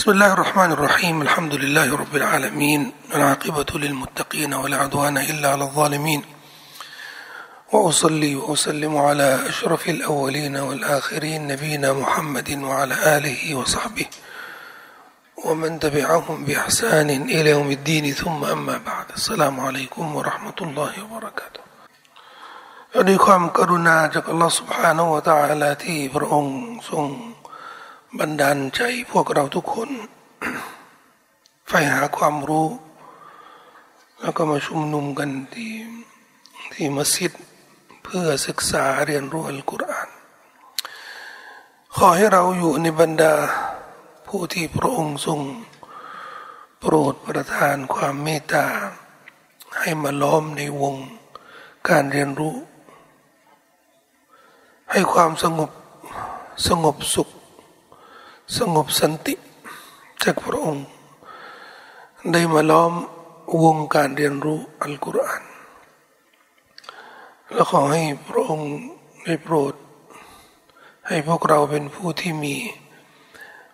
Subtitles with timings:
[0.00, 6.24] بسم الله الرحمن الرحيم الحمد لله رب العالمين العاقبة للمتقين ولا عدوان إلا على الظالمين
[7.72, 14.06] وأصلي وأسلم على أشرف الأولين والآخرين نبينا محمد وعلى آله وصحبه
[15.44, 21.66] ومن تبعهم بإحسان إلى يوم الدين ثم أما بعد السلام عليكم ورحمة الله وبركاته
[23.08, 26.56] ด้วยความกรุณาจากอัลลอฮฺ سبحانه และ تعالى ที่พระองค์
[26.90, 27.04] ทรง
[28.19, 28.81] บันดาลใจ
[29.11, 29.89] พวกเราทุกคน
[31.67, 32.67] ใฝ่หาความรู้
[34.19, 35.73] แล้วก็มาชุมนุมกันที่
[36.73, 37.31] ที่มัสยิด
[38.03, 40.09] เพื่อศึกษาเรียนรู้อัลกุรอาน
[41.95, 43.33] ขอให้เราอยู่ในบรรดา
[44.27, 45.39] ผู้ที่พระองค์ทรง
[46.79, 48.67] โปรดประทานความเมตตา
[49.79, 50.95] ให้มาล้อมในวง
[51.89, 52.55] การเรียนรู้
[54.91, 55.71] ให้ความสงบ
[56.67, 57.29] สงบสุข
[58.57, 59.35] สงบสันติ
[60.23, 60.85] จากพระองค์
[62.31, 62.93] ได้มาล้อม
[63.63, 65.43] วงการเรียนรู้อัลกุรอาน
[67.51, 68.71] และขอให้พระองค์
[69.25, 69.73] ได้โปรด
[71.07, 72.55] ให้พวกเราเป็นผู้ที่มี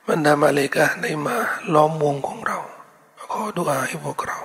[0.08, 1.36] บรรดามาเลกาได้มา
[1.74, 2.60] ล้อมวงของเรา
[3.22, 4.40] ขอดุอาให้พวกเรา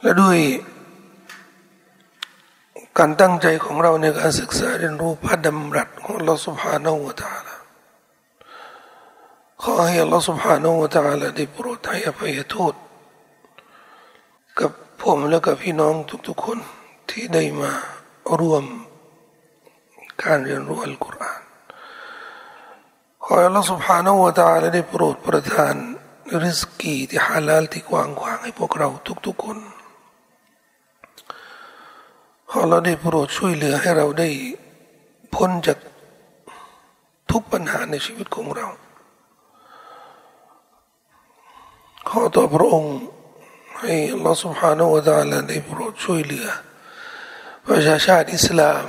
[0.00, 0.38] และด้วย
[2.98, 7.49] การตั้งใจของเราในการศึกษาเรียนรู้พระดำรัสของเราสุภาโนวตาลา
[9.63, 12.73] ขอให้อัลลอฮฺ سبحانه และ تعالى ได้โปรดให้อภัยโทษ
[14.59, 15.93] กับผมและกับพี่น้อง
[16.27, 16.59] ทุกๆคน
[17.09, 17.71] ที่ได้มา
[18.39, 18.65] ร่วม
[20.23, 21.41] การเรียนรู้อัลกุรอาน
[23.23, 25.75] ขอให้อัลลอฮฺ سبحانه และ تعالى ได้โปรดประทาน
[26.43, 28.89] ริสกีที่ฮาลาลที่กว้างขวางให้พวกเรา
[29.25, 29.57] ทุกๆคน
[32.49, 34.29] ขอเราได้โปรดช่วยเหลือให้เราได้
[35.35, 35.77] พ้นจาก
[37.31, 38.67] ทุกปัญหาในชีวิตของเรา
[42.09, 42.95] ขอต่อพระองค์
[43.79, 46.47] ให้อัลลอฮฺ سبحانه และ تعالى ได้โปรดช่วยเหลือ
[47.67, 48.87] ประชาชาติอิสลาม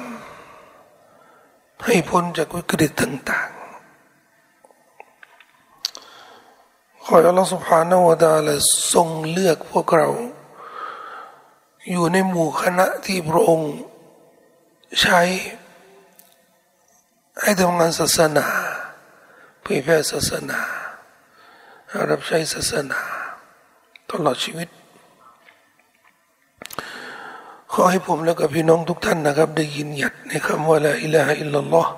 [1.84, 3.56] ให้พ้นจากวิกฤตต่างๆ
[7.04, 8.54] ขออัลลอฮฺ سبحانه และ تعالى
[8.92, 10.08] ทรงเลือกพวกเรา
[11.90, 13.72] อยู่ในหมู่คณะที่พระองค์
[15.00, 15.20] ใช้
[17.40, 18.46] ให้ทำงานศาสนา
[19.62, 20.60] เผยแพร่ศาสนา
[22.11, 23.01] รับใช้ศาสนา
[24.09, 24.69] ตลอดชีวิต
[27.73, 31.91] ขอให้ผมและกับพี่น้องทุกท่านนะครับ ได้ยินหยัดในคำว่าละอิลาฮะอิลลัลลอฮ์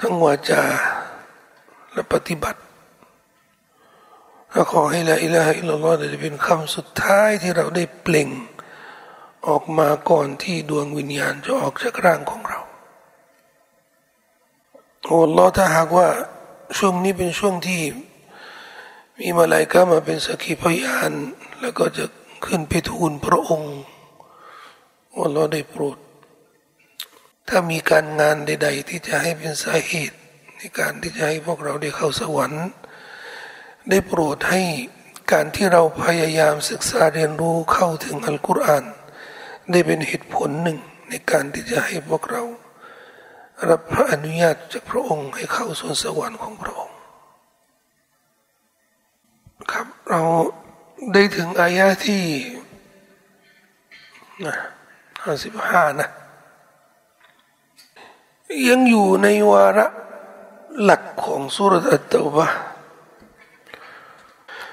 [0.00, 0.62] ทั้งวาจา
[1.92, 2.60] และปฏิบัติ
[4.52, 8.28] และขอให้ละอิลาฮะอิลลัลลอฮ์จะเป็นคำสุดท้ายที่เราได้เปล่ง
[9.48, 12.60] ออกมาก่อนที่ดวงวิญญาณจะออกจากร่างของเรา
[15.06, 16.08] โอ้ลอถ้าหากว่า
[16.74, 17.82] ช่วงนี้เป็นช่วงที่
[19.18, 21.12] มีมาลายกามาเป็นสักขีพยาน
[21.60, 22.04] แล้วก็จะ
[22.46, 23.74] ขึ้นไปทูลพระองค์
[25.14, 25.98] ว่าเราได้โปรด
[27.48, 30.18] ถ้ามีการงานใด ๆ ที่จะให้เป็นสาเหตุ
[30.58, 32.66] ในการที่จะให้พวกเราได้เข้าสวรรค์
[33.90, 34.62] ได้โปรดให้
[35.32, 38.84] การที่เราพยายามศึกษาเรียนรู้เข้าถึงอัลกุรอาน
[39.70, 40.78] ได้เป็นเหตุผลหนึ่ง
[41.08, 42.42] ในการที่จะให้พวกเรา
[43.68, 46.96] รับพระอนุญาตจากพระองค์ให้เข้าส่วนสวรรค์ของพระองค์
[49.72, 50.22] ครับเรา
[51.12, 52.24] ได้ถึงอายะที่
[54.44, 54.56] นะ
[55.22, 56.08] ห้าสิบห้านะ
[58.68, 59.86] ยังอยู่ในวาระ
[60.82, 62.48] หลักของสุรัตตบะ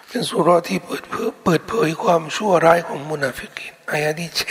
[0.07, 4.43] เป็นสุรที่เปิดเผยเปิดเผยความชั่วร้ายของมุนาฟิกินอายะที่แฉ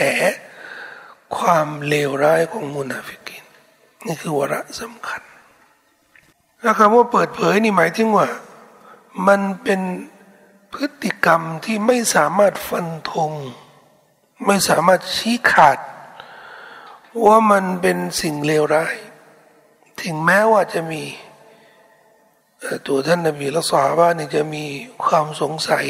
[1.37, 3.22] ความเลวร้ายของมุนาฟิก
[4.05, 5.21] นี่คือวาระสำคัญ
[6.61, 8.27] แล้วคำว่าเปิดเผยนี่หมายถึงว่า
[9.27, 9.81] มันเป็น
[10.73, 13.31] พฤติกรรมที่ไม่สามารถฟันธง
[14.45, 15.79] ไม่สามารถชี้ขาด
[17.25, 18.95] ว่ามันเป็นสิ่งเลวร้าย
[20.01, 21.03] ถึงแม้ว่าจะมี
[22.87, 24.65] ตัวท่านนบีและสาบ้านี่จะมี
[25.05, 25.87] ความสงสัย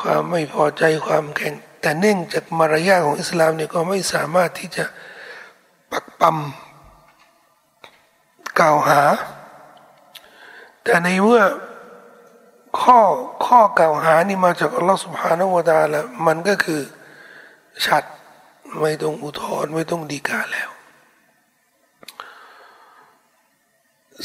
[0.00, 4.84] ความไม่พอใจความแข็ง แต่เนื่องจากมารยาของอิสลามเนี่ยก็ไม่สามารถที่จะ
[5.92, 6.36] ปักปั๊ม
[8.60, 9.00] กล่าวหา
[10.82, 11.42] แต่ในเมื่อ
[12.80, 12.98] ข้อ
[13.46, 16.80] ข้อกล่าวหานี่มาจากอัลลอฮฺสุบฮานาวะตาละมันก็คือ
[17.86, 18.04] ชัด
[18.80, 20.70] ไม่ต้องอุทธรณ์ไม่ต้องดีกาแล้ว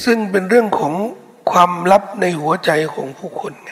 [0.03, 0.93] ซึ่งเป็นเรื่องของ
[1.51, 3.71] ความลับในหัวใจของผู้คนไง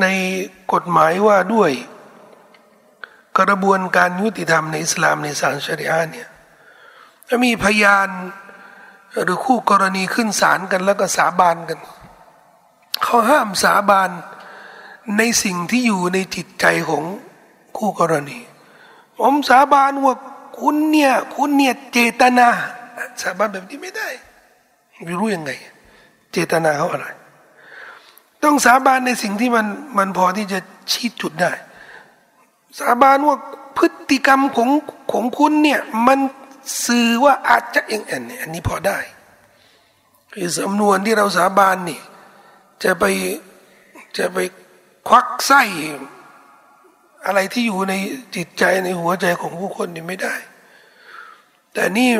[0.00, 0.06] ใน
[0.72, 1.70] กฎหมายว่าด้วย
[3.38, 6.28] กระบวนการยุติธรรมในอิสลามในศาลชริอะเนี่ย
[7.34, 8.08] ถ้ามีพยาน
[9.24, 11.78] หรือคู่กรณีขึ้นศาลกันแล้วก็สาบานกัน
[13.02, 14.10] เขาห้ามสาบาน
[15.18, 17.04] ในสิ่งที่อยู่ในจิตใจของ
[17.76, 18.38] คู่กรณี
[19.18, 20.14] ผมสาบานว่า
[20.60, 22.48] คุณเนี่ยคุณเนี่ยเจตนา
[23.22, 24.08] สาบานแบบนี้ไม่ได้
[25.04, 25.50] ไม่รู้ยังไง
[26.32, 27.06] เจตนาเขาอะไร
[28.42, 29.66] ต้องสาบานในสิ่งที่มัน
[29.98, 30.58] มันพอที่จะ
[30.90, 31.52] ชี้จุดได้
[32.78, 33.36] สาบานว่า
[33.78, 34.70] พฤติกรรมของ
[35.12, 36.20] ของคุณเนี่ยมัน
[36.84, 38.98] สื่อว่าอาจจะเองอันนี้อันนี้พอได้
[40.32, 42.00] คือสำนวนที่เราสาบานนี่
[42.84, 43.04] จะไป
[44.18, 44.38] จะไป
[45.08, 45.62] ควักไส้
[47.26, 47.94] อะไรที่อยู่ใน
[48.36, 50.34] จิตใจในหัวใจของผู้คนนี่ไม่ได้
[51.74, 52.10] แต่นี่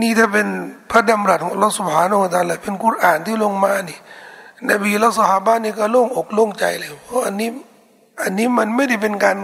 [0.00, 0.46] นี่ถ้าเป็น
[0.90, 3.98] พระดำรัสของเราสุภาโนตาแหละเป็นกุรอานที่ลงมานี่
[4.70, 7.50] นบีและสหาานี่ก็โล่งอกโล่งใจเลย เพราะอันนี้
[8.22, 9.36] อันนี้มันไม่ได้เป็นการ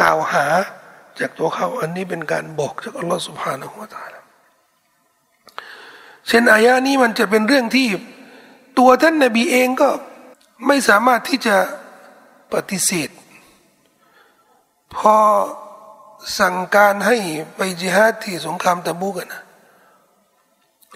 [0.00, 0.44] กล่าวหา
[1.20, 4.14] จากตัวเขา อันนี้เป็นการบอกจากอัลลอฮฺสุบฮานาหัวตาล
[6.28, 7.88] เช่นอายะนี้มันจะเป็นเรื่องที่
[8.78, 9.88] ตัวท่านนบีเองก็
[10.66, 11.56] ไม่สามารถที่จะ
[12.52, 13.10] ปฏิเสธ
[14.94, 15.16] พอ
[16.38, 17.16] สั่งการให้
[17.56, 19.42] ไปจิฮาดที่สงครามตะบูกันนะ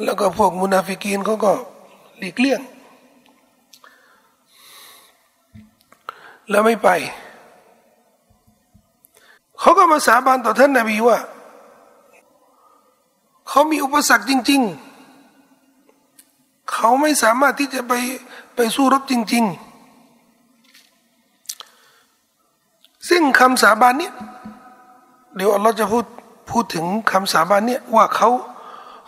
[0.04, 1.52] แล้วก็พวกมุนาฟิกีนเขาก็
[2.18, 2.60] หลีกเลี่ยง
[6.50, 6.88] แล้วไม่ไป
[9.60, 11.18] เขาก็มาสาบานต่อท่านนาบีว่า
[13.48, 14.60] เขามีอุปสรรคจริง
[15.86, 17.92] ๆ เขาไม่สามารถที่จะไป
[18.56, 19.66] ไปสู้รบจริง ๆ
[23.08, 24.12] ซึ่งคำสาบานเนี้ย
[25.36, 26.06] เดี๋ยวเราจะพูด
[26.50, 28.28] พูดถึงคำสาบานเนี้ยว่าเขา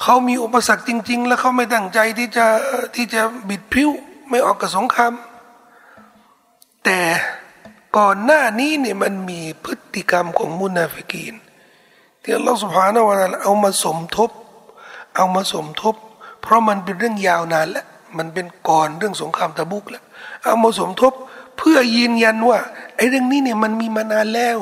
[0.02, 2.46] เขามีอุปสรรคจริง ๆ แล้วเขาไม่ตั้งใจที่จะ
[2.94, 3.90] ที่จะบิดพิ้ว
[4.28, 5.12] ไม่ออกกับสงคราม
[6.84, 6.98] แต่
[7.96, 11.35] ก่อนหน้านี้เนี่ยมันมีพฤติกรรมของมุนาฟิกีน
[12.23, 14.31] ที่อัลลอฮฺสุบฮานาวะตาเอามาสมทบ
[15.17, 15.94] เอามาสมทบ
[16.43, 17.87] เพราะมันเป็นเรื่องยาวนานแล้ว
[18.17, 20.05] มันเป็นก่อนเรื่องสงครามตะบุกแล้ว
[20.44, 21.12] เอามาสมทบ
[21.58, 22.58] เพื่อยืนยันว่า
[22.96, 24.61] ไอ้เรื่องนี้เนี่ยมันมีมานานแล้ว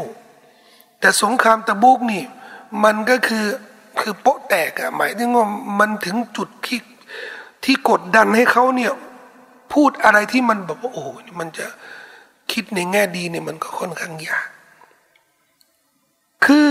[1.01, 2.25] แต่สงครามตะบุกนี่
[2.85, 3.47] มันก็คือ
[4.01, 5.47] คือโป๊ะแตกอะหมายถึงว่า
[5.79, 6.81] มันถึงจุดที่
[7.65, 8.93] ที่กดดันให้เขาเนี่ย
[9.73, 11.09] พูดอะไรที่มันแบบว่าโอ้โห
[11.41, 11.67] มันจะ
[12.57, 14.47] คิดในแง่ดีเนี่ยมันก็ค่อนข้างยาก
[16.45, 16.71] คือ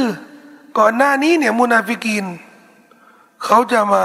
[0.78, 2.26] ก่อนหน้านี้เนี่ยมุนาฟิกิน
[3.46, 4.04] เขาจะมา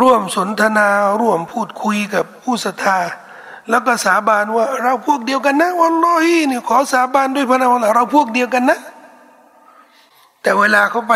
[0.00, 0.88] ร่วมสนทนา
[1.20, 2.98] ร่วมพูดคุยกับผู้ศรัทธา
[3.70, 8.78] แล้วก็สาบานว่าเราพวกเดียวกันนะวันลอยนี่ขอสาบานด้วยพระนามเราพวกเดียวกันนะ
[10.42, 11.14] แต่เวลาเขาไป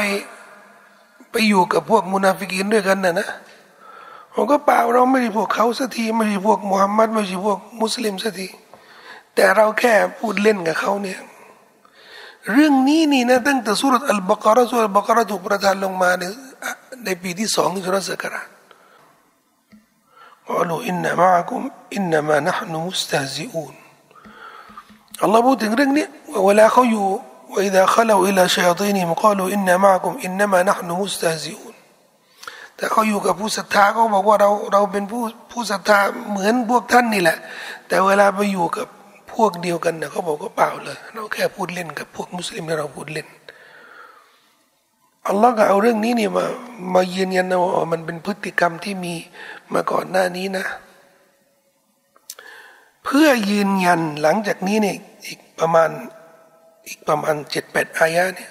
[1.30, 3.28] ไปอยู่กับพวกมุนาฟิกินด้วยกันนะนะ
[4.37, 8.47] ผมก็เปล่าเราไม่ใช่พวกเขาสักทีไม่ใช่พวกมุฮัมมัดไม่ใช่พวกมุสลิมสักที
[9.35, 11.19] แต่เราแค่พูดเล่นกับเขาเนี่ย
[12.51, 16.23] เรื่องนี้นี่นะตั้งแต่สุรอัลบากรสุรอัลบากรถูกประทานลงมาใน
[17.05, 18.47] ในปีที่สองที่สุรสักราช
[20.49, 21.61] قالوا إن معكم
[21.97, 23.75] إنما نحن مستهزئون
[25.23, 26.05] อัลลอฮ์พูดถึงเรื่องนี้
[26.45, 27.07] เวลาเขาอยู่
[27.53, 31.66] وإذا خلوا إلى شياطينهم قالوا إن معكم إنما نحن مستهزئون
[32.78, 35.98] แต่เขาอยู่กับผู้ศรัทธาเขาบอกว่าเราเราเป็นผู้ผู้ศรัทธา
[36.30, 37.38] เหมือนพวกท่านนี่แหละ
[37.88, 38.86] แต่เวลาไปอยู่กับ
[39.32, 43.28] พวกเดียวกันเนี่ยเขาบอกก็เปล่าเลย เราแค่พูดเล่นกับพวกมุสลิมที่เราพูดเล่น
[45.28, 46.46] อัลลอฮ์ก็เอาเรื่องนี้เนี่ยมา
[46.94, 49.14] มายืนยันนะว่ามันเป็นพฤติกรรมที่มี
[49.74, 50.64] มาก่อนหน้านี้นะ
[53.04, 55.90] เพื่อยืนยันหลังจากนี้เนี่ยอีกประมาณ
[56.88, 58.50] อีกประมาณเจ็ดแปดอายะเนี่ย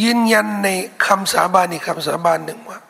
[0.00, 0.68] ยืนยันใน
[1.06, 2.80] คำสาบานอีกคำสาบานหนึ่งว่า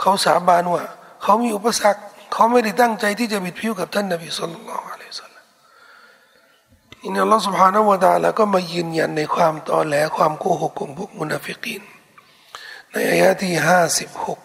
[0.00, 0.84] เขาสาบานว่า
[1.22, 2.00] เขามีอุปสรรค
[2.32, 5.44] เขาไม่ได้ตั้งใจที่จะบิดผิวกับท่านนบีสุลต่านอะลัยสัลลัม
[7.04, 11.82] อินอัลลอฮฺสุบฮานาวะตาแล้วก็มายืนยันในความตอแหลความโกหกของพวกมุนาฟิกิน
[12.92, 14.38] ในอายะที่ห้าสิบหก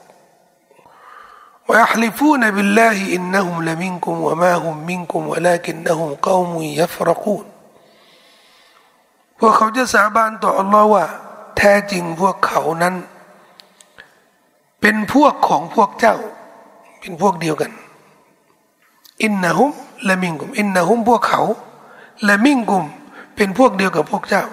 [1.70, 7.46] ويحلفون بالله إنهم لمنكم وما هم منكم ولكنهم قوم يفرقون
[9.40, 11.06] พวกเขาจะสาบานต่ออัลลอฮ์ว่า
[11.58, 12.96] แท้จริงพวกเขานั้น
[14.86, 16.16] เป็นพวกของพวกเจ้า
[17.00, 17.72] เป็นพวกเดียวกัน
[19.24, 19.70] อินนะฮุม
[20.10, 21.42] ละมิงกุม อินนะฮุมพวกเขา
[22.30, 22.84] ละมิงกุม
[23.36, 24.46] เป็นพวกเดียวกับพวกเจ้า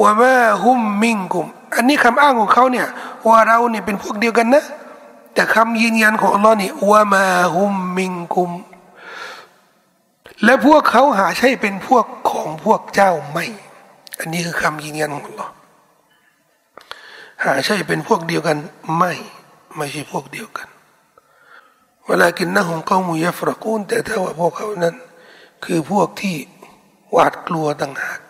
[0.00, 0.34] ว่ามา
[0.64, 2.86] ฮุมมิงกุม อันนี้คำอ้างของเขาเนี่ย
[3.26, 4.64] ว่าเราเนี่ยเป็นพวกเดียวกันนะ
[5.34, 8.50] แต่คำยืนยันของอัลลอฮ์นี่ว่ามาฮุมมิงกุม
[10.44, 13.46] และพวกเขาหาใช่เป็นพวกของพวกเจ้าไม่
[14.18, 15.52] อันนี้คือคำยืนยันของอัลลอฮ์
[17.44, 18.58] หาใช่เป็นพวกเดียวกัน
[18.96, 19.12] ไม่
[19.76, 20.68] ไม่ใช่พวกเดียวกัน
[22.06, 24.96] เวลากินนะของเขามุยฟรกูนแต่ถ้าว่าพวกเขานั้น
[25.64, 26.36] คือพวกที่
[27.10, 28.20] หวาดกลัวต่างหาก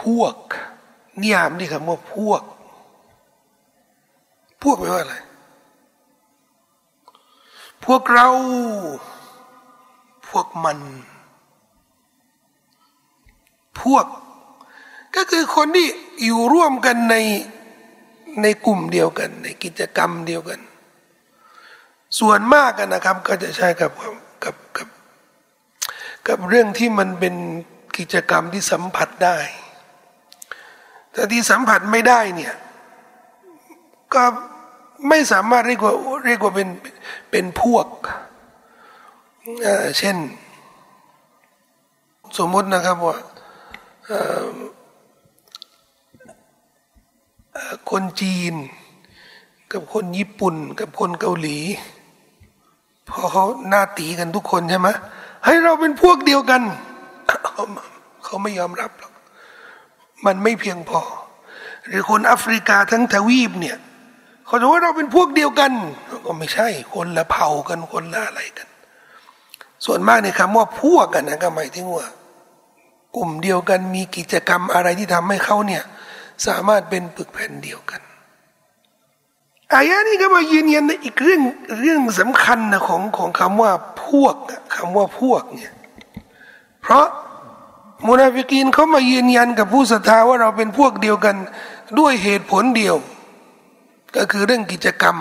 [0.00, 0.34] พวก
[1.20, 2.42] นิยามนี่คำว่าพวก
[4.62, 5.16] พวกแปลว่าอะไร
[7.84, 8.28] พวกเรา
[10.28, 10.78] พวกมัน
[13.80, 14.04] พวก
[15.16, 15.88] ก็คือคนที่
[16.24, 17.16] อยู่ร่วมกันใน
[18.42, 20.60] ในกลุ่มเดียวกัน ในกิจกรรมเดียวกัน
[22.18, 23.92] ส่วนมากกันนะครับ ก็จะใช้กับ
[24.44, 24.88] กับกับ
[26.28, 27.34] กับเรื่องที่มันเป็น
[27.98, 29.38] กิจกรรมที่สัมผัสได้
[31.12, 32.54] แต่ที่สัมผัสไม่ได้เนี่ย
[34.14, 34.24] ก็
[35.08, 35.94] ไม่สามารถเรียกว่า
[36.26, 36.68] เรียกว่าเป็น
[37.30, 37.86] เป็นพวก
[39.98, 40.16] เช่น
[42.38, 43.16] สมมตินะครับว่า
[47.90, 48.54] คนจีน
[49.72, 51.58] กับคนญี่ปุ่น กับคนเกาหลี
[53.08, 54.88] พอเขาหน้าตีกันทุกคนใช่ไหม
[55.44, 56.62] ให้เราเป็นพวกเดียวกัน
[58.24, 59.12] เขาไม่ยอมรับหรอก
[60.26, 61.00] มันไม่เพียงพอ
[61.86, 63.76] หรือคนแอฟริกาทั้งทวีปเนี่ย
[64.46, 65.72] เขาจะว่าเราเป็นพวกเดียวกัน
[66.26, 68.68] ก็ไม่ใช่ คนละเผ่ากันคนละอะไรกัน
[69.84, 72.06] ส่วนมากในคำว่าพวกกันนะก็หมายถึงว่า
[73.16, 75.82] กลุ่มเดียวกันมีกิจกรรมอะไรที่ทำให้เขาเนี่ย
[76.46, 78.00] สามารถเป็นปึกแผ่นเดียวกัน
[79.74, 81.42] อายะนี้ก็มายืนยันในอีกเรื่อง
[81.80, 83.72] เรื่องสำคัญนะของของคำว่า
[84.04, 84.34] พวก
[84.74, 85.72] คำว่าพวกเนี่ย
[86.82, 87.06] เพราะ
[88.06, 91.36] มุนาฟิกีนเขามายืนยันกับผู้ศรัทธาว่าเราเป็นพวกเดียวกัน
[91.98, 92.96] ด้วยเหตุผลเดียว
[94.16, 95.16] ก็คือเรื่องกิจกรรม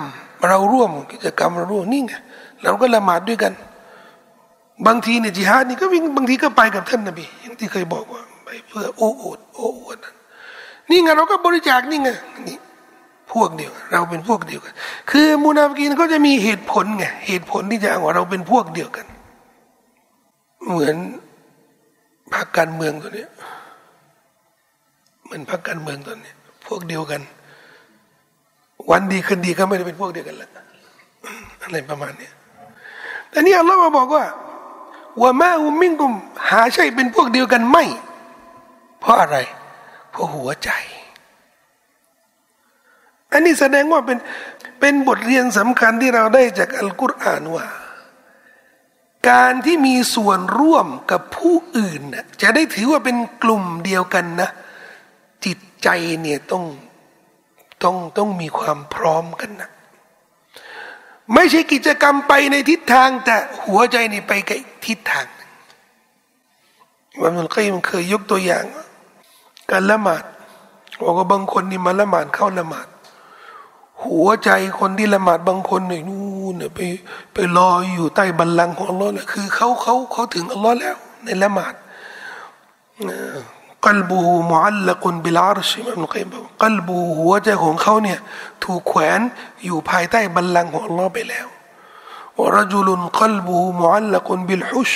[0.48, 2.14] เราร่วมกิจกรรมเราร่วมนี่ไง
[2.64, 3.54] เราก็ละหมาดด้วยกัน
[4.88, 10.12] บางทีเนี่ยจิฮาดนี่ก็วิ่งบางทีก็ไปกับท่านนบีอย่างที่เคยบอกว่าไปเพื่อโอ้โอดโอ้อวดนี่
[10.89, 12.10] นี่ไงเราก็บริจาคนี่ไง
[12.48, 12.58] นี่
[13.34, 14.74] พวกเดียวเราเป็นพวกเดียวกัน
[15.12, 19.06] คือมูนาฟกีนเขาจะมีเหตุผลไงเหตุผลที่จะอ้างว่าเราเป็นพวกเดียวกัน
[20.70, 20.96] เหมือน
[22.34, 23.25] พรรคการเมืองตัวนี้
[25.24, 26.34] เหมือนพรรคการเมืองตัวนี้
[26.67, 27.22] พวกเดียวกัน
[28.91, 30.51] วันดีคืนดีก็ไม่ได้เป็นพวกเดียวกันแล้ว
[31.63, 32.29] อะไรประมาณนี้
[33.29, 34.24] แต่นี่อัลลอฮ์มาบอกว่า
[35.22, 36.13] ว่าแม่อุมิงกุม
[36.50, 37.84] หาใช่เป็นพวกเดียวกันไม่
[39.00, 39.38] เพราะอะไร
[40.18, 40.72] เพราะหัวใจ
[43.32, 44.18] อันนี้แสดงว่าเป็น
[44.80, 47.66] เป็นบทเรียนสำคัญที่เราได้จากอัลกุรอานว่า
[49.30, 52.02] การที่มีส่วนร่วมกับผู้อื่น
[52.42, 54.50] จะได้ถือว่าเป็นกลุ่มเดียวกันนะ
[55.46, 55.90] จิตใจ
[56.22, 56.64] เนี่ยต้อง
[57.84, 59.70] ต้องต้องมีความพร้อมกันนะ
[61.34, 65.28] ไม่ใช่กิจกรรมไปในทิศทางแต่หัวใจนี่ไปกับทิศทาง
[67.22, 68.66] วันนั้นก็ยังเคยยกตัวอย่าง
[69.72, 70.24] การละหมาด
[71.02, 72.88] บอกว่าบางคนนี่มาละหมาดเข้าละหมาด
[74.06, 76.20] หัวใจคนที่ละหมาดบางคนเนี่ยนู่
[76.52, 76.80] นเนี่ยไป
[77.34, 81.74] ไปรอยอยู่ใต้บัลลังก์ของอัลลอฮ์นี่ยคือเขาเขาเขาถึงอัลลอฮ์แล้ว ในละหมาด
[83.86, 88.20] قلبه معلق بالعرش มันกบก قلبه หัวใจของเขาเนี่ย
[88.64, 89.20] ถูกแขวน
[89.66, 91.48] อยู่ภายใต้บัลลังก์ของอัลลอฮ์ไปแล้ว
[92.38, 94.94] ورجل قلبه معلق بالحش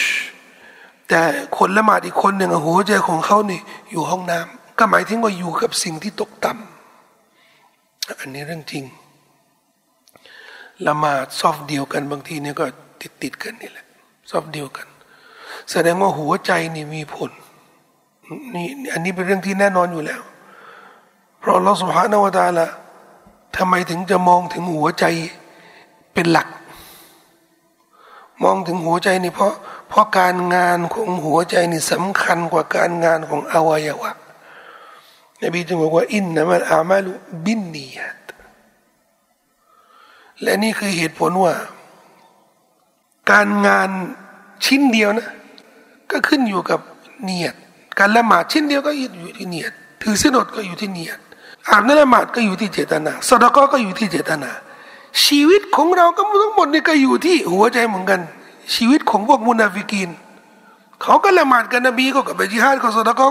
[1.07, 1.21] แต่
[1.57, 3.61] คนละหมาดอีกคนหนึ่งหัวใจของเขาเนี่ย
[3.91, 8.83] อยู่ห้องน้ำ ก็หมายถึงว่าอยู่กับสิ่งที่ตกต่ำอันนี้เรื่องจริง
[10.87, 12.65] ละหมาดซอฟเดียวกันบางทีเนี่ยก็
[13.01, 13.85] ติดติดกันนี่แหละ
[14.29, 14.87] ซอฟเดียวกัน
[15.71, 17.31] แสดงว่าหัวใจนี่มีผล
[18.55, 20.21] นี่อันนี้เป็นเรื่องที่แน่นอนอยู่แล้ว
[21.39, 22.69] เพราะเราสุภาพนวตาละ
[23.57, 25.05] ทำไมถึงจะมองถึงหัวใจ
[26.13, 26.47] เป็นหลัก
[28.43, 29.53] มองถึงหัวใจนี่เพราะ
[29.89, 34.11] เพราะการงานของหัวใจนี่สำคัญกว่าการงานของอวัยวะ
[35.43, 37.11] นบีจึงบอกว่าอินนะมันอามาลุ
[37.45, 38.19] บินนียต
[40.41, 41.53] และนี่คือเหตุผลว่า
[43.31, 43.89] การงาน
[44.65, 45.29] ชิ้นเดียวนะ
[46.11, 46.79] ก็ขึ้นอยู่กับ
[47.23, 47.55] เนียด
[47.99, 49.71] การละหมาดชิ้นเดียวก็อยู่ที่เนียด
[50.01, 51.19] ถือสินอดก็อยู่ที่เนียด
[51.69, 54.51] อาบน้ำละหมาดก็อยู่ที่เจตนาสดก็ก็อยู่ที่เจตนา
[55.25, 58.19] ชีวิตของเราก็ทั้งหมดนี่ก็อยู่ที่หัวใจเหมือนกัน
[58.75, 60.09] ชีวิตของพวกมุนาฟิกีน
[61.01, 63.25] เขาก็ละหมาดกันนบีก็กับไปจิฮาดก็สดก็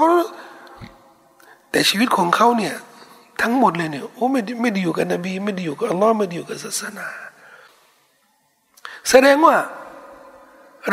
[1.70, 2.74] แต่ชีวิตของเขาเนี่ย
[3.42, 7.08] ทั้งหมดเลยเนี่ยโอ้ไม่ไม่ได้อยู่กับนบี ไม่ได้อยู่กับอัลลอฮ์ไม่ได้อยู่กับศาสนา
[9.10, 9.56] แสดงว่า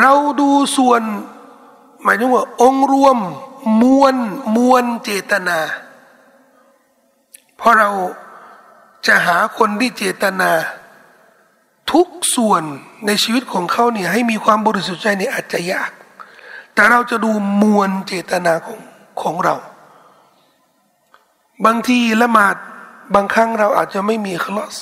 [0.00, 1.02] เราดูส่วน
[2.02, 3.18] หมายถึงว่า องค์รวม
[3.82, 4.14] มวล
[4.56, 5.58] มวลเจตนา
[7.56, 7.90] เพราะเรา
[9.06, 10.50] จะหาคนที่เจตนา
[11.92, 12.62] ทุกส่วน
[13.06, 15.90] ในชีวิตของเขาเนี่ยให้มีความบริสุทธิ์ใจเนี่ยอาจจะยาก
[16.74, 17.30] แต่เราจะดู
[17.62, 18.80] มวลเจตนาของ
[19.22, 19.56] ของเรา
[21.66, 22.56] บางทีละหมาด
[23.14, 24.76] บางครั้งเราอาจจะไม่มีคลอส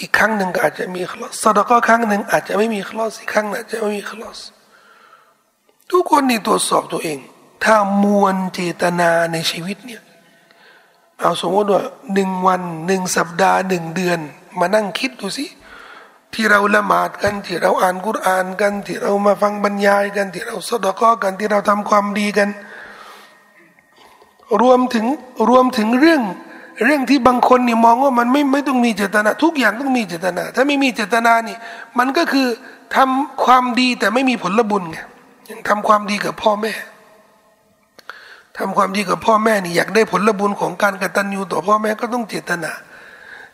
[0.00, 4.38] อีกครั้งหนึ่งอาจจะมีคลอสสดก็ครั้งหนึ่งอาจจะไม่มีคลอสอีกครั้งอาจจะไม่มีคลอส
[5.90, 7.18] ทุกคนนี่ตรวจสอบตัวเอง
[7.64, 10.02] ถ้ามวลเจตนาในชีวิตเนี่ย
[11.20, 11.82] เอาสมมติว่า
[12.14, 14.18] หนึ่งวันหนึ่งสัปดาห์หนึ่งเดือน
[14.58, 15.46] มานั่งคิดดูสิ
[16.34, 22.48] ที่เราละหมาดกันที่เราอ่านกุรอานกัน ที่เรามาฟังบรรยายกัน ที่เราสดก้อกันที่เราทำความดีกัน
[24.62, 25.06] รวมถึง
[25.48, 26.22] รวมถึงเรื่อง
[26.84, 31.56] เรื่องที่บางคนนี่มองว่ามันไม่ไม่ต้องมีเจตนา ทุกอย่างต้องมีเจตนา ถ้าไม่มีเจตนานี่
[31.98, 32.46] มันก็คือ
[32.96, 34.98] ทำความดีแต่ไม่มีผลบุญไง
[35.50, 36.72] ยังทำความดีกับพ่อแม่
[38.58, 42.72] ทำความดีกับพ่อแม่นี่อยากได้ผลบุญของการกตัญญูต่อพ่อแม่ก็ต้องเจตนา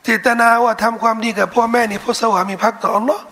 [0.04, 3.24] เจตนาว่าทำความดีกับพ่อแม่นี่เพราะสวามีพักต่ออัลลอฮ์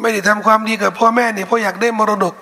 [0.00, 2.34] ไม่ได้ทำความดีกับพ่อแม่นี่เพราะอยากได้มรดก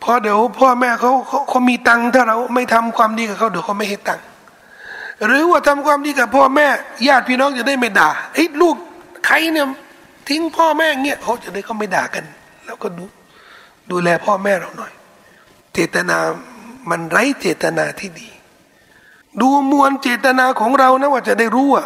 [0.00, 4.26] เพราะเดี๋ยวพ่อแม่เขาเขาเขามีตังค์ถ้าเราไม่ทำความดีกับเขาเดี๋ยวเขาไม่ให้ตังค์
[5.26, 6.66] หรือว่าทำความดีกับพ่อแม่
[7.06, 8.76] ญาติพี่น้องจะได้ไม่ด่าไอ้ลูก
[9.26, 9.66] ใครเนี่ย
[10.28, 12.24] ทิ้งพ่อแม่เงี้ยเขาจะได้เขาไม่ด่ากัน
[12.64, 13.04] แล้วก็ดู
[13.90, 14.92] ดูแลพ่อแม่เราหน่อย
[15.74, 16.16] เจตนา
[16.90, 18.28] มันไร้เจตนาที่ดี
[19.40, 21.84] ดูมวลเจตนาของเรานะว่าจะได้รู้ว่า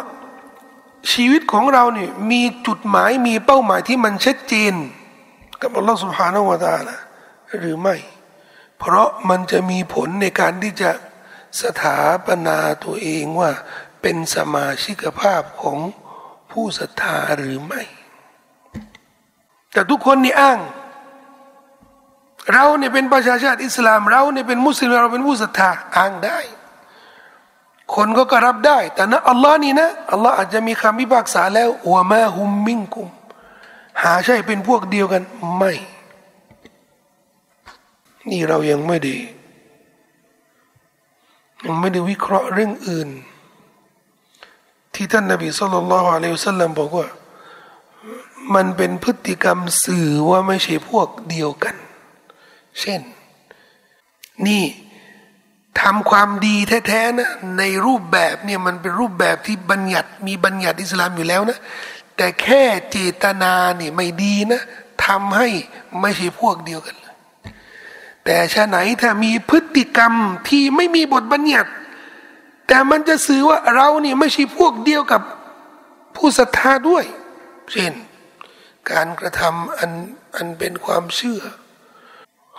[1.11, 4.73] ชีวิตของเราเนี่ยมีจุดหมายมีเป้าหมายที่มันชัดเจน
[5.61, 6.95] กับอัลลอฮฺสุบฮานาวะตาละ
[7.59, 7.95] หรือไม่
[8.79, 10.91] เพราะมันจะมีผลในการที่จะ
[11.61, 13.51] สถาปนาตัวเองว่า
[14.01, 15.79] เป็นสมาชิกภาพของ
[16.51, 17.81] ผู้ศรัทธาหรือไม่
[19.71, 20.59] แต่ทุกคนนี่อ้าง
[22.53, 26.39] เราเนี่ยเป็นประชาชาติอิสลาม เราเนี่ยเป็นมุสลิมเราเป็นผู้ศรัทธาอ้างได้
[27.95, 33.07] คนก็กรับได้ แต่นะอัลลอฮ์นี่นะอัลลอฮ์อาจจะมีคำพิพากษาแล้วอวะมาฮุมมิงกุม
[34.03, 35.23] หาใช่เป็นพวกเดียวกัน
[35.57, 35.73] ไม่
[38.29, 39.15] นี่เรายังไม่ได้
[41.65, 43.09] ยังไม่ได้วิเคราะห์เรื่องอื่น
[44.93, 47.07] ที่ท่านนบีสุลต่านละฮ์อะลัยฮุสลมบอกว่า
[48.55, 51.75] มันเป็นพฤติกรรมสื่อว่าไม่ใช่พวกเดียวกัน
[52.79, 53.01] เช่น
[54.47, 54.63] นี่
[55.81, 56.55] ทำความดี
[56.87, 61.59] แท้ๆนะในรูปแบบเนี่ยมันเป็นรูปแบบที่บัญญัติมีบัญญัติอิสลามอยู่แล้วนะ
[62.17, 64.61] แต่แค่เจตนาเนี่ยไม่ดีนะ
[65.05, 65.49] ทำให้
[66.01, 66.95] ไม่ใช่พวกเดียวกัน
[68.25, 70.13] แต่ชาไหนถ้ามีพฤติกรรม
[70.49, 71.71] ที่ไม่มีบทบัญญัติ
[72.67, 75.21] แต่มันจะสื่อว่าเราเนี่ยไม่ใช่พวกเดียวกับ
[76.15, 77.05] ผู้ศรัทธาด้วย
[77.71, 77.93] เช่น
[78.91, 79.91] การกระทำอัน
[80.35, 81.41] อันเป็นความเชื่อ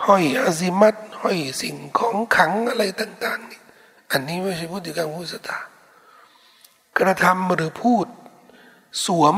[0.05, 3.61] ห้อยอาซิมัตห้อยสิ่งของขังอะไรต่างๆนี่
[4.11, 5.59] อันนี้ไม่ใช่พฤติกรรมผู้ศรัทธา
[6.97, 8.07] กระทำหรือพูด
[9.05, 9.35] สวม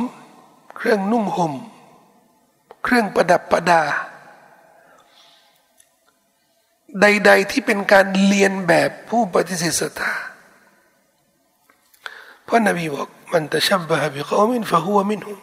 [0.75, 1.53] เครื่องนุ่งหม่ม
[2.83, 3.81] เครื่องประดับประดา
[7.01, 10.13] ใด ๆ ที่เป็นการเรียนแบบผู้ปฏิเสธศรัทธา
[12.47, 15.33] พราะนบีบอกมันตะชับบะฮบิเขามินฟะฮัวมินหุ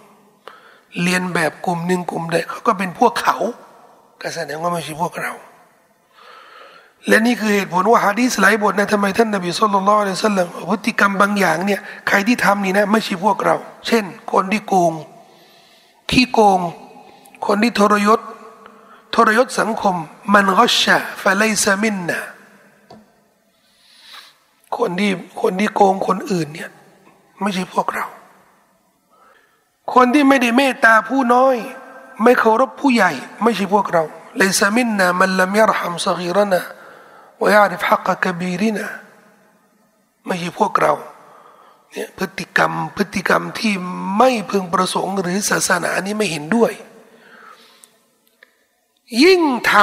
[1.03, 3.37] เรียนแบบกลุ่มหนึ่งกลุ่มใดเขาก็เป็นพวกเขา
[4.21, 5.33] ก็แสดงว่าไม่ใช่พวกเรา
[7.09, 14.93] และนี่คือเหตุผลว่าฮะดีสหลายบทนะทำไมท่านนบีสุลต่านละสัลลัมพฤติกรรมบางอย่างเนี่ยใครที่ทำนี่นะไม่ใช่พวกเรา เช่น คนที่โกง
[16.11, 16.61] ขี้โกง
[17.47, 18.21] คนที่ทรยศ
[19.14, 19.96] ทรยศสังคม
[20.35, 22.20] มันก็ชะฟะไลซามินนะ
[24.77, 26.70] คนที่คนที่โกงคนอื่นเนี่ย
[27.40, 28.07] ไม่ใช่พวกเรา
[29.94, 31.57] คนที่ไม่ได้เมตตาผู้น้อย
[32.22, 34.05] ไม่เคารพผู้ใหญ่ ไม่ใช่พวกเรา
[34.37, 36.62] ไลซามินนะมันละมยรหัมสกีรนะ
[37.40, 38.88] วยาริฟฮักกะกบีรินะ
[40.27, 40.92] ไม่ใช่พวกเรา
[41.90, 43.72] เนี่ยพฤติกรรมพฤติกรรมที่
[44.18, 46.72] ไม่พึงประสงค์หรือศาสนานี้ไม่เห็นด้วย
[49.22, 49.74] ยิ่งท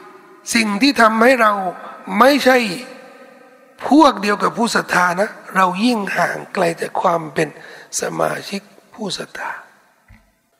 [0.00, 1.52] ำสิ่งที่ทำให้เรา
[2.18, 2.58] ไม่ใช่
[3.88, 7.48] พวกเดียวกับผู้ศรัทธานะ เรายิ่งห่างไกลจากความเป็น
[8.00, 8.60] สมาชิก
[8.94, 9.50] ผู้ศรัทธา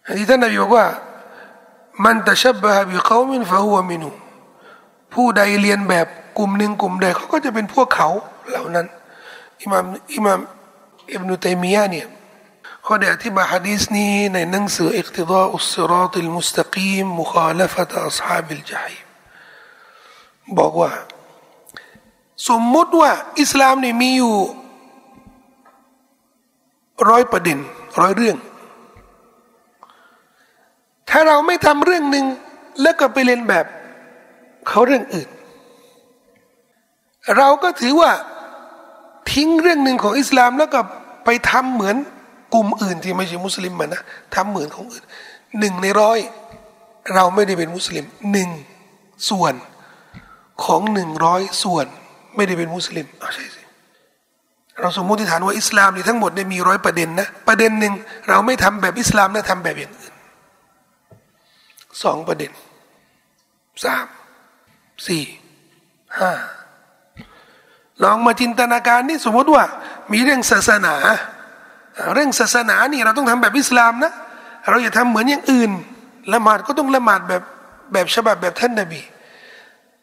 [0.07, 0.87] อันนี้ท่านนบีบอกว่า
[2.05, 4.11] من تشبه بقوم فهو منهم
[5.14, 6.07] ผู้ใดเลียนแบบ
[6.38, 8.09] กลุ่มหนึ่งกลุ่มใดเขาก็จะเป็นพวกเขา
[8.49, 8.87] เหล่านั้น
[9.61, 10.41] อิมามอิมาม
[11.12, 12.07] อิบนุตัยมียะเนี่ย
[12.90, 19.07] เขาได้อธิบายฮะดีษนี้ในหนังสือاقتضاء الصراط المستقيم مخالفة أصحاب الجحيم
[20.59, 20.92] บอกว่า
[22.48, 24.37] สมมุติว่า อิสลามนี่มีอยู่
[27.11, 27.59] ร้อยประเด็น
[28.01, 28.37] ร้อยเรื่อง
[31.11, 32.27] ถ้าเราไม่ทำเรื่องหนึ่ง
[32.83, 33.66] แล้วก็ไปเรียนแบบ
[34.68, 35.29] เขาเรื่องอื่น
[37.37, 38.12] เราก็ถือว่า
[39.33, 40.81] ทิ้งเรื่องหนึ่งของอิสลามแล้วก็
[41.24, 41.98] ไปทำเหมือน
[42.55, 44.03] กลุ่มอื่นที่ไม่ใช่มุสลิมมันะ
[44.35, 45.05] ทำเหมือนของอื่น
[45.59, 46.19] หนึ่งในร้อย
[47.15, 48.49] เราไม่ได้เป็นมุสลิมหนึ่ง
[49.31, 49.55] ส่วน
[50.65, 51.87] ของหนึ่งร้อยส่วน
[52.37, 53.63] ไม่ได้เป็นมุสลิมอ๋อใช่สิ
[54.81, 57.93] เราสมมติฐานว่าอิสลามนี่ทั้งหมดเนี่ยมีร้อยประเด็นนะประเด็นหนึ่ง
[58.29, 60.15] เราไม่ทำแบบอิสลามนะทำแบบอย่างอื่น
[62.03, 62.53] สองประเด็น
[63.85, 64.07] สาม
[65.07, 65.25] สี่
[66.19, 66.33] ห้า
[68.03, 69.65] ลองมาจินตนาการนี่สมมติว่า
[70.13, 70.95] มีเรื่องศาสนา
[72.15, 74.13] เรื่องศาสนานี่เราต้องทำแบบอิสลามนะ
[74.69, 75.71] เราอย่าทำเหมือนอย่างอื่น
[76.33, 77.43] ละหมาดก็ต้องละหมาดแบบ
[77.93, 79.01] แบบฉบับแบบท่านนบี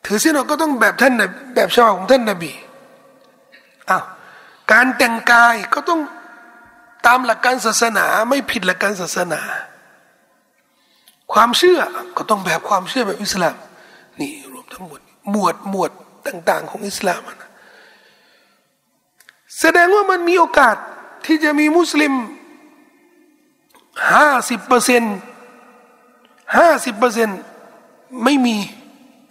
[0.05, 1.13] ถือศีลอดก็ต้องแบบท่าน
[1.55, 2.51] แบบฉบับของท่านนบี
[3.89, 4.03] อ้าว
[4.71, 5.99] การแต่งกายก็ต้อง
[7.05, 9.41] ตามหลักการศาสนาไม่ผิดหลักการศาสนา
[11.33, 11.79] ความเชื่อ
[12.17, 13.55] ก็ต้องแบบความเชื่อแบบอิสลาม
[14.19, 14.99] นี่รวมทั้งหมด
[15.31, 15.91] หมวดหมวด
[16.27, 17.49] ต่าง ๆ ของอิสลามนะ
[19.59, 20.75] แสดงว่ามันมีโอกาส
[21.25, 22.13] ที่จะมีมุสลิม
[24.11, 25.15] ห้าสิบเปอร์เซ็นต์
[26.57, 27.39] ห้าสิบเปอร์เซ็นต์
[28.23, 28.55] ไม่มี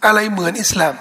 [0.03, 0.95] อะไรเหมือนอิสลาม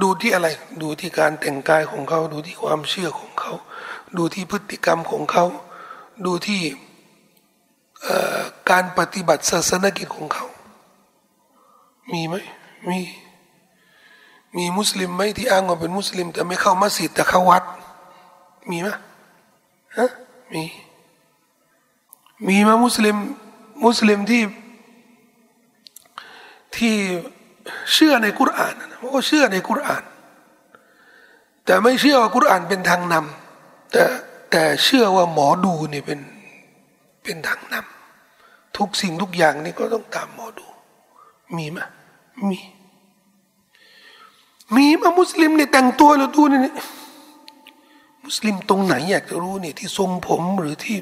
[0.00, 0.48] ดูที่อะไร
[0.82, 3.52] ดูที่การแต่งกายของเขา ดูที่ความเชื่อของเขา
[4.16, 5.44] ดูที่พฤติกรรมของเขา
[6.24, 6.62] ดูที่
[8.70, 10.46] การปฏิบัติศาสนกิจของเขา
[12.12, 12.34] มีไหม
[12.88, 13.00] มี
[14.56, 17.64] มีมุสลิมไหมที่อ้างว่าเป็นมุสลิม แต่ไม่เข้ามัสยิดแต่เข้าวัด
[18.70, 18.88] มีไหม
[19.96, 20.10] ฮะ
[20.52, 20.64] มี
[22.48, 23.16] มีไหมมุสลิม
[23.84, 24.42] มุสลิมที่
[26.76, 26.94] ที่
[27.92, 28.74] เชื่อในกุราน
[29.14, 30.04] ก็เชื่อในกุราน
[31.64, 34.02] แต่ไม่เชื่อว่ากุรานเป็นทางนำแต่
[34.50, 36.20] แต่เชื่อว่าหมอดูนี่เป็น
[37.24, 40.66] เป็นทางนำทุกสิ่งทุกอย่างนี่ก็ต้องตามหมอดู
[41.56, 41.78] มีไหม
[42.48, 42.58] มี
[44.76, 46.72] มีมามุสลิมเนี่ยแต่งตัวแล้วดูนี่
[48.24, 50.98] มุสลิมตรงไหนอยากจะรู้เนี่ยที่ทรงผมหรือที่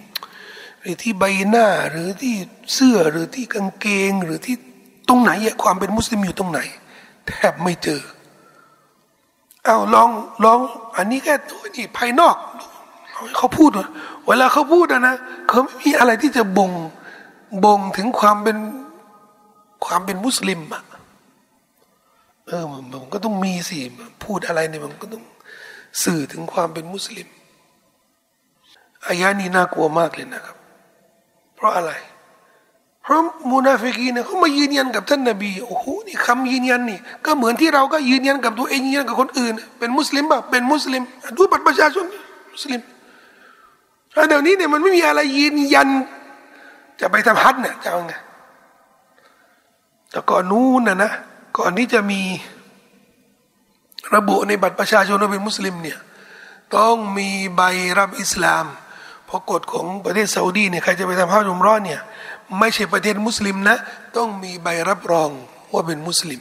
[0.80, 2.34] หรือที่ใบหน้าหรือที่
[2.74, 4.56] เสื้อหรือที่กางเกง หรือที่
[5.08, 6.60] ตรงไหนอะความเป็นมุสลิมอยู่ตรงไหน
[7.26, 8.00] แทบไม่เจอ
[9.64, 10.10] เอาลอง
[10.44, 10.58] ลอง
[10.96, 12.36] อันนี้แค่ตัวนี่ภายนอก
[13.36, 13.70] เขาพูด
[14.26, 15.14] เวลาเขาพูดนะ
[15.48, 16.72] เขาไม่มีอะไรที่จะบ่ง
[17.64, 18.56] บ่งถึงความเป็น
[19.86, 20.82] ความเป็นมุสลิมอะ
[22.46, 23.78] เออมันก็ต้องมีสิ
[24.24, 25.22] พูดอะไรเนี่ยมันก็ต้อง
[26.02, 27.28] สื่อถึงความเป็นมุสลิม
[29.06, 30.56] อายานี้น่ากลัวมากเลยนะครับ
[31.56, 31.92] เพราะอะไร
[33.02, 41.02] เพราะมูนาฟิกีเนี่ยเขามายืนยันกับท่านนบีโอ้โหนี่คำยืนยันนี่ ก็เหมือนที่เราก็ยืนยันกับตัวเองยืนยันกับคนอื่น เป็นมุสลิมป่ะเป็นมุสลิม
[41.36, 42.06] ดูบัตรประชาชน
[42.52, 42.80] มุสลิม
[44.28, 45.88] เดี๋ยวนี้เนี่ยมันไม่มีอะไรยืนยัน
[47.00, 48.14] จะไปทำฮัทเนี่ยจะเอาไง
[50.10, 51.12] แต่ก่อนนู้นนะนะ
[51.58, 52.20] ก่อนที่จะมี
[54.14, 55.98] ระบุในบัตรประชาชนว่าเป็นมุสลิมเนี่ย
[56.76, 57.62] ต้องมีใบ
[57.98, 58.64] รับอิสลาม
[59.26, 62.00] เพราะกฎของประเทศซาอุดีเนี่ยใครจะไปทำฮัจญ์อุมร้อดเนี่ย
[62.58, 63.76] ไม่ใช่ประเทศมุสลิมนะ
[64.16, 65.30] ต้องมีใบรับรอง
[65.72, 66.40] ว่าเป็นมุสลิม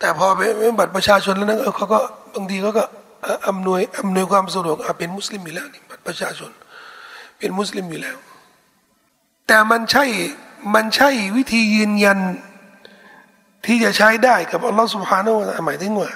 [0.00, 1.98] แต่พอเป็นบัตรประชาชนแล้วนะเขาก็
[2.34, 2.84] บางทีเขาก็
[3.48, 6.50] อำนวยอำนวยความสะดวกเป็นมุสลิมอยู่แล้วนี่บัตรประชาชน
[7.38, 8.16] เป็นมุสลิมอยู่แล้ว
[9.46, 10.04] แต่มันใช่
[10.74, 12.18] มันใช่วิธียืนยัน
[13.66, 16.10] ที่จะใช้ได้กับอัลลอฮฺสุบฮานาอะหมายถึงว่า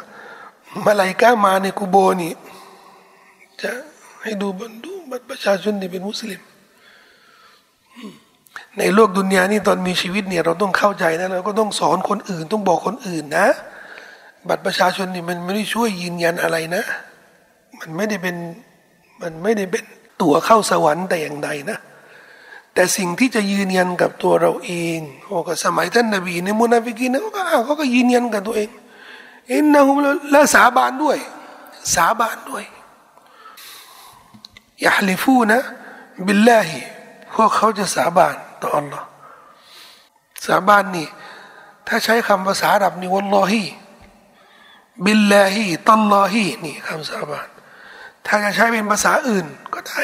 [0.85, 2.33] มาลายกามาในกูโบนี่
[3.61, 3.71] จะ
[4.23, 6.41] ให้ดูบันดูบัตรประชาชนที่เป็นมุสลิม
[8.79, 13.47] ในโลกดุนยานี่ตอนมีชีวิตเนี่ย เราต้องเข้าใจนะเราก็ต้องสอนคนอื่น ต้องบอกคนอื่นนะ
[14.49, 16.83] บัตรประชาชนนี่มันไม่ได้ช่วยยืนยันอะไรนะ
[17.81, 18.37] มันไม่ได้เป็น
[19.23, 19.85] มันไม่ได้เป็น
[20.23, 21.79] ตั๋วเข้าสวรรค์แต่อย่างใดนะ
[22.75, 28.69] แต่สิ่งที่จะยืนยันกับตัวเราเองโอ้ก็สมัยท่านนบีในมุนาฟิกีนะเขาก็เขาก็ยืนยันกับตัวเอง
[29.55, 29.93] อินนะฮุ
[30.31, 31.19] และสาบานด้วย
[31.95, 32.65] สาบานด้วย
[34.87, 35.59] ยาลิฟูนะ
[36.27, 36.81] บิลลาฮิ
[37.35, 39.07] พวกเขาจะสาบานต่ออัลลอฮ์
[40.47, 41.09] สาบานนี่
[41.87, 43.65] ถ้าใช้คำภาษาอาหรับนี่วัลลอฮี
[45.05, 47.49] บิลลาฮีตัลลอฮีนี่คำสาบาน
[48.27, 50.03] ถ้าจะใช้เป็นภาษาอื่นก็ได้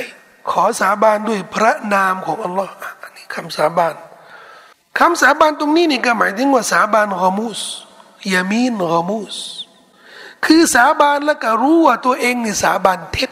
[0.51, 2.72] ขอสาบานด้วยพระนามของอัลลอฮ์
[3.03, 3.94] อันนี้คำสาบาน
[4.98, 7.61] คำสาบานตรงนี้นี่ก็หมายถึงว่าสาบานกอมูส
[8.35, 9.37] ยามีนกอมูส
[10.44, 13.31] คือสาบานแล้วก็รู้ว่าตัวเองนี่สาบานเท็จ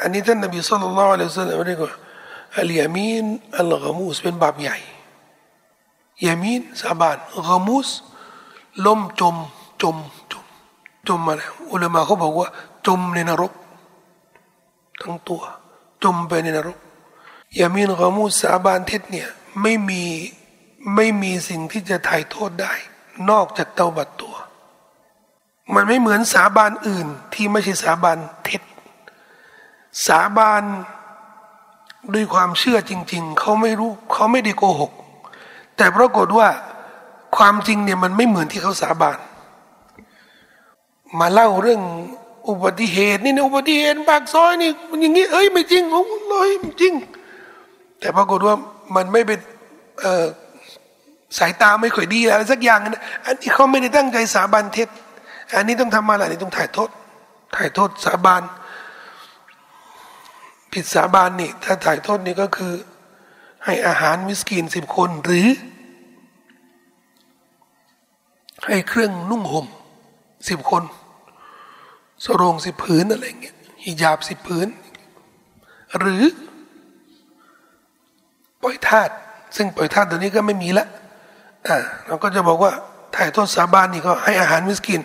[0.00, 1.94] อันนี้ท่านนบีสุลต่านละอัลลอฮฺสัลลัมเรียกว่า
[2.58, 3.24] อัลยามีน
[3.58, 4.78] อัลกอมูสเป็นบาปใหญ่
[6.26, 7.16] ยามีนสาบาน
[7.48, 7.88] กอมูส
[8.86, 9.36] ล้มจม
[9.82, 9.96] จม
[10.32, 10.46] จม
[11.08, 12.48] จมมาแล้วอุลามะเขาบอกว่า
[12.86, 13.52] จมในนรก
[15.00, 15.42] ทั้งตัว
[16.04, 16.78] จมไปในนรก
[17.60, 19.28] ยามีนกอมูสาบานเท็จเนี่ย
[19.62, 20.02] ไม่มี
[20.94, 22.74] ไม่มีสิ่งที่จะถ่ายโทษได้
[23.30, 24.34] นอกจากเตาบัตตัว
[25.74, 28.62] มันไม่เหมือนสาบานอื่นที่ไม่ใช่สาบานเท็จ
[30.06, 30.62] สาบาน
[32.14, 34.92] ด้วยความเชื่อจริง ๆ เขาไม่รู้เขาไม่ได้โกหก
[35.76, 36.48] แต่ปรากฏว่า
[37.36, 39.18] ความจริงเนี่ยมันไม่เหมือนที่เขาสาบาน
[41.18, 41.82] มาเล่าเรื่อง
[42.48, 46.02] อุบัติเหตุนี่นะอุบัติเหตุปากซอยนี่มันอย่างงี้เอ้ยไม่จริงโอ้
[46.48, 46.94] ยไม่จริง
[47.98, 48.54] แต่ปรากฏว่า
[48.94, 49.38] มันไม่เป็น
[50.00, 50.26] เออ
[51.38, 54.88] สายตาไม่ค่อยดีอะไรสักอย่างนะอันนี้เขาไม่ได้ตั้งใจสาบานเท็จ
[55.56, 56.90] อันนี้ต้องทำมาอะไรนี่ต้องถ่ายโทษ
[57.56, 58.42] ถ่ายโทษสาบาน
[60.72, 62.72] ผิดสาบานนี่ ถ้าถ่ายโทษนี่ก็คือ
[63.64, 65.48] ให้อาหารมิสกีนสิบคนหรือ
[68.66, 69.66] ให้เครื่องนุ่งห่ม
[70.48, 70.82] สิบคน
[72.24, 74.68] สรงสิบผืนอะไรเงี้ยฮิญาบสิบผืน
[75.98, 76.24] หรือ
[78.62, 79.10] ปล่อยทาส
[79.56, 80.86] ซึ่งปล่อยทาสตัวนี้ก็ไม่มีละ
[82.06, 82.72] เราก็จะบอกว่า
[83.14, 85.00] ถ่ายโทษสาบานนี่ก็ให้อาหารมิสกิน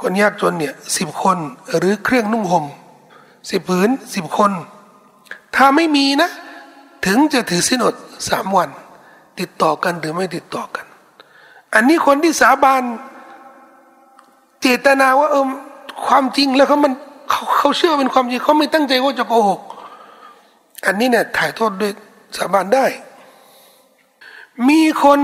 [0.00, 1.38] คนยากจนเนี่ยสิบคน
[1.78, 2.64] หรือเครื่องนุ่งห่ม
[3.50, 4.50] สิบผืนสิบคน
[5.56, 6.30] ถ้าไม่มีนะ
[7.06, 7.94] ถึงจะถือสินอด
[8.28, 8.70] สามวัน
[9.40, 10.86] ติดต่อกันหรือไม่ติดต่อกัน
[11.74, 12.82] อันนี้คนที่สาบาน
[14.60, 15.46] เจตนาว่าเออ
[16.06, 16.92] ความจริงแล้วเขามัน
[17.30, 19.60] เขาเขาเชื่อเป็นความจริงเขาไม่ตั้งใจว่าจะโกหก
[20.86, 21.92] อันนี้เนี่ยถ่ายโทษด้วย
[22.36, 22.86] สาบานได้
[24.68, 25.20] มีคน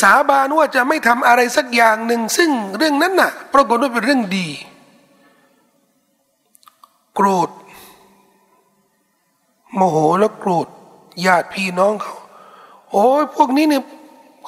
[0.00, 4.48] สาบานว่าจะไม่ทำอะไรสักอย่างหนึ่ง ซึ่งเรื่องนั้นน่ะปรากฏว่าเป็นเรื่องดี
[7.14, 7.50] โกรธ
[9.74, 10.66] โมโหแล้วโกรธ
[11.26, 12.16] ญาติพี่น้องเขา
[12.90, 13.82] โอ้ยพวกนี้เนี่ย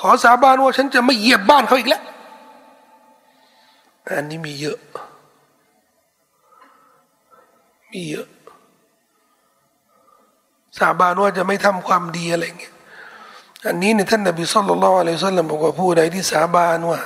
[0.00, 2.02] ขอสาบานว่าฉันจะไม่เหยียบบ้านเขาอีกแล้ว
[4.06, 4.78] อันนี้มีเยอะ
[7.92, 8.26] มีเยอะ
[10.78, 12.71] สาบานว่าจะไม่ทำความดีอะไรเงี้ย
[13.66, 17.00] อันนี้เนี่ยท่านนบีสุลต่านละอะลัยซัลลัมบอกว่าผู้ใดที่สาบานว่า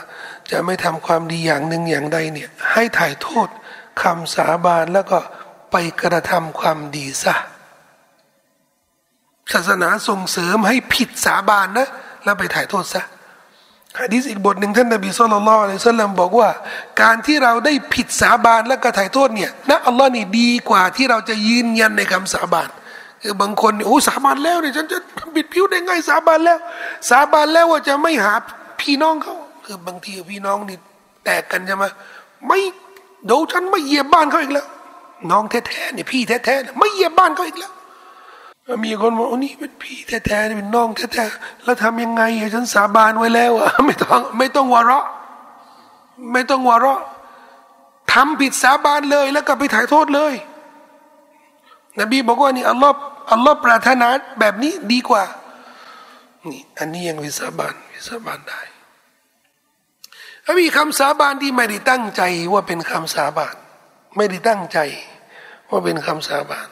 [0.50, 3.48] จะไม่ทำความดีอย่างหนึ่งอย่างใดเนี่ยให้ถ่ายโทษ
[4.02, 5.18] คำสาบานแล้วก็
[5.70, 7.34] ไปกระทำความดีซะ
[9.52, 11.88] ศาสนาส่งเสริมให้ผิดสาบานนะ
[12.24, 13.02] แล้วไปถ่ายโทษซะ
[13.98, 16.50] ฮะดีษอีกบทหนึ่งท่านนบีสุลต่านละอะลัยซัลลัมบอกว่า
[17.02, 22.70] การที่เราได้ผิดสาบานแล้วก็ถ่ายโทษเนี่ยนะอัลลอฮ์นี่ดีกว่าที่เราจะยืนยันในคำสาบาน
[23.26, 24.98] คือบางคนโอ้สาบานแล้วเนี่ยฉันจะ
[25.34, 26.58] บิดผิวได้ไงสาบานแล้ว
[27.10, 28.34] สาบานแล้วว่าจะไม่หา
[28.80, 29.34] พี่น้องเขา
[29.64, 30.78] คือบางทีพี่น้องนี่
[31.24, 31.84] แตกกันใช่ไหม
[32.46, 32.58] ไม่
[33.26, 34.66] เดี๋ยวฉันไม่เหยียบบ้านเขาอีกแล้ว
[35.30, 37.72] น้องแท้ๆเนี่ยพี่แท้ๆเนี่ยไม่เหยียบบ้านเขาอีกแล้ว
[38.84, 42.22] มีคนบอกโอ้นี่เป็นพี่แท้ๆเป็นน้องแท้ๆแล้วทำยังไง
[42.54, 45.04] ฉันสาบานไว้แล้วอะไม่ต้องไม่ต้องวาระ
[46.32, 47.00] ไม่ต้องวาระ
[48.12, 50.34] ทำผิดสาบานเลยแล้วก็ไปถ่ายโทษเลย
[52.00, 52.94] นบีบอกว่านี่อัลลอฮ์
[53.30, 54.08] อัลลอฮ์ปรารถนา
[54.40, 55.24] แบบนี้ดีกว่า
[56.50, 58.60] นี่ อันนี้ยังวิสาบานวิสาบานได้
[60.44, 63.56] ถ้ามีคำสาบานที่ไม่ได้ตั้งใจว่าเป็นคำสาบาน
[64.16, 64.78] ไม่ได้ตั้งใจ
[65.70, 66.68] ว่าเป็นคำสาบาน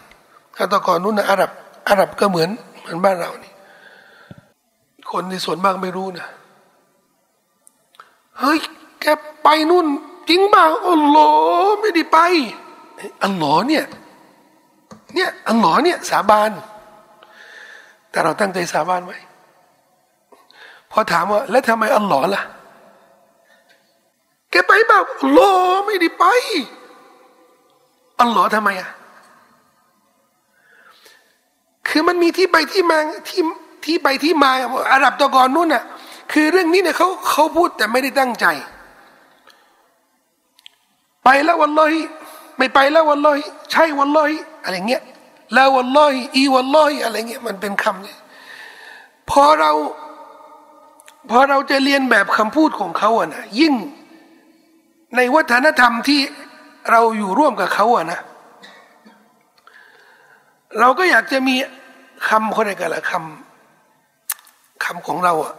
[0.56, 1.50] ถ้าตก่อนนู้นนะอาหรับ
[1.88, 3.52] อาหรับก็เหมือนเหมือนบ้านเรานี่
[5.10, 6.26] คนในส่วนมากไม่รู้นะ
[8.38, 8.58] เฮ้ย
[9.00, 9.06] แก
[9.42, 9.86] ไปนู่น
[10.28, 11.26] จริงบ้างอัลลอ
[11.64, 12.18] ฮ์ไม่ได้ไป
[13.24, 13.84] อัลลอฮ์เนี่ย
[15.14, 16.50] เนี่ยอัลลอฮ์เนี่ยสาบาน
[18.10, 19.18] แต่เราตั้งใจสาบานไว้
[20.90, 22.42] พอถามว่า แล้วทำไมอัลลอฮ์ล่ะ
[24.50, 26.24] แกไปแบบอัลลอฮ์ไม่ได้ไป
[28.20, 28.90] อัลลอฮ์ทำไมอะ
[31.88, 32.98] คือมันมีที่ไปที่มา
[33.28, 33.42] ที่
[33.84, 34.50] ที่ไปที่มา
[34.92, 35.84] อาหรับตะกอนนู่นน่ะ
[36.32, 38.46] คือเรื่องนี้เนี่ยเขาเขาพูดแต่ไม่ได้ตั้งใจ
[41.24, 41.92] ไปแล้ววันลอย
[42.58, 43.38] ไม่ไปแล้ววันลอย
[43.72, 44.32] ใช่วันลอย
[44.64, 45.02] อะไรเงี้ย
[45.54, 48.18] แล้ววันลอยอีวันลอยอะไรเงี้ยมันเป็นคำเนี่ย
[49.30, 49.72] พอเรา
[51.30, 53.74] พอเราจะเรียนแบบคำพูดของเขาอะนะยิ่ง
[55.16, 56.20] ในวัฒนธรรมที่
[56.90, 58.20] เราอยู่ร่วมกับเขาอะนะ
[60.80, 61.56] เราก็อยากจะมี
[62.28, 65.54] คำคนใดกันละคำคำของเราอะ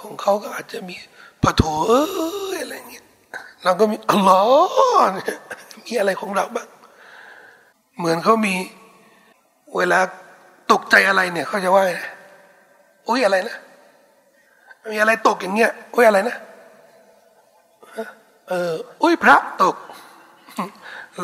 [0.00, 0.94] ของเขาก็อาจจะมี
[1.42, 2.04] ปะโถเอ้
[2.56, 3.04] ยอะไรเงี้ย
[3.64, 4.40] เราก็มีอัลลอ
[4.96, 5.12] ฮ์
[5.86, 6.68] มีอะไรของเราบ้าง
[8.00, 8.54] เหมือนเขามี
[9.76, 10.00] เวลา
[10.72, 11.84] ตกใจอะไรเนี่ยเขาจะว่า
[13.08, 13.56] อุ้ยอะไรนะ
[14.92, 16.36] มีอะไรตกอย่างเงี้ยอุ้ยอะไรนะ
[18.48, 19.76] เอออุ้ยพระตก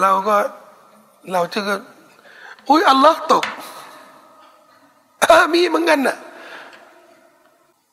[0.01, 0.37] เราก็
[1.33, 1.75] เราจะก็
[2.69, 3.45] อุ้ยอัลลอฮ์ตก
[5.55, 6.17] มีเหมือนกันน่ะ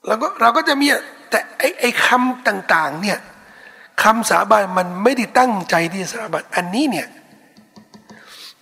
[0.07, 0.87] เราก็เราก็จะมี
[1.29, 3.19] แต่ไอ้ไอ้คำต่าง ๆ เนี่ย
[4.03, 7.07] คำสาบานมันไม่ได้ตั้งใจที่สาบานอันนี้เนี่ย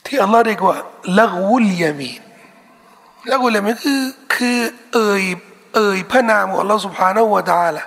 [0.05, 0.77] ที่อัลลอฮ์เรียกว่า
[1.19, 2.21] ละกุลยามีน
[3.31, 4.01] ละกุลยามีนคือ
[4.35, 4.59] คือ
[4.93, 5.23] เอ่ย
[5.75, 7.83] เอ่ยพระนามของอัลลอฮ์สุบฮานาวะตาละ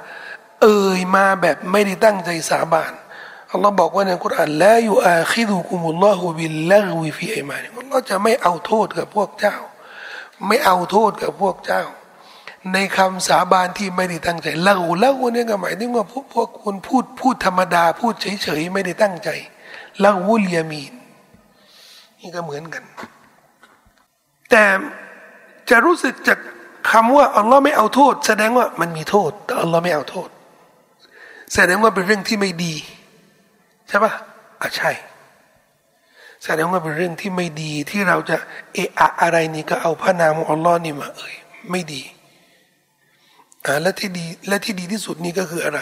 [0.62, 2.92] เอ่ยมาแบบไม่ได้ตั้งใจสาบาน
[3.52, 9.56] อัลลอฮ์บอกว่าในคุรานละยูอาคิดุคุมุลลอฮุบิลละกุฟีอิมานิอัลลอฮ์จะไม่เอาโทษกับพวกเจ้า
[10.46, 11.84] ไม่เอาโทษกับพวกเจ้า
[12.72, 19.28] ในคำสาบานที่ไม่ได้ตั้งใจละกุละกุเนี่ยก็หมายถึงว่าพวกพวกคุณพูดพูดธรรมดา พูดเฉยๆไม่ได้ตั้งใจ
[20.04, 20.92] ละกุลยามีน
[22.24, 22.84] นี่ก็เหมือนกัน
[24.50, 24.64] แต่
[25.70, 26.38] จะรู้สึกจาก
[26.90, 30.28] คำว่าอัลลอฮ์ไม่เอาโทษ แสดงว่ามันมีโทษ แต่อัลลอฮ์ไม่เอาโทษ
[31.54, 32.74] แสดงว่าเป็นเรื่องที่ไม่ดี
[33.88, 34.12] ใช่ปะ
[34.60, 34.90] อะใช่
[36.44, 38.36] แสดงว่าเป็นเรื่องที่ไม่ดีที่เราจะ
[38.74, 41.34] เอะอะอะไรนี่ก็เอาพระนามของอัลลอฮ์นี่มา เอ่ย
[41.70, 42.02] ไม่ดี
[43.64, 45.80] อ่าและที่ดีและที่ดีที่สุดนี่ก็คืออะไร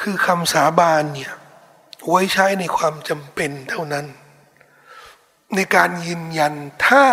[0.00, 1.32] คือคำสาบานเนี่ย
[2.08, 4.06] ไว้ใช้ในความจำเป็นเท่านั้น
[5.56, 6.52] ในการยืนยัน
[6.86, 7.04] ถ้า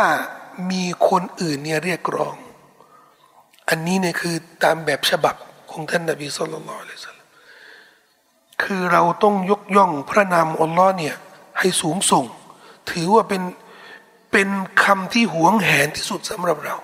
[0.71, 2.35] มีคนอื่นเนี่ยเรียกร้อง
[3.69, 5.35] อันนี้เนี่ยคือตามแบบฉบับ
[5.71, 7.17] ของท่านนบีสุลต่านละสัล
[8.63, 11.15] คือเราต้องยกย่องพระนามอัลลอฮ์เนี่ย
[11.59, 12.25] ให้สูงส่ง
[12.91, 13.43] ถือว่าเป็น
[14.31, 14.49] เป็น
[14.83, 16.75] คำที่หวงแหนที่สุดสำหรับเรา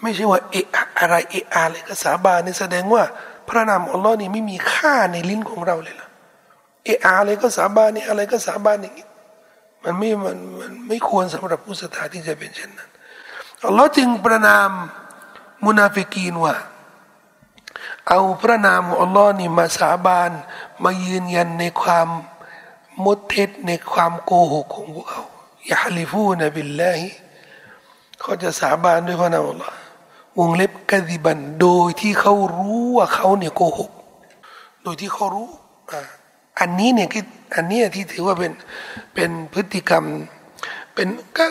[0.00, 0.66] ไม่ใช่ว่าเอะ
[0.98, 3.02] อะไรเอะอะไรก็สาบานนี่แสดงว่า
[3.48, 6.08] พระนามอัลลอฮ์นี่ไม่มีค่าในลิ้นของเราเลยล่ะ
[6.84, 9.06] เอะอะไรก็สาบานนี่อะไรก็สาบานอย่างนี้
[9.84, 12.90] มันไม่มันมันไม่ควรสำหรับผู้ศรัทธาที่จะเป็นเช่นนั้น
[13.66, 14.70] อัลลอฮ์จึงประณาม
[15.66, 16.54] มุนาฟิกีนว่า
[18.08, 20.30] เอาพระนามของอัลลอฮ์นี่มาสาบาน
[20.84, 22.08] มายืนยันในความ
[23.04, 25.24] มดเท็จในความโกหกของพวกเขา
[25.66, 27.08] يحلفون بالله
[28.20, 29.76] เขาจะสาบานด้วยพระนามอัลลอฮ์
[30.38, 33.90] วงเล็บكاذبا โดยที่เขารู้ว่าเขาเนี่ยโกหก
[34.82, 35.48] โดยที่เขารู้
[35.90, 36.00] อ่า
[36.58, 38.52] อันนี้เนี่ยคืออันนี้ที่ถือว่าเป็น
[39.14, 40.04] เป็นพฤติกรรม
[40.94, 41.46] เป็นก็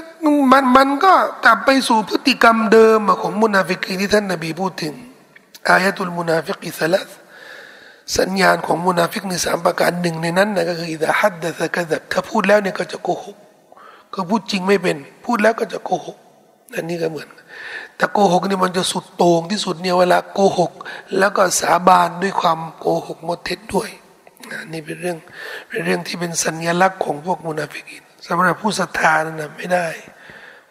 [0.52, 1.14] มันมันก็
[1.46, 4.94] กลับไปสู่พฤติกรรมเดิมของมุนาฟิกีที่ท่านนบีพูดถึง
[5.68, 7.10] آية المنافق ثلاث
[8.18, 13.38] สัญญาณของมุนาฟิกในสามประการหนึ่งในนั้นนะก็คือإذا حدث كذب ถ้าพูดแล้วเนี่ยก็จะโกหก
[14.14, 16.18] ก็พูดจริงไม่เป็น พูดแล้วก็จะโกหก
[16.76, 17.28] อันนี้ก็เหมือน
[17.96, 20.72] แต่โกหกนี่มันจะสุดโต่งที่สุดเนี่ยเวลาโกหก
[21.18, 23.90] แล้วก็สาบานด้วยความโกหกหมดเท็จด้วย
[24.73, 25.17] นี่เป็นเรื่อง
[25.69, 29.88] เป็นเรื่องที่เป็นสัญลักษณ์ของพวกมุนาฟิกินสำหรับผู้ศรัทธานั่นนะไม่ได้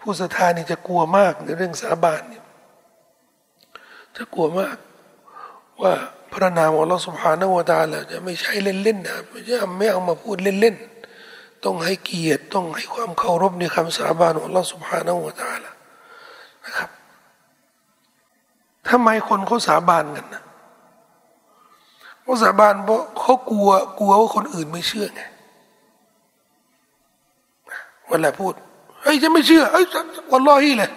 [0.00, 2.44] ผู้ศรัทธานี่จะกลัวมากในเรื่องสาบานเนี่ย
[4.16, 4.76] จะกลัวมาก
[5.82, 5.92] ว่า
[6.32, 15.74] พระนามของเราสุภาณวตาละจะไม่ใช่เล่นๆนะไม่ใช่ไม่เอามาพูดเล่นๆต้องให้เกียรติต้องให้ความเคารพในคำสาบานของเราสุภาณวตาละ
[16.64, 16.90] นะครับ
[18.88, 20.42] ทำไมคนเขาสาบานกันนะ
[22.28, 25.20] เขาสาบานเพราะเขากลัวกลัวว่าคนอื่นไม่เชื่อไง
[28.08, 28.52] เวลาพูด
[29.02, 29.84] เฮ้ยจะไม่เชื่อเฮ้ย
[30.30, 30.90] วันลอฮีเลย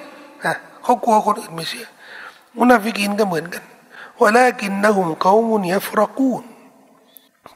[0.84, 1.88] เขากลัวคนอื่นไม่เชื่อ
[2.58, 3.64] มุนาฟิกินก็เหมือนกัน
[4.22, 6.44] วลากินนะหุมเขามุนียฟรกูน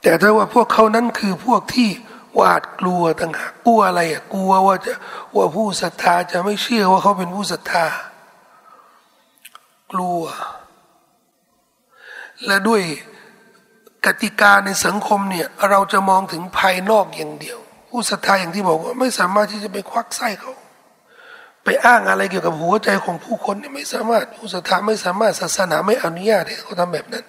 [0.02, 1.90] แต่ถ้าว่าพวกเขานั้นคือพวกที่
[2.36, 4.92] หวาดกลัวต่างหากกลัวอะไรอะกลัวว่าจะ
[5.36, 7.86] ว่าผู้ศรัทธาจะไม่เชื่อว่าเขาเป็นผู้ศรัทธา
[9.92, 10.22] กลัว
[12.46, 12.82] และด้วย
[14.06, 20.54] กติกาในสังคมเนี่ยเราจะมองถึงภายนอกอย่างเดียว ผู้ศรัทธาอย่างที่บอกว่าไม่สามารถที่จะไปควักไส้เขา
[21.64, 27.26] ไปอ้างอะไรเกี่ยวกับหัวใจของผู้คนที่ไม่สามารถผู้ศรัทธาไม่สามารถศาสนาไม่อนุญาตให้เขาทำแบบนั้น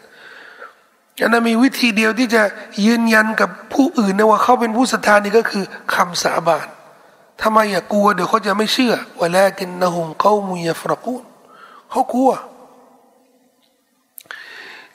[1.21, 2.43] อันนั้นมีวิธีเดียวที่จะ
[2.87, 6.67] ยืนยันกับผู้อื่นนะว่าเขาเป็นผู้ศรัทธานี่ก็คือคำสาบาน
[7.43, 11.25] ทำไมอย่ากลัวเดี๋ยวเขาจะไม่เชื่อว่าแล้วกินนะฮุมเขามุยฟรกูน
[11.91, 12.31] เขากลัว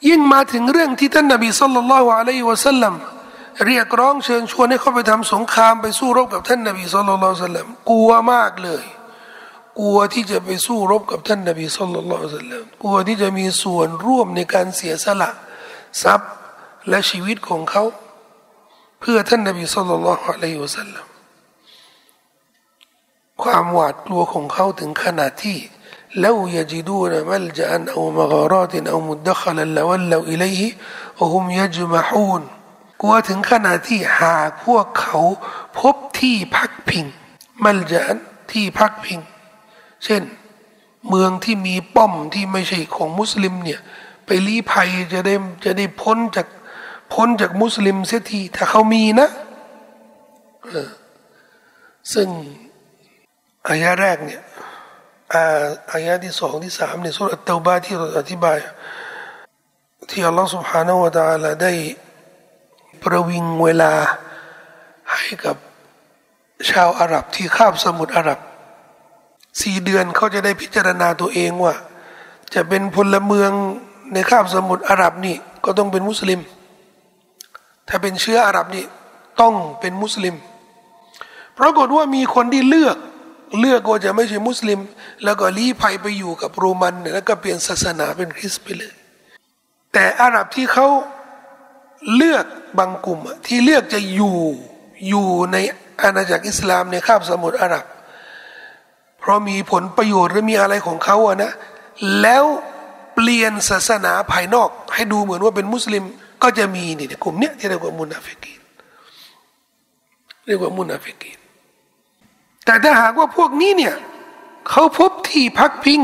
[0.08, 2.94] ยิ่งมาถึงเรื่องที่ท่านนบีสุลต่านละอะลัยฮิวะสัลลัม
[3.66, 8.84] เรียกร้องเชิญชวนให้เขาไปทำสงครามไปสู้รบกับท่านนบีสุลต่านละสัลลัมกลัวมากเลย
[9.78, 15.30] กลัวที่จะไปสู้รบกับท่านนบีสุลต่านละสัลลัมกลัวที่จะมีส่วนร่วมในการเสียสละ
[16.02, 16.30] ทรัพย์
[16.88, 17.84] และชีวิตของเขา
[19.00, 21.06] เพื่อท่านนบีสุลต่านละอะลัยฮิวะสัลลัม
[23.42, 25.58] ความหวาดกลัวของเขาถึงขนาดที่
[26.20, 30.76] แล้วยจิดูนมัลจันเอามกรตินเอามุดขลันแล้วเราอิเลห์
[31.20, 32.42] อุมยจมะฮูน
[33.00, 35.18] กลัวถึงขนาดที่หากพวกเขา
[35.78, 37.06] พบที่พักพิง
[37.64, 38.16] มัลจัน
[38.50, 39.20] ที่พักพิง
[40.04, 40.22] เช่น
[41.08, 43.80] เมืองที่มีป้อมที่ไม่ใช่ของมุสลิมเนี่ย
[44.26, 46.46] ไปลี้ภัยจะได้จะได้พ้นจาก
[47.12, 49.28] พ้นจากมุสลิมเสียทีถ้าเขามีนะ
[52.12, 52.28] ซึ่ง
[53.68, 54.42] อายะแรกเนี่ย
[55.91, 58.57] อายะที่สองที่สามเนี่ยสุรเตาบาที่เราอธิบาย
[60.09, 61.71] ที่อัลลอฮฺ سبحانه และ تعالى ได้
[63.03, 63.93] ประวิงเวลา
[65.11, 65.55] ให้กับ
[66.69, 68.39] ชาวอาหรับที่ข้ามสมุทรอาหรับ
[69.61, 71.73] สี่เดือนเขาจะได้พิจารณาตัวเองว่า
[72.53, 73.51] จะเป็นพลเมือง
[74.13, 75.35] ในคาบสมุทรอาหรับนี่
[75.65, 76.39] ก็ต้องเป็นมุสลิม
[77.87, 78.85] ถ้าเป็นเชื้ออาหรับนี่
[79.41, 80.35] ต้องเป็นมุสลิม
[81.59, 82.97] ปรากฏว่ามีคนที่เลือก
[83.58, 84.80] เลือกว่าจะไม่ใช่มุสลิม
[85.24, 88.94] แล้วก็ลี้ภัยไปอยู่กับโรมันแล้วก็เปลี่ยนศาสนาเป็นคริสต์ไปเลย
[89.92, 90.86] แต่อาหรับที่เขา
[92.14, 92.44] เลือก
[92.78, 94.38] บางกลุ่มที่เลือกจะอยู่
[95.08, 95.56] อยู่ใน
[96.02, 97.84] อาณาจักรอิสลามในคาบสมุทรอาหรับ
[99.18, 101.52] เพราะมีผลประโยชน์หรือมีอะไรของเขาอะนะ
[102.22, 102.44] แล้ว
[103.14, 106.04] เปลี่ยนศาสนาภายนอก ให้ดูเหมือนว่าเป็นมุสลิม
[106.42, 108.60] ก็จะมีนี่กลุ่มเนี้ยที่เรียกว่ามุนาฟิกีน
[110.46, 111.38] เรียกว่ามุนาฟิกีน
[112.64, 113.94] แต่ถ้าหากว่าพวกนี้เนี่ย
[114.70, 116.02] เขาพบที่พักพิง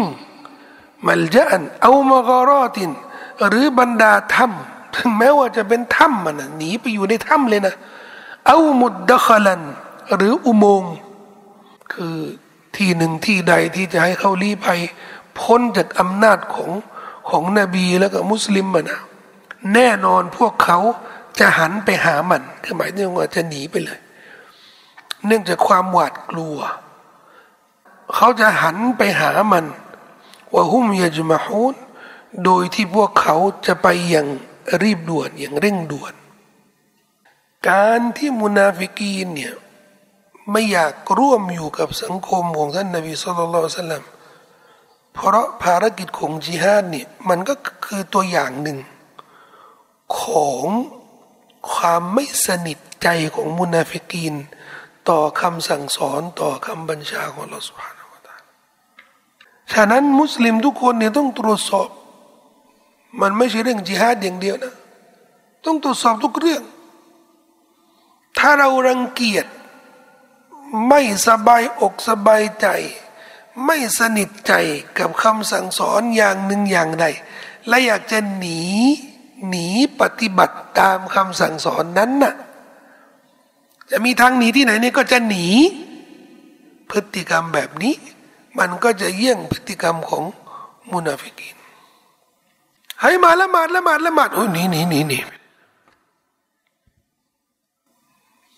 [1.07, 2.91] มัลจันเอามากรอติน
[3.47, 7.75] หรือบรรดาถ้ำถึงแม้ว่าจะเป็นถ้ำมันนะหนีไปอยู่ในถ้ำเลยนะ
[8.47, 9.63] เอามุดดะคลัน
[10.17, 10.95] หรืออุโมงค์
[11.93, 12.17] คือ
[12.77, 14.81] ที่หนึ่งที่ใดที่จะให้เขาลี้ภัย
[15.39, 16.71] พ้นจากอำนาจของ
[17.29, 19.01] ของนบีแล้วก็มุสลิมมันนะ
[19.75, 20.79] แน่นอนพวกเขา
[21.39, 23.99] จะหันไปหามันคือหมายถึงว่าจะหนีไปเลย
[25.27, 26.59] เนื่องจากความหวาดกลัว
[28.14, 29.64] เขาจะหันไปหามัน
[30.53, 31.75] ว่าฮุมยาจมาฮูน
[32.45, 34.27] โดยที่พวกเขาจะไปอย่าง
[34.83, 36.14] รีบด่วนอย่างเร่งด่วน
[37.69, 39.55] การที่มุนาฟิกีนเนี่ย
[40.51, 44.03] ไม่อยากร่วมอยู่กับสังคมของท่านนบีสุลต่านสัลลัม
[45.14, 47.55] เพราะภารกิจของจิฮาดเนี่ยมันก็
[47.85, 48.79] คือตัวอย่างหนึ่ง
[50.21, 50.66] ของ
[51.73, 54.35] ความไม่สนิทใจของมุนาฟิกีน
[55.11, 57.99] ต่อคำสั่งสอนต่อคำบัญชาของเราสุภาพ
[59.73, 61.89] ฉะนั้นมุสลิมทุกคนเนี่ยต้องตรวจสอบ
[63.21, 64.75] มันไม่ใช่เรื่องจิฮาดอย่างเดียวนะ
[65.65, 66.63] ต้องตรวจสอบทุกเรื่อง
[68.39, 69.47] ถ้าเรารังเกียจ
[70.89, 72.67] ไม่สบายอกสบายใจ
[73.65, 74.53] ไม่สนิทใจ
[74.99, 77.07] กับคำสั่งสอนอย่างหนึ่งอย่างใด
[77.69, 78.63] และอยากจะหนี
[79.49, 79.67] หนี
[80.01, 82.35] ปฏิบัติตามคำสั่งสอนนั้นน่ะ
[83.91, 85.47] จะมีทางหนีที่ไหนเนี่ยก็จะหนี
[86.91, 87.95] พฤติกรรมแบบนี้
[88.59, 90.24] มันก็จะเยี่ยงพฤติกรรมของ
[90.93, 91.57] มุนาฟิกิน
[93.01, 95.22] ให้มาละหมาดละหมาดละหมาดโอ้ยนี่นี่นี่นี่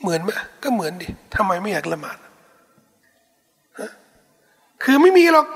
[0.01, 0.31] เหมือนไหม
[0.63, 2.19] ก็เหมือนดิทำไมไม่อยากละหมาด
[4.83, 5.47] คือไม่มีหรอก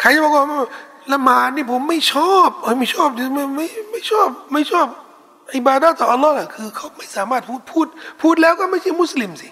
[0.00, 0.44] ใครจะบอกว่า
[1.12, 4.86] ละหมาดนี่ผมไม่ชอบเอ้ยไม่ชอบไม่ไม่ไม่ชอบ ไม่ชอบ
[5.56, 7.86] อิบาดาต่ออัลลอฮ์แหละคือเขาไม่สามารถพูดพูด
[8.22, 9.48] พูดแล้วก็ไม่ใช่มุสลิมสิ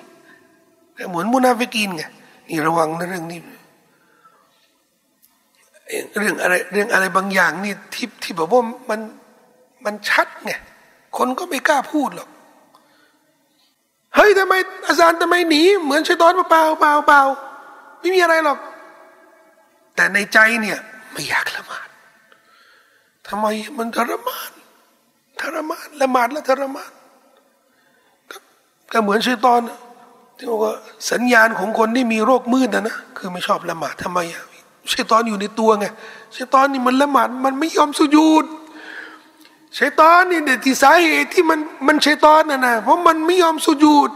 [0.95, 2.03] แต่เหมือนมุนาฟิกินไง
[2.49, 3.41] นี่ระวังในเรื่องนี้
[6.19, 9.01] เรื่องอะไรเรื่องอะไรบางอย่างนี่ที่ที่แบบว่ามัน
[9.85, 10.53] มันชัดไง
[11.17, 12.29] คนก็ไม่กล้าพูดหรอก
[14.15, 14.55] เฮ้ยทำไม
[14.89, 17.23] อาจารย์ทำไมหนีเหมือนชัยตอนเปล่าเปล่าเปล่า
[18.01, 18.59] ไม่มีอะไรหรอก
[19.95, 20.79] แต่ในใจเนี่ย
[21.13, 21.89] ไม่อยากละหมาด
[23.29, 23.47] ทำไม
[23.79, 24.51] มันทรมาน
[25.41, 26.91] ทรมานละหมาดแล้วทรมาน
[28.93, 29.61] ก็เหมือนชัยตอน
[30.37, 30.75] ที่บอกว่า
[31.11, 34.43] สัญญาณของคนที่มีโรคมืดนะนะคือไม่ชอบละหมาดทำไมอะ
[34.93, 35.87] ชัยตอนอยู่ในตัวไง
[36.37, 38.45] ชัยตอนนี่มันละหมาดมันไม่ยอมสุญูด
[39.79, 44.11] ชัยตอนนี่เด็ดที่สาเหตุที่มันมันชัยตอนน่ะนะเพราะมันไม่ยอมสุญูด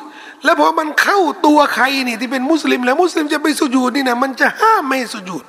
[0.45, 5.45] แล้วพอมันเข้าตัวใครนี่ที่เป็นมุสลิม แล้วมุสลิมจะไปสุญูดนี่นะมันจะห้ามไม่สุญูด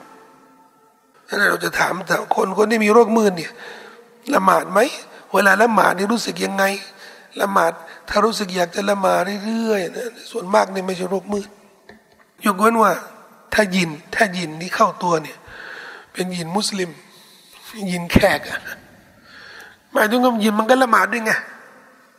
[1.28, 3.52] นั่นเราจะถามแต่คนคนที่มีโรคมืดเนี่ย
[4.34, 4.80] ละหมาดไหม
[5.34, 6.64] เวลาละหมาดนี่รู้สึกยังไง
[7.42, 7.72] ละหมาด
[8.10, 11.50] ถ้ารู้สึกอยากจะละหมาดเรื่อยๆนะส่วนมากนี่ไม่ใช่โรคมืด
[12.46, 12.92] ยกเว้นว่า
[13.54, 15.38] ถ้ายินถ้ายินนี่เข้าตัวเนี่ย
[16.14, 16.90] เป็นยินมุสลิม
[17.92, 18.60] ยินแขกอะ
[19.94, 21.32] หมายถึงว่ายินมันก็ละหมาดด้วยไง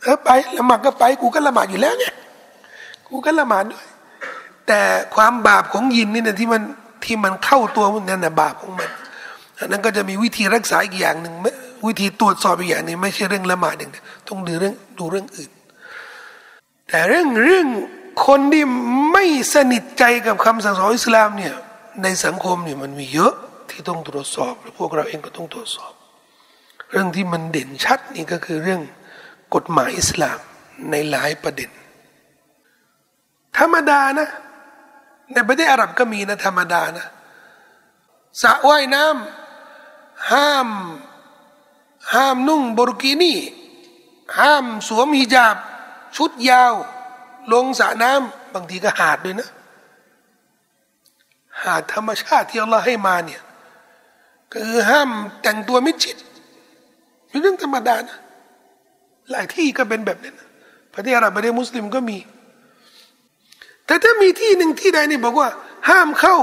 [0.01, 2.05] เออไปละหมาดก็ไปกูก็ละหมาดอยู่แล้วไง
[3.07, 3.85] กูก็ละหมาดด้วย
[4.67, 4.79] แต่
[5.15, 6.61] ความบาปของยินนี่นะที่มัน
[7.05, 8.89] ที่มันเข้าตัวมันนั่นนะบาปของมัน
[9.59, 11.33] อันนั้นก็จะมีวิธีรักษาอีกอย่างหนึ่ง
[11.85, 15.51] วิธีตรวจสอบอีกอย่างนึงไม่ใช่เรื่องละหมาดอย่างเดียวต้องดูเรื่องดูเรื่องอื่น
[16.87, 17.67] แต่เรื่องเรื่อง
[18.27, 18.63] คนที่
[19.11, 21.53] ไม่สนิทใจกับคำสั่งสอนอิสลามเนี่ย
[22.03, 23.33] ในสังคมเนี่ยมันมีเยอะ
[23.69, 25.93] ที่ต้องตรวจสอบและพวกเราเองก็ต้องตรวจสอบ
[26.91, 28.81] เรื่องที่มันเด่นชัดนี่ก็คือเรื่อง
[29.55, 30.39] กฎหมายอิสลาม
[30.91, 31.69] ในหลายประเด็น
[33.57, 34.29] ธรรมดานะ
[35.33, 37.07] ในประเทศอาหรับก็มีนะธรรมดานะ
[38.41, 40.69] สระว่ายน้ำห้าม
[42.13, 43.37] ห้ามนุ่งบรกินี่
[44.39, 45.55] ห้ามสวมฮิญาบ
[46.17, 46.73] ชุดยาว
[47.53, 49.49] ลงสระน้ำบางทีก็หาดด้วยนะ
[51.63, 53.41] หาดธรรมชาติที่อัลลอฮ์ให้มาเนี่ย
[54.51, 55.09] คือห้าม
[55.41, 56.17] แต่งตัวมิดชิด
[57.27, 58.17] เป็นเรื่องธรรมดานะ
[59.31, 60.35] หลายที่ก็เป็นแบบนั้น
[60.93, 62.17] ประเทศอาหรับประเทศมุสลิมก็มี
[63.85, 65.49] แต่ถ้ามีที่หนึ่งที่ใดนี่บอกว่า
[65.89, 66.35] ห้ามเข้า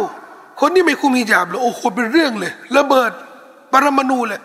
[0.61, 3.13] คนที่ไม่คุมฮิญาบเลยโอ้โหเป็นเรื่องเลยระเบิด
[3.73, 4.41] ปรมาณูเลย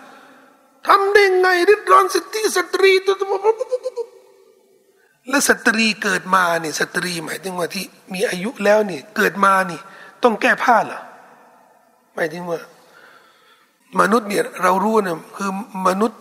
[0.87, 3.15] ทำได้ไงลิดรอนสิทธิสตรีตัว
[5.29, 9.79] และสตรีเกิดมาเนี่ยสตรีหมายถึงว่าที่มีอายุแล้วเนี่ยเกิดมานี่
[10.23, 11.01] ต้องแก้ผ้าเหรอ
[12.15, 12.59] หมายถึงว่า
[13.99, 15.51] มนุษย์เนี่ยเรารู้เนี่ยคือ
[15.87, 16.19] มนุษย์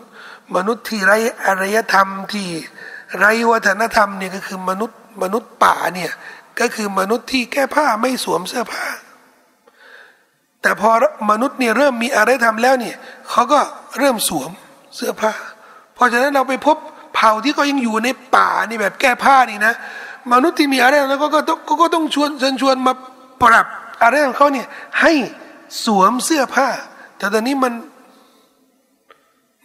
[0.55, 1.11] มนุษย์ที่ไร
[1.45, 2.47] อารยธรรมที่
[3.17, 6.11] ไรวัฒนธรรมเนี่ยก็คือมนุษย์มนุษย์ป่าเนี่ย
[6.59, 8.85] ก็คือมนุษย์ที่แก้ผ้าไม่สวมเสื้อผ้า
[10.67, 10.91] แต่พอ
[11.31, 12.95] มนุษย์เนี่ยเริ่มมีอารยธรรมแล้วเนี่ย
[13.29, 13.59] เขาก็
[13.97, 14.51] เริ่มสวม
[14.95, 15.33] เสื้อผ้า
[15.95, 16.77] เพราะฉะนั้นเราไปพบ
[17.15, 19.73] เผ่าที่ก็ยังอยู่ในป่านี่แบบแก้ผ้านี่นะ
[20.33, 22.93] มนุษย์ที่มีอะไรแล้วก็ก็ต้องก็ต้องชวนเชิญชวนมา
[23.41, 23.67] ปรับ
[24.01, 24.67] อะไรของเขาเนี่ย
[25.01, 25.13] ให้
[25.85, 26.67] สวมเสื้อผ้า
[27.17, 27.73] แต่ตอนนี้มัน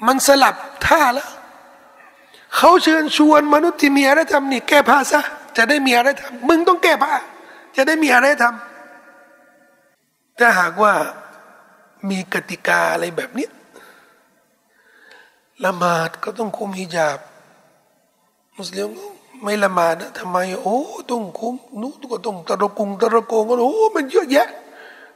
[0.07, 0.55] มันสลับ
[0.87, 1.29] ท่าแล้ว
[2.57, 5.21] เขาเชิญชวนมนุษย์ที่มีอะไรทำนี่แก้ผ้าซะ
[5.57, 7.13] จะได้มีอะไรทำมึงต้องแก้ผ้า
[7.77, 8.72] จะได้มีอะไรทำ
[10.39, 10.95] ถ้าหากว่า
[12.09, 13.49] มีกติกาอะไรแบบนี้
[15.65, 17.19] ละหมาดก็ต้องคุมฮิญาบ
[18.57, 18.91] มุสลิม
[19.43, 20.79] ไม่ละหมาดนะทำไม โอ้
[21.11, 24.49] ต้องคุมนู้นก็ต้องตะระกุงตะระโกงโอ้มันเยอะแยะ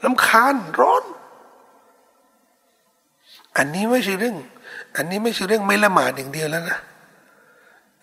[0.05, 1.05] ลำคาญร้อน
[3.57, 4.37] อันนี้ไม่ใช่เรื่อง
[4.97, 6.79] อันนี้ไม่ใช่เรื่องไม่ละหมาดอย่างเดียวแล้วนะ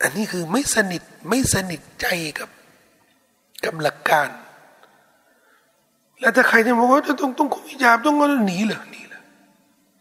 [0.02, 2.08] อันนี้คือไม่สนิทไม่สนิทใจ
[2.40, 2.50] กับ
[3.64, 4.30] กับหลักการ
[6.24, 9.22] แล้วถ้าใครจะบอกว่าต้องต้องคุมฮิญาบต้องก็หนีเลยหนีเลย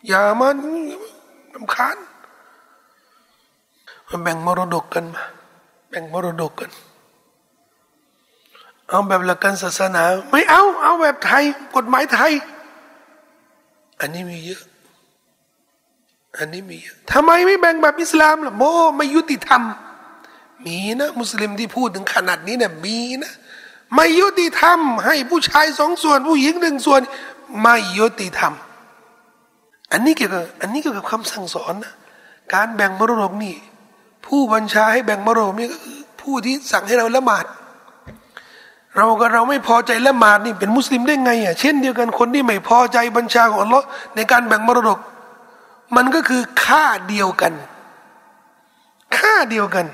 [0.08, 0.56] อย่ามัน
[1.54, 1.96] ลำคาญ
[4.08, 5.24] มาแบ่งมรดกกันมา
[5.90, 6.70] แบ่งมรดกกัน
[8.88, 11.42] เอาแบบหลักการศาสนา ไม่เอาเอาแบบไทย
[11.76, 12.32] กฎหมายไทย
[14.00, 14.62] อันนี้มีเยอะ
[16.38, 18.62] อันนี้มีเยอะทำไมไม่แบ่งแบบอิสลามล่ะโม
[18.96, 19.62] ไม่ยุติธรรม
[20.66, 23.32] มีนะ มุสลิมที่พูดถึงขนาดนี้เนี่ยมีนะ
[23.94, 27.00] ไม่ยุติธรรม ให้ผู้ชายสองส่วน ผู้หญิงหนึ่งส่วน
[27.60, 28.52] ไม่ยุติธรรม
[29.92, 31.92] อันนี้เกี่ยวกับอันนี้เกี่ยวกับคำสั่งสอนนะ
[32.54, 33.54] การแบ่งมรดกนี่
[34.26, 37.44] ผู้บัญชาให้แบ่งมรดกนี่ก็คือผู้ที่สั่งให้เราละหมาด
[38.96, 43.86] เราก็เราไม่พอใจละหมาดนี่เป็นมุสลิมได้ไงอะเช่นเดียวกันคนที่ไม่พอใจบัญชาของอัลลอฮ์
[44.16, 44.98] ในการแบ่งมรดก
[45.96, 47.52] มันก็คือค่าเดียวกัน
[49.18, 49.86] ค่าเดียวกัน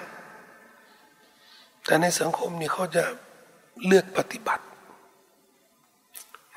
[1.85, 3.05] แต่ในสังคมนี่เขาจะ
[3.87, 4.65] เลือกปฏิบัติ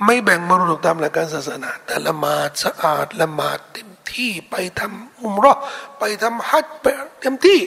[0.05, 5.53] ไม่แบ่งมรดกตามหลักการศาสนา แต่ละมาดสะอาดละมาดเต็มที่ไปทำอุมรอ
[5.99, 6.85] ไปทำฮัจไป
[7.21, 7.59] เต็มที่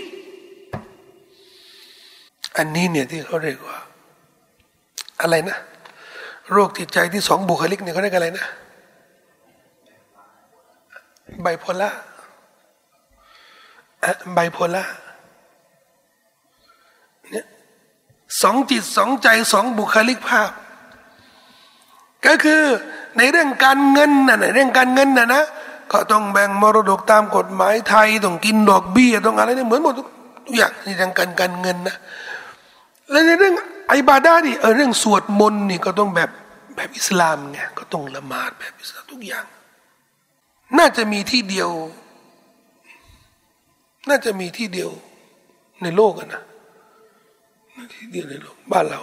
[2.57, 3.79] อันนี้เนี่ยที่เขาเรียกว่า
[5.21, 5.59] อะไรนะ
[6.53, 8.47] โรคจิตใจที่สองบุคลิกเนี่ยเขาเรียกอะไรนะ
[11.43, 11.91] ไบโพล่า
[14.35, 14.85] ไบโพล่า
[17.31, 17.47] เนี่ย
[18.43, 20.51] สองจิตสองใจสองบุคลิกภาพ
[22.27, 22.63] ก็คือ
[23.17, 25.43] ในเรื่องการเงินนะในเรื่องการเงินนะนะ
[25.93, 30.09] ก็ต้องแบ่งมรดกตามกฎหมายไทยต้องกินดอกเบี้ยต้องอะไรเนี่ยเหมือนหมดทุก
[30.57, 31.97] อย่างในทางการการเงินนะ
[33.11, 33.55] แล้วในเรื่อง
[33.89, 36.31] ไอบาดานี่เออเรื่องสวดมนต์นี่ก็ต้องแบบ
[36.77, 39.45] แบบอิสลามไงก็ต้องละหมาดแบบอิสลามทุกอย่าง
[40.79, 41.71] น่าจะมีที่เดียว
[44.09, 44.91] น่าจะมีที่เดียว
[45.83, 46.43] ในโลกนะ
[47.93, 49.03] ที่เดียวในโลกบ้านเรา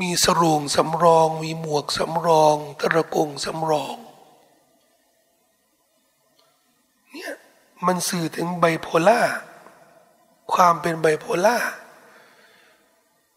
[0.00, 3.96] มีสรงสำรอง มีหมวกสำรองตะระกงสำรอง
[7.12, 7.32] เนี่ย
[7.86, 9.20] มันสื่อถึงไบโพล่า
[10.52, 11.56] ความเป็นไบโพล่า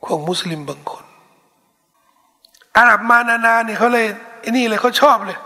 [0.06, 1.06] ของมุสลิมบางคน
[2.78, 4.08] อาหรับมานานาเนี่ยเขาเลย
[4.40, 5.40] ไอ้นี่เลยเขาชอบเลย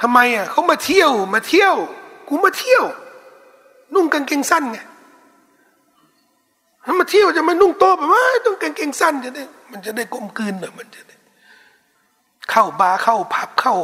[0.00, 1.74] ทำไมอะเขามาเที่ยวมาเที่ยว
[2.28, 2.84] กูมาเที่ยว
[3.94, 4.78] นุ่งกางเกงสั้นไง
[6.84, 11.16] ถ้ามาเที่ยวจะมานุ่งโต๊ะแบบว่าต้องกางเกงสั้นจะได้มันจะได้กลมกลืนหน่อยมันจะได้
[12.50, 13.74] เข้าบาร์เข้าผับเข้า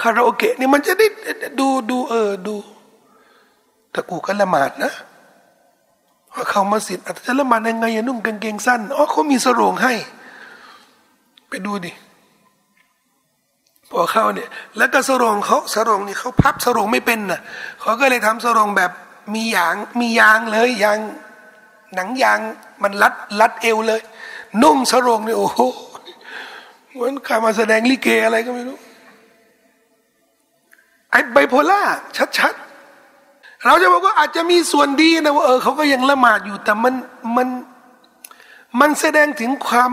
[0.00, 1.06] คาราโอเกะนี่มันจะได้
[1.60, 2.54] ดูดูเออดู
[3.90, 4.92] แต่กูก็ละหมาดนะ
[6.50, 9.92] เข้ามาสิทธิ์อาจจะละหมาดยังไงนุ่งกางเกงสั้นอ๋อเขามีสรงให้
[11.48, 11.92] ไปดูดิ
[13.90, 17.40] พอเข้าเนี่ย แล้วก็สรงเขาสรงนี่เขาพับสรงไม่เป็นนะ
[17.80, 18.90] เขาก็เลยทำสรงแบบ
[19.34, 20.98] มียางมียางเลยยาง
[21.94, 22.38] หนังยาง
[22.82, 24.00] มันรัดรัดเอวเลย
[24.62, 25.60] นุ่งสรงเนี่ยโอ้โห
[26.92, 28.76] เหมือนข้ามาแสดงลิเกอะไรก็ไม่รู้
[31.10, 31.80] ไอ้ไบโพล่า
[32.38, 36.94] ชัดๆ เราจะบอกว่าอาจจะมีส่วนดีนะว่าเออเขาก็ยังละหมาดอยู่แต่มัน
[37.36, 37.48] มัน
[38.80, 39.92] มันแสดงถึงความ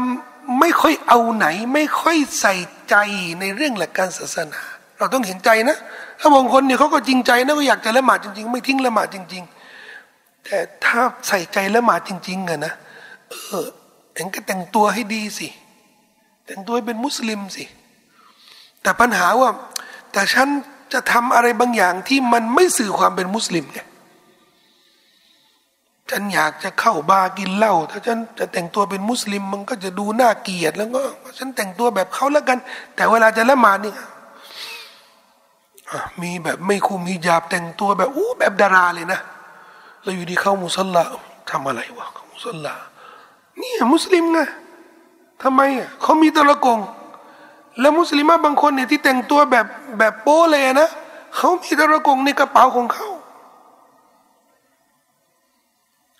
[0.60, 2.54] ไม่ค่อยเอาไหน ไม่ค่อยใส่
[2.90, 2.96] ใจ
[3.40, 4.60] ในเรื่องหลักการศาสนา
[4.98, 5.78] เราต้องเห็นใจนะ
[6.20, 9.59] ถ้าบางคนเนี่ยเขาก็จริงใจนะก็อยากจะละหมาดจริง ๆ ไม่ทิ้งละหมาดจริง ๆ
[10.52, 12.74] แต่ถ้าใส่ใจละหมาดจริงๆอะนะ
[13.30, 13.36] เอ
[13.66, 13.68] อ
[14.14, 15.48] เองก็แต่งตัวให้ดีสิ
[16.46, 17.66] แต่งตัวเป็นมุสลิมสิ
[18.82, 19.50] แต่ปัญหาว่า
[20.12, 20.48] แต่ฉัน
[20.94, 23.80] จะทำอะไรบางอย่างที่มันไม่สื่อความเป็นมุสลิมไง
[26.10, 31.02] ฉันอยากจะเข้าบาร์กินเหล้าถ้าฉันจะแต่งตัวเป็นมุสลิมมันก็จะดูน่าเกลียดแล้วก็
[31.38, 32.60] ฉันแต่งตัวแบบเขาแล้วกัน
[32.96, 33.94] แต่เวลาจะละหมาดนี่
[36.22, 39.20] มีแบบไม่คุมฮิญาบแต่งตัวแบบอู้แบบดาราเลยนะ
[40.04, 40.98] แล้วอยู่ดีเข้ามุสลิม
[41.52, 42.58] ทำอะไรวะมุสลิม
[43.62, 44.40] นี่มุสลิมไง
[45.44, 46.80] ทำไมอะเขามีตะละกง
[47.80, 49.66] แล้วมุสลิมบางคนเนี่ยที่แต่งตัวแบบ
[50.00, 50.90] แบบโป้เลยนะ
[51.36, 53.08] เขามีตะระกงในกระเป๋าของเขา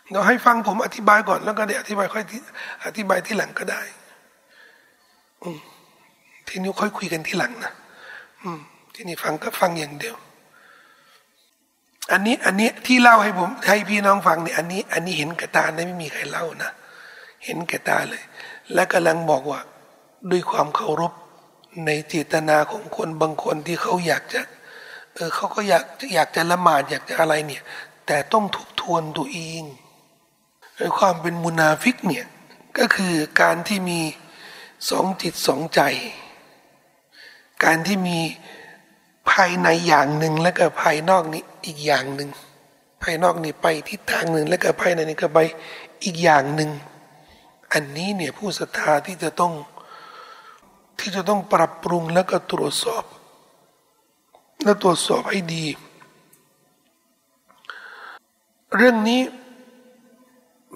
[0.10, 2.24] เดี๋ยวให้ฟังผมอธิบายก่อนแล้วก็เดี๋ยวอธิบายค่อย
[2.86, 3.82] อธิบายที่หลังก็ได้
[6.48, 7.74] ทีนี้ค่อยคุยกันที่หลังนะ
[8.96, 10.16] ทีนี้ฟังก็ฟังอย่างเดียว
[12.12, 16.72] อันนี้อันนี้ที่เล่าให้ผมให้พี่น้องฟังเนี่ยอันนี้ อันนี้เห็นกระตาไม่มีใครเล่านะ
[17.46, 18.24] เห็นกระตาเลย
[18.74, 19.60] และกำลังบอกว่า
[20.32, 21.14] ด้วยความเคารพ
[21.86, 24.42] ในเจตนาของคนบางคนที่เขาอยากจะ
[25.14, 25.84] เออเขาก็อยาก
[26.14, 27.64] อยากจะละหมาดอยากจะอะไรเนี่ย
[28.08, 29.64] แต่ต้องทบทวนตัวเอง
[30.78, 32.26] ในความเป็นมุนาฟิกเนี่ย
[32.78, 34.00] ก็คือการที่มี
[34.90, 35.82] สองจิตสองใจ
[37.66, 38.20] การที่มี
[39.32, 42.30] ภายในอย่างหนึ่งแล้วก็ภายนอกนี้อีกอย่างหนึ่ง
[43.04, 45.40] ภายนอกนี่ไปทิศทางหนึ่ง แล้วก็ภายในนี่ก็ไป
[46.04, 46.70] อีกอย่างหนึ่ง
[47.74, 49.54] อันนี้เนี่ยผู้ศรัทธาที่จะต้อง
[51.00, 53.04] ที่จะต้องปรับปรุงแล้วก็ตรวจสอบ
[54.64, 55.66] และตรวจสอบให้ดี
[58.76, 59.22] เรื่องนี้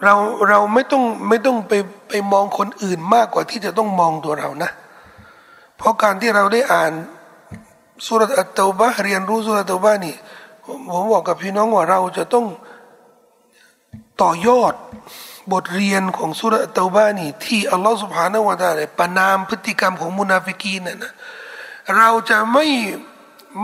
[0.04, 0.16] เรา
[0.50, 1.74] เราไม่ต้องไม่ต้องไป
[2.10, 4.72] ไปมองคนอื่นมากกว่าที่จะต้องมองตัวเรานะ
[5.78, 6.92] เพราะการที่เราได้อ่าน
[8.08, 10.16] สุรอัตตบะเรียนรู้สุรอัตตบะนี่
[10.90, 12.46] ผมบอกกับพี่น้องว่าเราจะต้อง
[14.22, 14.74] ต่อยอด
[15.52, 21.12] บทเรียนของสุรอัตตบะนี่ ที่อัลลอฮฺสุบฮานาวะตาเลยประนามพฤติกรรมของมุนาฟิกีนนะนะ
[21.98, 22.66] เราจะไม่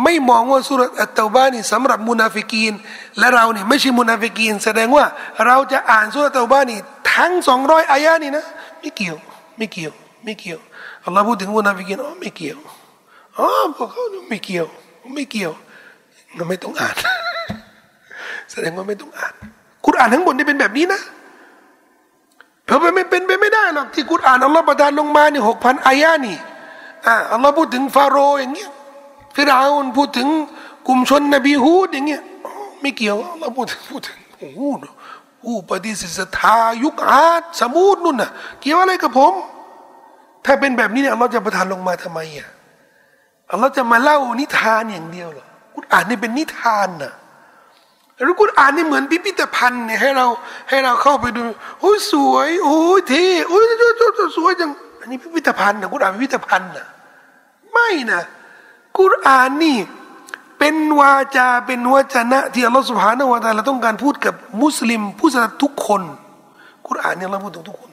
[0.04, 2.74] ไม่มองว่าสุรอัตตบานี่สำหรับมุนาฟิกีน
[3.20, 5.06] และเราเนี่ยไม่ใช่มุนาฟิกีน แสดงว่า
[5.46, 6.80] เราจะอ่านสุรอัตตบานี่
[7.16, 8.46] ทั้งสองร้อยอายะนี่นะ
[8.80, 9.18] ไม่เกี่ยว
[9.58, 10.60] ไม่เกี่ยวไม่เกี่ยว
[11.06, 12.58] อัลลอฮ์พูดถึงมุนาฟิกีนอ๋อไม่เกี่ยว
[13.38, 14.66] อ๋อพวกเขาไม่เกี่ยว
[15.16, 15.52] ไม่เกี่ยว
[16.36, 16.96] เราไม่ต้องอ่าน
[18.52, 19.34] แสดงว่าไม่ต้องอ่าน
[19.86, 21.02] กุรอ่านทั้งหมดนี่เป็นแบบนี้นะ
[22.66, 26.38] เพราะไม่เป็นไปไม่ได้หรอกที่กุรอ่านอัลลอฮ์ประทานลงมานี่หกพันอายะนี่
[27.06, 28.70] อ่าอัลลอฮ์พูดถึงฟาโรห์อย่างเงี้ย
[29.36, 30.28] ฟิราอุนพูดถึง
[30.88, 32.22] กลุ่มชนนบีฮูดอย่างเงี้ย
[32.82, 34.62] ไม่เกี่ยวเราพูดถึงพูดถึงโอ้โห
[35.44, 39.34] ผู้ปฏิเสธศรัทธายุคอาดสมูดนู่นน่ะเกี่ยวอะไรกับผม
[40.46, 42.50] ถ้าเป็นแบบนี้เนี่ยเราจะประทานลงมาทำไมอะ
[43.60, 45.46] เราจะมาเล่านิทานอย่างเดียวเหรอ
[45.76, 47.14] กุณอ่านนี่เป็นนิทานนะ
[48.24, 50.26] หรือกุณอ่านนี่เหมือนพิพิธภัณฑ์เนี่ยให้เรา
[50.70, 51.44] ให้เราเข้าไปดู
[51.82, 53.64] โอ้ยสวยโอ้ยเท่โอ้ย
[54.38, 56.86] สวยจังอันนี้พิพิธภัณฑ์นะกุณอ่านพิพิธภัณฑ์นะ
[57.72, 58.22] ไม่นะ
[59.00, 59.78] กุรอานนี่
[60.60, 66.02] เป็นวาจาเป็นวจนะ ที่อัลลอฮฺสุบฮานาวะตาเราต้องการพูดกับมุสลิม ผู้ศรัทธาทุกคน
[66.88, 67.90] กุรอานเนี่ยเราพูดถึงทุกคน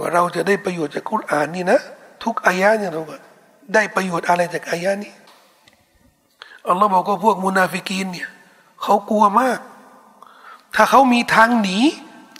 [0.00, 1.80] ว่าเราจะได้ประโยชน์จากกุรอานนี่นะ
[2.24, 3.16] ทุกอายะเนี่ยเราก็
[3.72, 5.12] ได้ประโยชน์อะไรจากอายะนี้
[6.68, 8.28] อัลลอฮ์บอกว่าพวกมุนาฟิกีนเนี่ย
[8.82, 9.58] เขากลัวมาก
[10.74, 11.78] ถ้าเขามีทางหนี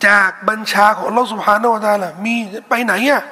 [0.06, 2.34] จากบัญชาของอัลลอฮ์สุบฮานาวตาล่ะมี
[2.68, 3.22] ไปไหนอะ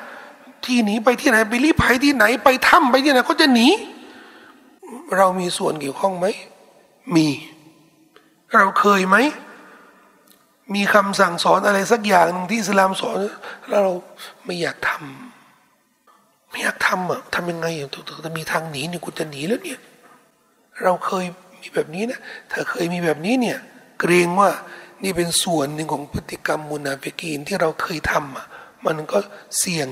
[0.64, 3.68] ที่หนีไปที่ไหนไปรีภัยที่ไหน ไปถ้ำไปที่ไหนเขาจะหนี
[5.16, 6.26] เรามีส่วนเกี่ยวข้องไหม
[7.14, 7.28] มี
[8.54, 9.16] เราเคยไหม
[10.74, 13.16] มีคำสั่งสอนอะไรสักอย่างหนึ่งที่อิสลามสอน
[13.68, 13.92] แล้วเรา
[14.44, 15.31] ไม่อยากทำ
[16.52, 17.88] ไม่อยากทำอะทำยังไงอะ
[18.24, 19.78] ถ้ามีทางหนีเนี่ยกูจะหนีแล้วเนี่ย
[20.82, 21.24] เราเคย
[21.60, 22.18] มีแบบนี้นะ
[22.50, 23.58] ถ้าเคยมีแบบนี้เนี่ย
[24.00, 24.50] เกรงว่า
[25.02, 28.46] นี่เป็นส่วนหนึ่งของพฤติกรรมมุนาฟิกีนที่เราเคยทำอะ
[28.86, 29.18] มันก็
[29.58, 29.88] เสี่ยง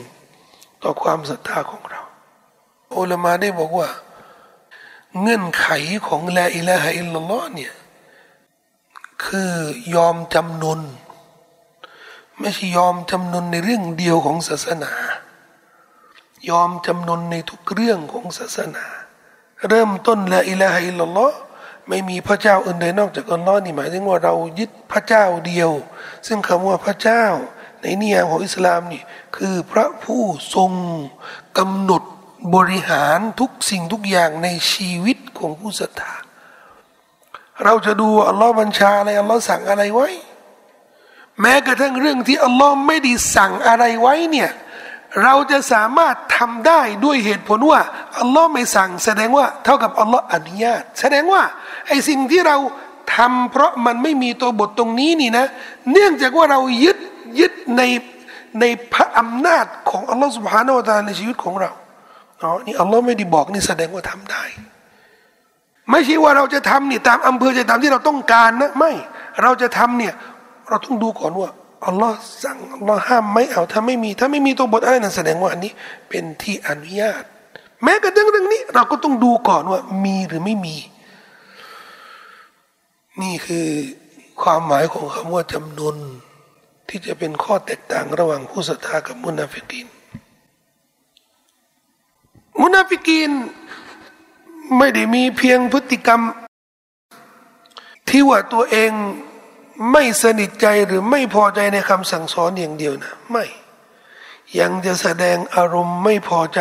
[0.82, 2.02] ต่อความศรัทธาของเรา
[2.98, 3.88] อุลามาได้บอกว่า
[5.20, 5.66] เงื่อนไข
[6.06, 7.72] ของละอิละฮะอิลลัลลอฮ์เนี่ย
[9.24, 9.52] คือ
[9.94, 10.80] ยอมจำนน
[12.40, 14.92] ไม่ใช่ยอมจำนนในเรื่องเดียวของศาสนา
[16.48, 18.86] ยอมจำนนในทุกเรื่องของศาสนา
[19.68, 21.36] เริ่มต้นละอิละฮะอิลลัลลอฮ์
[21.88, 25.70] ไม่มีพระเจ้าอื่นใดนอกจากอัลลอฮ์นี่หมายถึงว่าเรายึดพระเจ้าเดียว
[26.26, 27.24] ซึ่งคำว่าพระเจ้า
[27.80, 29.02] ในนิยามของอิสลามนี่
[29.36, 30.22] คือพระผู้
[30.54, 30.72] ทรง
[31.58, 32.02] กำหนด
[32.54, 36.12] บริหารทุกสิ่งทุกอย่างในชีวิตของผู้ศรัทธา
[37.64, 40.08] เราจะดูอัลลอฮ์บัญชาอะไรอัลลอฮ์สั่งอะไรไว้
[41.40, 44.50] แม้กระทั่งเรื่องที่อัลลอฮ์ไม่ได้สั่งอะไรไว้เนี่ย
[45.24, 47.80] เราจะสามารถทำได้ด้วยเหตุผลว่า
[48.20, 51.42] อัลลอฮ์ไม่สั่ง แสดงว่าเท่ากับอัลลอฮ์อนุญาต แสดงว่า
[51.88, 52.56] ไอ้สิ่งที่เรา
[53.16, 55.46] ทำเพราะมันไม่มีตัวบทตรงนี้นี่นะ
[55.92, 56.98] เนื่องจากว่าเรายึด
[57.40, 57.82] ยึดใน
[58.60, 61.70] ในพระอำนาจของอัลลอฮ์สุบฮานาวะตาในชีวิตของเรา
[62.42, 64.44] อ๋อนี่อัลลอฮ์ไม่ได้บอกนี่แสดงว่าทำได้
[65.90, 68.92] ไม่ใช่ว่าเราจะทำนี่ตามอำเภอใจตามที่เราต้องการนะไม่
[69.42, 70.14] เราจะทำเนี่ย
[70.68, 71.50] เราต้องดูก่อนว่า
[71.86, 75.72] อัลลอฮ์สั่งอัลลอฮ์ห้ามไม่เอาถ้าไม่มี ถ้าไม่มีตัวบทอะไรนั่นแสดงว่าอันนี้
[76.08, 77.22] เป็นที่อนุญาต
[77.82, 80.76] แม้กระทั่งเรื่องนี้ เราก็ต้องดูก่อนว่า มีหรือไม่มี
[83.22, 83.66] นี่คือ
[84.42, 85.94] ความหมายของคำว่าจำนวน
[86.88, 89.86] ที่จะเป็นข้อแตกต่างระหว่างผู้ศรัทธากับมุนาฟิกิน
[92.62, 93.30] มุนาฟิกีน
[94.78, 96.20] ไม่ได้มีเพียงพฤติกรรม
[98.08, 98.92] ที่ว่าตัวเอง
[99.92, 103.44] ไม่สนิทใจหรือไม่พอใจในคำสั่งสอนอย่างเดียวนะ ไม่
[104.58, 106.60] ยังจะแสดงอารมณ์ไม่พอใจ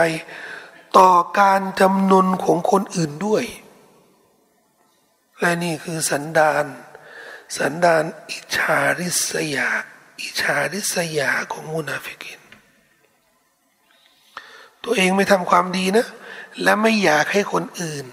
[0.97, 3.43] ต่อการจำนนของคนอื่นด้วย
[5.39, 6.65] และนี่คือสันดาน
[7.57, 9.69] สันดานอิชาริษยา
[10.21, 12.41] อิชาริษยาของมุนาฟิกิน
[14.83, 16.07] ตัวเองไม่ทำความดีนะ
[16.63, 18.05] และไม่อยากให้คนอื่น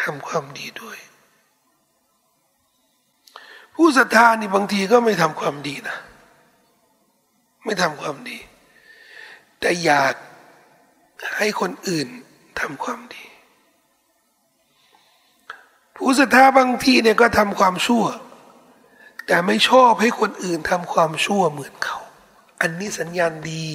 [0.00, 0.99] ทำความดีด้วย
[3.82, 5.96] ผู้ศรัทธานี่บางทีก็ไม่ทำความดีนะ
[7.64, 8.38] ไม่ทำความดี
[9.60, 10.14] แต่อยาก
[11.36, 12.08] ให้คนอื่น
[12.60, 13.24] ทำความดี
[15.96, 18.04] ผู้ศรัทธาบางทีเนี่ยก็ทำความชั่ว
[19.26, 21.98] แต่ไม่ชอบให้คนอื่นทำความชั่วเหมือนเขา
[22.60, 23.66] อันนี้สัญญาณดี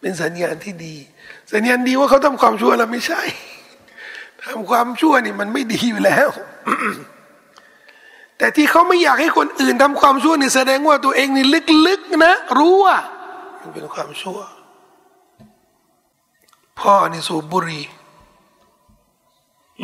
[0.00, 0.96] เป็นสัญญาณที่ดี
[1.52, 3.22] สัญญาณดีว่าเขาทำความชั่วแล้วไม่ใช่
[4.44, 6.28] ทำความชั่วนี่มันไม่ดีอยู่แล้ว
[8.42, 11.44] แต่ที่เขาไม่อยากให้คนอื่นทำความชั่วนี่แสดงว่าตัวเองนี่
[11.86, 12.96] ลึกๆนะ รู้ว่า
[13.60, 14.38] มันเป็นความชั่ว
[16.80, 17.84] พ่อนี่สูบบุหรี่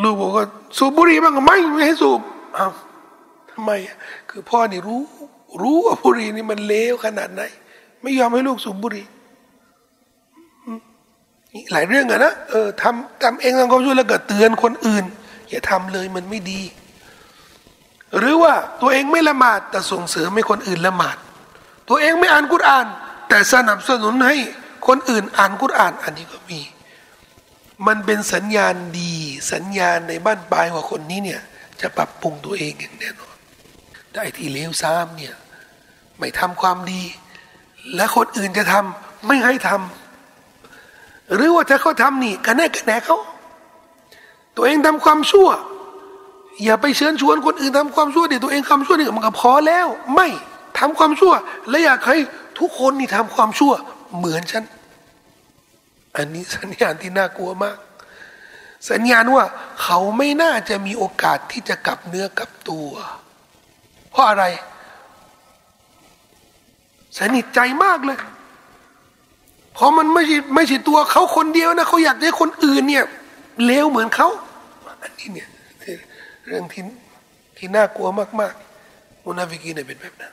[0.01, 0.45] ลูกบอกว่า
[0.77, 2.19] สูบบุหรี่บ้างไม่ไม่ให้สูบ
[2.57, 2.71] อ้าว
[3.51, 3.71] ทำไม
[4.29, 5.01] คือพ่อนี่รู้
[5.61, 7.41] รู้ว่าบุหรี่นี่มันเลวขนาดไหน
[8.01, 9.05] ไม่ยอมให้ลูกสูบบุหรี่
[11.71, 15.03] หลายเรื่องอะนะเออทำทำเองทำความชั่วแล้วก็เตือนคนอื่น
[15.49, 16.61] อย่าทำเลยมันไม่ดี
[18.17, 21.17] หรือว่าตัวเองไม่ละหมาดแต่ส่งเสริมให้คนอื่นละหมาด
[21.89, 22.87] ตัวเองไม่อ่านกุรอาน
[23.29, 24.37] แต่สนับสนุนให้
[24.87, 26.59] คนอื่นอ่านกุรอานอันนี้ก็มี
[27.87, 29.13] มันเป็นสัญญาณดี
[29.51, 31.41] สัญญาณในบ้านปลายว่าคนนี้เนี่ย
[31.81, 33.35] จะปรับปรุงตัวเองอย่างแน่นอน
[34.13, 35.35] ได้ที่เลวซ้ำเนี่ย
[36.19, 37.03] ไม่ทำความดี
[37.95, 43.17] และคนอื่นจะทำไม่ให้ทำหรือว่าถ้าเขาทำนี่กันแน่กันแน่เขา
[44.55, 45.49] ตัวเองทำความชั่ว
[46.63, 50.27] อย่าไปเชิญชวนคนอื่นทำความชั่วเดี๋ยวตัวเองทำชั่วนี่มันก็พอแล้ว ไม่
[50.79, 51.33] ทำความชั่ว
[51.69, 52.17] และอยากให้
[52.59, 53.73] ทุกคนนี่ทำความชั่ว
[54.17, 54.63] เหมือนฉัน
[56.15, 57.77] อันนี้สัญญาณที่น่ากลัวมาก
[58.91, 59.45] สัญญาณว่า
[59.83, 62.89] เขาไม่น่าจะมีโอกาสที่จะกลับเนื้อกลับตัว
[64.11, 64.43] เพราะอะไร
[67.17, 68.19] สนิทใจมากเลย
[69.73, 73.05] เพราะมันไม่ใช่ไม่ใช่ตัวเขาคนเดียวนะเขาอยากให้คนอื่นเนี่ย
[73.65, 74.29] เลวเหมือนเขา
[75.03, 75.49] อันนี้เนี่ย
[76.48, 76.82] เรื่องที่
[77.56, 78.08] ที่น่ากลัว
[78.40, 80.32] มากๆมุนาฟิกีเนี่ยเป็นแบบนั้น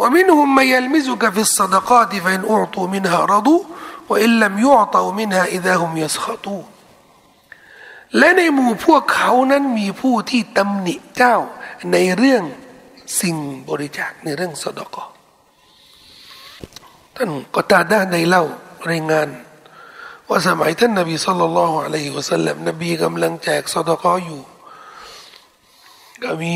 [0.00, 3.62] ومنهم من يلمزك في الصدقات فإن أعطوا منها رضوا
[4.08, 6.64] وإن لم يعطوا منها إذا هم يسخطون
[8.18, 11.36] และในหมู่พวกเขานั้นมีผู้ที่ตำหนิเจ้า
[11.92, 12.42] ในเรื่อง
[13.20, 13.36] สิ่ง
[13.68, 14.96] บริจาคในเรื่องสดก
[17.16, 18.44] ท่านก็ตาด้านในเล่า
[18.90, 19.28] รายงาน
[20.28, 24.40] ว่าสมัยท่านนบีสุลต่านละฮ์อะลัยฮิวะสัลลัมนบีกำลังแจกสดกอยู่
[26.23, 26.55] ก็มี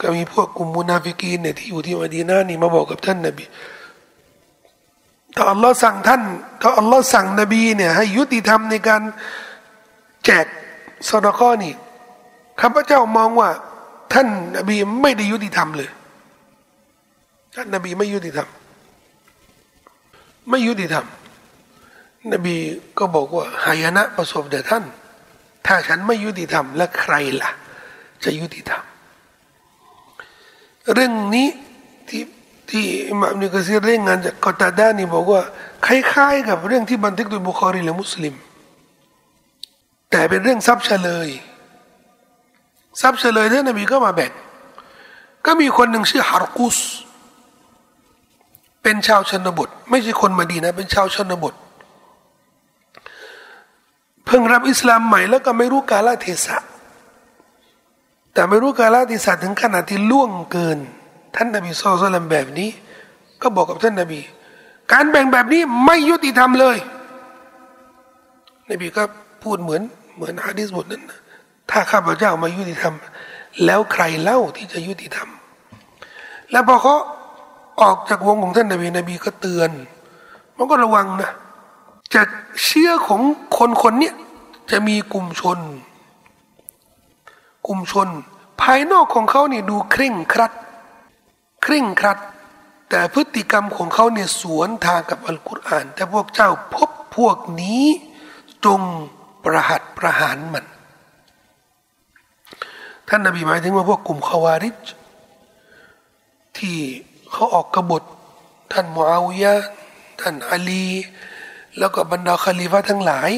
[0.00, 3.44] ก็มีพวกกลุ่มมุนาฟิกีนเนี่ยที่อยู่ที่มดีนานี่มาบอกกับท่านนบี
[5.34, 6.22] ถ้าอัลลอฮ์สั่งท่าน
[6.62, 9.02] ถ้าอัลลอฮ์สั่งนบีเนี่ยให้ยุติธรรมในการ
[10.24, 10.46] แจก
[11.08, 11.72] สดก้อนี่
[12.60, 13.50] ข้าพเจ้ามองว่า
[14.12, 15.90] ท่านนบีไม่ได้ยุติธรรมเลย
[17.54, 18.48] ท่านนบีไม่ยุติธรรม
[20.50, 21.06] ไม่ยุติธรรม
[22.32, 22.56] นบี
[22.98, 24.84] ก็บอกว่าหายนะประสบแด่ท่าน
[25.66, 27.50] ถ้าฉันไม่ยุติธรรมและใครล่ะ
[28.24, 28.84] จะยุติธรรม
[30.94, 31.48] เรื่องนี้
[32.08, 32.22] ที่
[32.70, 35.40] ที่อิมามนิกซีเรื่องงานจากกอตาดานี่บอกว่า
[35.86, 38.34] คล้ายๆกับเรื่องที่บันทึกโดยบุคอรีและมุสลิม
[40.10, 41.28] แต่เป็นเรื่องทรัพย์เฉลย
[43.00, 44.32] ทรัพย์เฉลยท่านนบีก็มาแบ่ง
[45.46, 46.78] ก็มีคนหนึ่งชื่อฮาร์กุส
[48.82, 51.54] เป็นชาวชนบท ไม่ใช่คนมาดีนะ เป็นชาวชนบท
[54.26, 56.56] เพิ่งรับอิสลามใหม่แล้วก็ไม่รู้กาลเทศะ
[58.36, 60.78] แต่ไม่รู้กาลเทศะถึงขนาดที่ล่วงเกิน
[61.34, 62.70] ท่านนบีสุลต่านแบบนี้
[63.42, 64.20] ก็บอกกับท่านนบี
[64.92, 66.76] การแบ่งแบบนี้ไม่ยุติธรรมเลย
[68.70, 69.02] นบีก็
[69.42, 69.82] พูดเหมือน
[70.16, 71.02] เหมือนฮะดิษบทนั้น
[71.70, 72.94] ถ้าข้าพเจ้ามายุติธรรม
[73.64, 75.28] แล้วใครเล่าที่จะยุติธรรม
[76.50, 76.96] แล้วพอเขา
[77.80, 79.70] ออกจากวงของท่านนบีนบีก็เตือน
[80.56, 81.30] มันก็ระวังนะ
[82.14, 82.28] จาก
[82.64, 83.20] เชื่อของ
[83.58, 84.12] คนคนนี้
[84.70, 85.58] จะมีกลุ่มชน
[87.66, 88.08] กลุ่มชน
[88.60, 90.52] ภายนอกของเขาเนี่ยดูเคร่งครัด
[91.62, 92.18] เคร่งครัด
[92.90, 97.84] แต่พฤติกรรมของเขาเนี่ยสวนทางกับอัลกุรอาน แต่พวกเจ้าพบพวกนี้
[98.64, 98.80] จง
[99.44, 100.66] ประหัตประหารมัน
[103.08, 104.78] ท่านนบีหมายถึงว่าพวกกลุ่มขาวาริจ
[106.58, 106.76] ที่
[107.32, 108.02] เขาออกกบฏ
[108.72, 109.54] ท่านมูอาวิยะ
[110.20, 110.86] ท่านอาลี
[111.78, 113.30] แล้วก็บรรดาคาลีฟะทั้งหลาย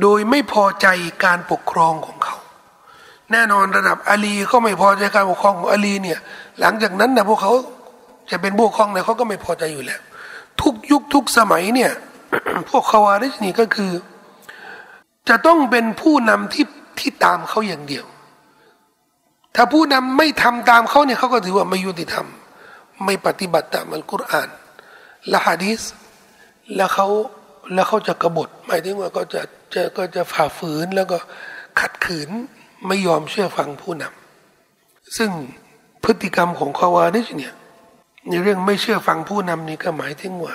[0.00, 0.86] โดยไม่พอใจ
[1.24, 2.35] การปกครองของเขา
[3.32, 6.18] แน่นอนระดับอาลีก็ไม่พอใจการปกครองของอาลีเนี่ย
[6.60, 7.52] หลังจากนั้นนะพวกเขา
[8.30, 10.00] จะเป็นผู้ปกครองเนี่ยเขาก็ไม่พอใจอยู่แล้ว
[10.62, 11.92] ทุกยุคทุกสมัยเนี่ย
[12.68, 13.92] พวกคาวาริชนี่ก็คือ
[15.28, 16.66] จะต้องเป็นผู้นำที่
[16.98, 18.04] ที่ตามเขาอย่างเดียว
[19.56, 22.26] ถ้าผู้นำไม่ทำตามเขาเนี่ยเขาก็ถือว่าไม่ยุติธรรม
[23.04, 24.48] ไม่ปฏิบัติตามอัลกุรอาน
[25.32, 25.80] ละฮะดีส
[26.76, 27.06] แล้วเขา
[27.74, 29.42] แล้วเขาจะกบฏหมายถึงว่าก็จะ
[29.74, 31.18] จะก็จะฝ่าฝืนแล้วก็
[31.80, 32.30] ขัดขืน
[32.86, 35.30] ไม่ยอมเชื่อฟังผู้นำซึ่ง
[36.04, 37.54] พฤติกรรมของคาวาริชเนี่ย
[38.28, 40.54] ในเรื่องไม่เชื่อฟังผู้นำนี่ก็หมายถึงว่า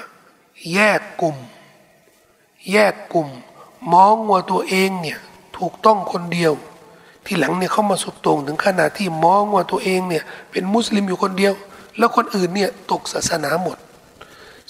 [0.74, 1.38] แยกกลุ่ม
[2.72, 3.30] แยกกลุ่ม
[3.94, 5.20] มองว่าตัวเองเนี่ย
[5.58, 6.54] ถูกต้องคนเดียว
[7.26, 11.54] ที่หลังเนี่ยเขามาสุดตรงถึงขนาดที่มองว่าตัวเองเนี่ยเป็นมุสลิมอยู่คนเดียว
[11.98, 13.78] แล้วคนอื่นเนี่ยตกศาสนาหมด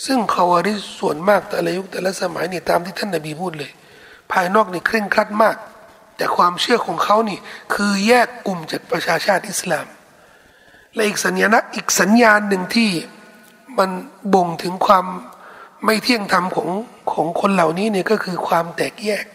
[0.06, 3.72] ซึ่งคาวาริส่วนมากแต่ละยุคแต่ละสมัยเนี่ยตามที่ท่านนบีพูดเลย
[4.32, 5.56] ภายนอกนี่เคร่งครัดมาก
[6.22, 7.40] แต่ความเชื่อของเขานี่
[7.74, 9.88] คือแยกกลุ่มจากประชาชาติอิสลาม
[10.94, 12.90] และอีกสัญญาณอีกสัญญาณหนึ่งที่
[13.78, 13.90] มัน
[14.34, 15.06] บ่งถึงความ
[15.86, 16.70] ไม่เที่ยงธรรมของ
[17.12, 19.26] ของคนเหล่านี้เนี่ยก็คือความแตกแยก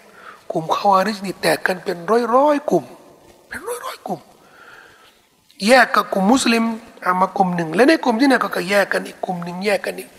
[0.53, 2.85] กลุ่มคาวาริจนี่แตกกันเป็นร้อยร้อยกลุ่ม
[3.49, 4.21] เป็นร้อยร้อยกลุ่ม
[5.67, 6.65] แยกกับกลุ่มมุสลิม
[7.05, 10.11] อามากลุ่มหนึ่ง และในกลุ่มที่นั่นก็แยกกันอีกกลุ่มหนึ่งแยกกันอีก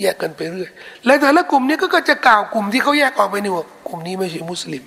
[0.00, 0.70] แยกกันไปเรื่อย
[1.04, 4.84] และแต่ละกลุ่มนี้ก็จะกล่าวกลุ่มที่เขาแยกออกไปนี่ว่ากลุ่มนี้ไม่ใช่มุสลิม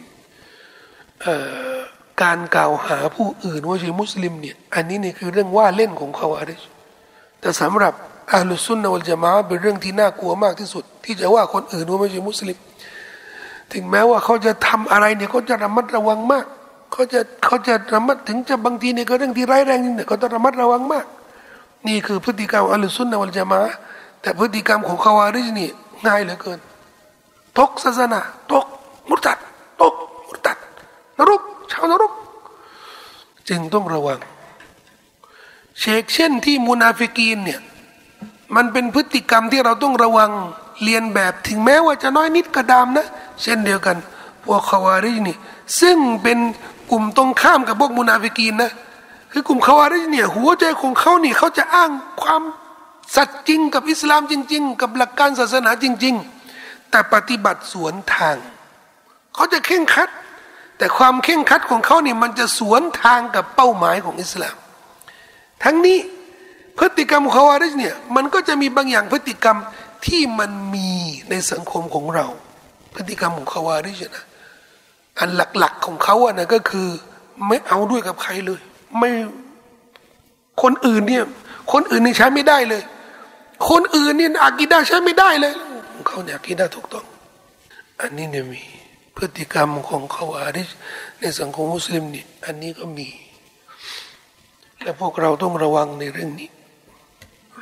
[2.24, 6.62] การกล่าวหาผู้อื่นว่าใช่มุสลิมเนี่ยอันนี้เนี่ยคือเรื่องว่าเล่นของเขาอาริช
[7.42, 7.94] แต่สำหรับ
[8.34, 12.58] อัลลซุนนะวัลจามะเป็นเรื่องที่น่ากลัวมากที่สุด ที่จะว่าคนอื่นว่าไม่ใช่มุสลิม
[13.74, 16.46] ถึงแม้ว่าเขาจะทำอะไรเนี่ยเขาจะระมัดระวังมาก
[16.94, 21.06] เขาจะเขาจะระมัดถึงจะบางทีเนี่ยก็เรื่องที่ร้ายแรงนี่เนี่ยเขาต้องระมัดระวังมาก
[21.88, 23.60] นี่คือพฤติกรรมอัลลซุนนะวัลจามะ
[24.22, 25.70] แต่พฤติกรรมของคาวาริจนี่
[26.06, 26.60] ง่ายเหลือเกิน
[27.58, 28.20] ตกศาสนา
[28.52, 28.66] ตก
[29.10, 29.38] มุตัด
[29.82, 30.11] ตกมุตัด
[31.22, 31.42] นรก
[31.72, 32.12] ชาวนรก
[33.50, 34.20] จึงต้องระวัง
[35.80, 37.60] เชกเช่นที่มุนาฟิกีนเนี่ย
[38.56, 40.32] มันเป็นพฤติกรรมที่เราต้องระวัง
[40.84, 43.08] เรียนแบบถึงแม้ว่าจะน้อยนิดก็ตามนะ
[43.42, 43.98] เช่นเดียวกัน
[44.44, 45.38] พวกคาวาริจนี่
[45.82, 46.38] ซึ่งเป็น
[46.92, 48.72] กลุ่มตรงข้ามกับพวกมุนาฟิกีนนะ
[49.32, 51.92] คือกลุ่มคาวาริจเนี่ยหัวใจของเขานี่เขาจะอ้าง
[52.22, 52.42] ความ
[53.16, 56.16] สัตย์จริงกับอิสลามจริง ๆ กับหลักการศาสนาจริง
[56.54, 58.36] ๆ แต่ปฏิบัติสวนทาง
[59.34, 60.10] เขาจะเคร่งครัด
[60.82, 64.56] แต่ความเคร่งครัดของเขาเนี่ยมันจะสวนทางกับเป้าหมายของอิสลาม
[65.64, 65.98] ทั้งนี้
[66.78, 69.58] พฤติกรรมของคาวาริชเนี่ยมันก็จะมีบางอย่างพฤติกรรม
[70.06, 70.90] ที่มันมี
[71.30, 72.28] ในสังคมของเรา
[72.96, 74.26] พฤติกรรมของคาวาริชนะ
[75.20, 76.88] อันหลักๆของเขาอะนะก็คือ
[77.48, 78.60] ไม่เอาด้วยกับใครเลย
[78.98, 79.10] ไม่
[80.62, 81.24] คนอื่นเนี่ย
[81.72, 82.82] คนอื่นนี่ใช้ไม่ได้เลย
[83.70, 85.54] คนอื่นนี่อากีดาใช้ไม่ได้เลย
[86.08, 87.06] เขาเนี่ยอากีดาถูกต้อง
[88.02, 88.62] อันนี้เนี่ยมี
[89.24, 90.64] พฤติกรรมของเขาอาริ
[91.20, 93.08] ในสังคมมุสลิมนี่อันนี้ก็มี
[94.82, 96.50] และพวกเราต้องระวังในเรื่องนี้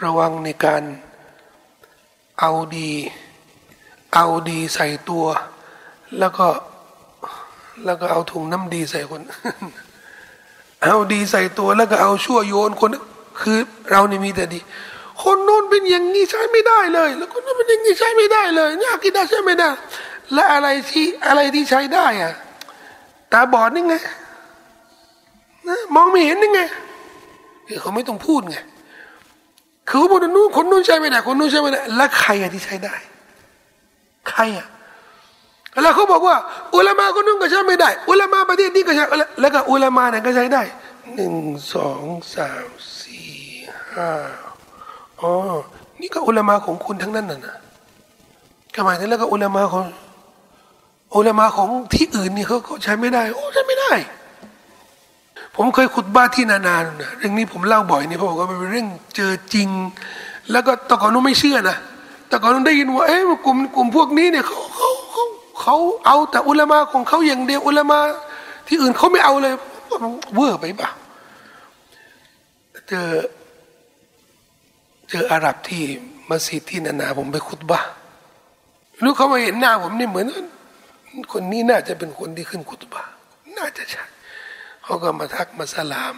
[0.03, 0.83] ระวังในการ
[2.39, 2.91] เอาดี
[4.13, 5.25] เอาดีใส่ตัว
[6.19, 6.47] แล้วก็
[7.85, 9.21] แล้วก็เอาถุงน้ำดีใส่คน
[10.83, 12.91] เอาดีใส่ตัวแล้วก็เอาชั่วโยนคน
[13.41, 13.57] คือ
[13.89, 14.59] เรานี่มีแต่ดี
[15.23, 19.69] คนโน้นเป็นอย่างนี้ใช้ไม่ได้เลย แล้วคนโน้นเป็นอย่างนี้ใช้ไม่ได้เลยนี่อากิดาใช้ไม่ได้
[20.33, 22.33] และอะไรที่อะไรที่ใช้ได้อะ
[23.31, 23.95] ตาบอดนี่ไง
[25.67, 26.61] นะมองไม่เห็นนี่ไง
[27.81, 28.57] เขาไม่ต้องพูดไง
[29.87, 32.95] คือเขาบอกนู้นคนนู้นใช้ไม่ได้คนนู้นใช้ไม่ได้แล้วใครอะที่ใช้ได้
[34.29, 34.67] ใครอะ
[35.83, 36.35] แล้วเขาบอกว่า
[36.75, 39.03] อุลามาคนนู้นก็ใช้ไม่ได้ อุลามาประเทศนี้ก็ใช้
[39.41, 40.61] แล้วก็อุลามาเนี่ยก็ใช้ได้
[41.15, 41.35] หนึ่ง
[41.73, 42.03] สอง
[42.35, 42.67] สาม
[42.99, 43.29] สี่
[43.93, 44.11] ห้า
[45.21, 45.31] อ๋อ
[46.01, 47.57] นี่ก็อุลามาของคุณทั้งนั้นน่ะนะ
[48.75, 49.83] ทำไมถึงแล้วก็อุลามาของ
[51.15, 53.93] อุลามาของที่อื่นนี่เขาเขาใช้ไม่ได้ โอ้ใช้ไม่ได้
[55.55, 59.69] ผมเคยขุดบ้าที่นานๆนะเรื่องนี้ผมเล่าบ่อยนี่เพราะว่ามันเป็นเรื่องเจอจริง
[60.51, 61.77] แล้วก็ตะก่อนนู้นไม่เชื่อนะ
[62.27, 65.23] แต่ก่อนนู้นได้ยินว่าเอ๊ะกลุ่มกลุ่มพวกนี้เนี่ยเขาเขาเขา
[65.61, 67.99] เขาเอาแต่อุลามาของเขาอย่างเดียวอุลามา
[68.67, 69.53] ที่อื่นเขาไม่เอาเลย
[70.35, 70.89] เวอร์ไปปะ
[72.89, 73.09] เจอ
[75.09, 75.83] เจออาหรับที่
[76.29, 77.81] มัสยิดที่นานาผมไปคุตบะ
[79.03, 80.27] รู้เขามาเห็นหน้าผมนี่เหมือน
[81.33, 83.03] คนนี้น่าจะเป็นคนที่ขึ้นคุตบะ
[83.57, 84.03] น่าจะใช่
[84.83, 86.15] เขาก็มาทักมาสลาม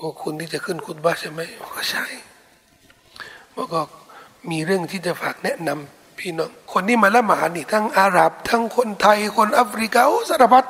[0.00, 1.40] ว่าคุณที่จะขึ้นคุตบะใช่ไหม
[1.74, 2.04] ก็ใช่
[3.54, 3.80] แล้วก็
[4.50, 10.64] มีเรื่องที่จะฝากแนะนำพี่น้อง คนที่มาละหมาดนี่ทั้งอาหรับ ทั้งคนไทย คนแอฟริกาสารพัด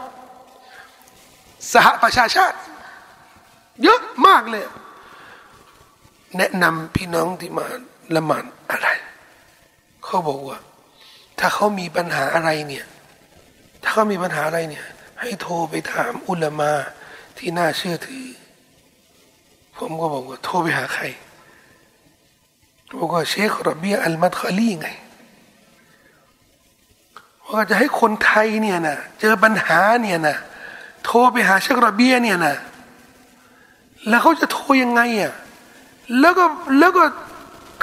[1.72, 2.58] สหประชาชาติ
[3.82, 4.64] เยอะมากเลย
[6.38, 7.66] แนะนำพี่น้องที่มา
[8.16, 8.88] ละหมาดอะไร
[10.04, 10.58] เขาบอกว่า
[11.38, 12.86] ถ้าเขามีปัญหาอะไรเนี่ย
[13.86, 14.86] ถ้าเขามีปัญหาอะไรเนี่ย
[15.20, 16.72] ให้โทรไปถามอุลมา
[17.38, 18.26] ที่น่าเชื่อถือ
[19.76, 21.04] ผมก็บอกว่าโทรไปหาใคร
[22.98, 24.88] บอกว่าเชครบีอัลมัดคาลีไง
[27.50, 30.36] ว่าจะให้คนไทยเนี่ยนะเจอปัญหาเนี่ยนะ
[31.04, 32.56] โทรไปหาเชครบีเนี่ยนะ
[34.08, 35.32] แล้วเขาจะโทรยังไงอะ
[36.20, 36.44] แล้วก็
[36.78, 37.04] แล้วก็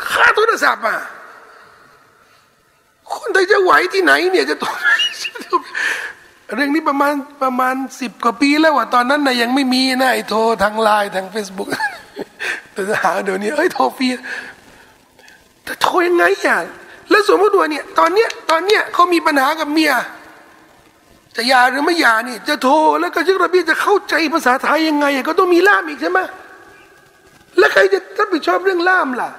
[0.09, 0.99] ค่าโทรศัพท์อะ
[3.15, 4.71] คนไทยจะไหวที่ไหนเนี่ยจะโทร
[6.55, 7.13] เรื่องนี้ประมาณ
[7.43, 11.69] ประมาณสิบกว่าปีแล้วอะตอนนั้นนะยังไม่มีนะไอ้โทรทางไลน์ทางเฟซบุ๊ก
[12.73, 14.07] แต่หาเดี๋ยวนี้เอ้ยโทรฟรี
[15.63, 16.57] แต่โทรยังไงอะ
[17.09, 19.91] แล้วสมมติว่าเนี่ยตอนเนี้ยตอนเนี้ยเขามีปัญหากับเมีย
[21.35, 26.19] จะหย่าหรือไม่หย่านี่ จะโทรแล้วก็ชิกระบีจะเข้าใจภาษาไทยยังไง ก็ต้องมีล่ามอีกใช่ไหม
[27.57, 29.29] แล้วใครจะรับผิดชอบเรื่องล่ามล่ะ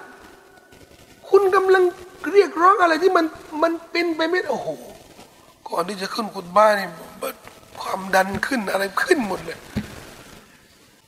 [1.29, 1.85] คุณกำลัง
[2.33, 3.25] เรียกร้องอะไรที่มัน
[3.63, 4.69] มันเป็นไปไม่โอ้โห
[5.69, 6.89] ก่อนที่จะขึ้นกุฎบ้านนี่
[7.81, 9.59] ความดันขึ้นอะไรขึ้นหมดเลย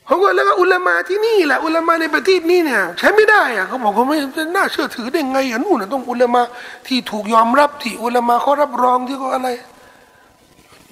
[0.06, 4.16] เขาก็แล้วก็อุลามาที่นี่แหละอุลามาในประเทศนี้เนี่ยใช้ไม่ได้อะเขาบอกเขาไม่
[4.56, 6.42] น่าเชื่อถือได้ไงอะนู่นต้องอุลามา
[6.86, 9.48] ที่ถูกยอมรับที่อุลามาเขารับรองที่เขาอะไร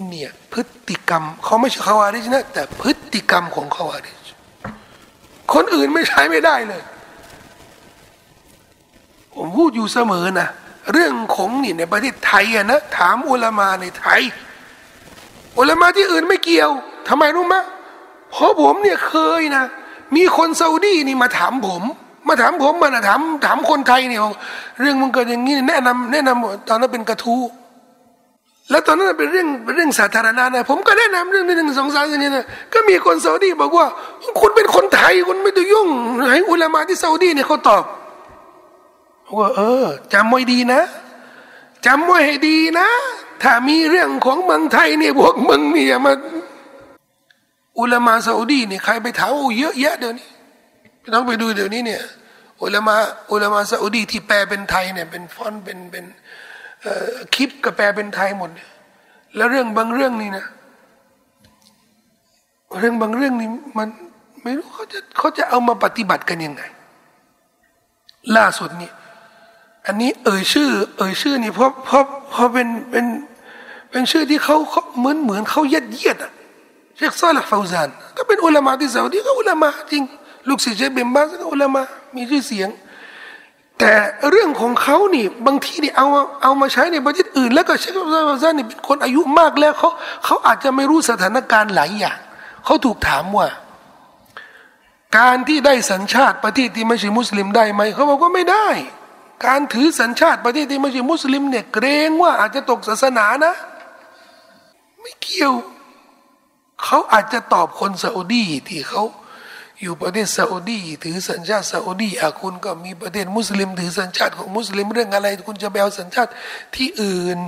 [0.09, 4.27] เนี่ยพฤติกรรมเขาไม่ใช่ขาวาริชนะแต่พฤติกรรมของขาวาริช
[5.55, 6.83] คนอื่นไม่ใช้ไม่ได้เลย
[9.35, 10.49] ผมพูดอยู่เสมอนะ
[10.93, 14.23] เรื่องของนี่ในประเทศไทยอะนะถามอุลามาในไทย
[15.59, 16.71] อุลามาที่อื่นไม่เกี่ยว
[17.09, 17.57] ทำไมรู้ไหม
[18.31, 19.65] เพราะผมเนี่ยเคยนะ
[20.17, 21.83] มีคนซาอุดีนี่มาถามผม
[22.29, 24.21] มาถามผมมาถามถามคนไทยเนี่ย
[24.81, 27.43] เรื่องมันเกิดอย่างนี้แนะนำแนะนำตอนนั้นเป็นกระทู้
[28.71, 33.87] แล้วตอนนั้นเป็นเรื่องเรื่องสาธารณะนะผมก็แนะนำเรื่องหนึ่งสองสามอย่างนี้นะก็มีคนซาอุดีบอกว่า
[34.41, 35.89] คุณเป็นคนไทยคุณไม่ต้องยุ่ง
[36.33, 37.83] ให้อุลามาที่ซาอุดีเนี่ยเขาตอบ
[39.39, 40.81] ว่า เออจำไว้ดีนะ
[41.87, 42.89] จำไว้ให้ดีนะ
[43.43, 46.13] ถ้ามีเรื่องของเมืองไทยเนี่ยพวกมึงเนี่ยมา
[47.79, 50.29] อุลามาซาอุดีเนี่ยใครไปถามโอ้เยอะแยะเดี๋ยวนี้
[51.15, 52.03] ต้องไปดูเดี๋ยวนี้เนี่ย
[52.63, 52.95] อุลามา
[53.31, 56.05] อุลามาซาอุดีที่แปลเป็นไทยเนี่ยเป็นฟอนเป็นเป็น
[57.35, 58.51] คลิปก็แปลเป็นไทยหมด
[59.37, 60.45] แล้วเรื่องบางเรื่องนี่นะ
[62.79, 63.89] เรื่องบางเรื่องนี่มัน
[64.43, 66.63] ไม่รู้เขาจะเขาจะเอามาปฏิบัติกันยังไง
[68.37, 68.91] ล่าสุดนี่
[69.87, 73.07] อันนี้เอ่ยชื่อ เอ่ยชื่อนี่เพราะเพราะเพราะเป็นเป็น
[73.91, 74.57] เป็นชื่อที่เขา
[74.99, 76.33] เหมือนเหมือนเขายัดเยียดอะ
[76.97, 80.03] เชคซาลห์ฟาวซานก็เป็นอุลามะที่ซาอุดีก็อุลามะจริง
[80.49, 81.83] ลูกศิษย์เชคเบมบาสก็อุลามะ
[82.15, 82.69] มีชื่อเสียง
[83.79, 83.93] แต่
[84.31, 86.07] เรื่องของเขานี่บางทีนี่เอา
[86.43, 89.91] เอามาใช้ในประเทศอื่น แล้วก็เชคซาลห์ฟาวซานนี่เป็นคนอายุมากแล้วเขา
[90.25, 92.19] เขาอาจจะไม่รู้สถานการณ์หลายอย่าง
[92.65, 93.49] เขาถูกถามว่า
[95.19, 98.69] การที่ได้สัญชาติประเทศที่ไม่ใช่มุสลิมได้ไหมเขาบอกว่าไม่ได้
[99.47, 103.55] การถือสัญชาติประเทศที่ไม่ใช่มุสลิมเนี่ยเกรงว่าอาจจะตกศาสนานะ
[105.01, 105.53] ไม่เกี่ยว
[106.85, 109.03] เขาอาจจะตอบคนซาอุดีที่เขา
[109.83, 116.31] อยู่ประเทศซาอุดีถือสัญชาติซาอุดีอาคุณก็มีประเทศมุสลิม ถือสัญชาติของมุสลิมเรื่องอะไร คุณจะแปลสัญชาติ
[116.75, 117.39] ที่อื่น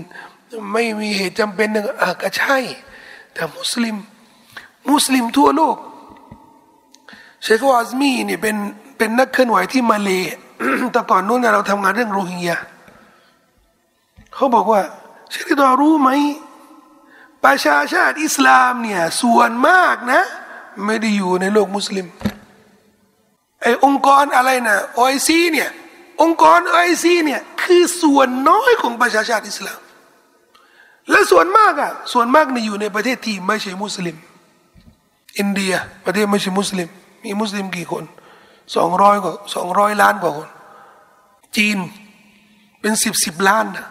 [0.72, 2.58] ไม่มีเหตุจำเป็นหนึ่งอาก็ใช่
[3.32, 3.96] แต่มุสลิม
[4.90, 5.76] มุสลิมทั่วโลก
[7.42, 8.56] เชควาซมีเนี่ยเป็น
[8.98, 10.10] เป็นนักเคลื่อนไหวที่มาเลย์
[10.92, 12.56] แต่ก่อนนู้นเราทำงานเรื่องโรฮิงญา
[14.34, 14.80] เขาบอกว่า
[15.30, 16.10] เชคดอรู้ไหม
[17.44, 20.22] ประชาชาติอิสลามเนี่ยส่วนมากนะ
[20.86, 22.06] ไม่ได้อยู่ในโลกมุสลิม
[23.62, 25.68] ไอองค์กรอะไรนะโอไอซีเนี่ย
[26.22, 29.80] องค์กรโอไอซีเนี่ยคือส่วนน้อยของประชาชาติอิสลาม
[31.10, 34.16] และส่วนมากอะส่วนมากเนี่ยอยู่ในประเทศที่ไม่ใช่มุสลิม
[35.38, 36.88] อินเดียประเทศไม่ใช่มุสลิม
[37.22, 38.04] มีมุสลิมกี่คน
[38.76, 40.48] สองร้อยกว่าสองร้อยล้านกว่าคน
[41.56, 41.78] จีน
[42.80, 43.86] เป็นสิบสิบล้านนะ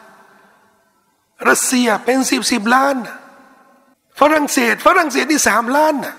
[1.50, 3.16] รัสเซียเป็นสิบสิบล้านนะ
[4.20, 6.16] ฝรั่งเศสฝรั่งเศสนี่สามล้านนะ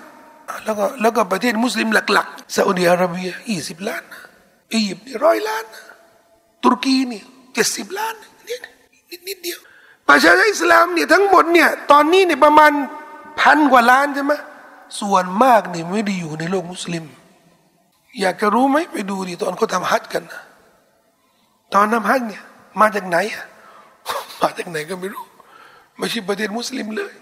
[0.65, 4.21] แล้วก็แล้วก็ประเทศมุสลิมหลักๆซาอุดิอาระเบียยี่สิบล้านนะ
[4.73, 5.83] อียิปต์นี่ร้อยล้านนะ
[6.63, 7.21] ตุรกีนี่
[7.53, 8.57] เจ็ดสิบล้านนี่
[9.09, 9.59] นิดนิดเดียว
[10.09, 12.71] ประชาชนอิสลามเนี่ยทั้งหมดเนี่ยตอนนี้เนี่ยประมาณ
[13.39, 14.33] พันกว่าล้านใช่ไหม
[14.99, 17.03] ส่วนมากเนี่ยไม่ได้อยู่ในโลกมุสลิม
[18.21, 20.41] อยากจะรู้ไหมไปดูดิตอนเขาทำฮัจกันนะ
[21.73, 22.43] ตอนทำฮัจเนี่ย
[22.79, 23.45] มาจากไหนอะ
[24.41, 25.25] มาจากไหนก็ไม่รู้
[25.97, 27.13] ไม่ใช่ประเทศมุสลิมเลย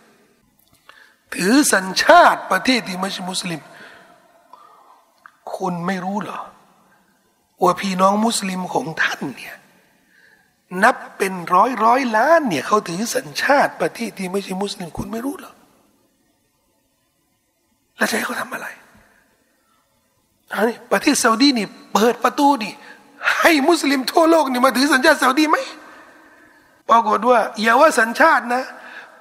[1.33, 3.61] ถือสัญชาติประเทศที่ไม่ใช่มุสลิม
[5.55, 6.39] คุณไม่รู้เหรอ
[7.63, 9.55] ว่าพี่น้องมุสลิมของท่านเนี่ย
[10.83, 15.53] นับเป็นร้อยร้อยล้านเนี่ยเขาถือสัญชาติประเทศที่ไม่ใช่มุสลิมคุณไม่รู้เหรอ
[17.97, 18.67] แล้วจะให้เขาทำอะไร
[20.91, 22.73] ประเทศซาอุดีนี่เปิดประตูนี่
[23.41, 25.57] ให้มุสลิมทั่วโลกนี่มาถือสัญชาติซาอุดีไหม
[26.89, 28.63] ปรากฏว่าอย่าว่าสัญชาตินะ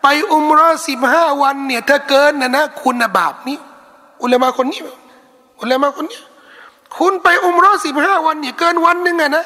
[0.03, 3.59] ไปอุมรอสิบห้าวันเนี่ยถ้าเกินนะนะคุณนะบาปนี้
[4.23, 4.81] อุลามะคนนี้
[5.61, 6.21] อุลามะคนนี้
[6.99, 9.45] คุณไปอุมรอสิบห้าวันเนี่ยเกินวันหนึ่งอะนะ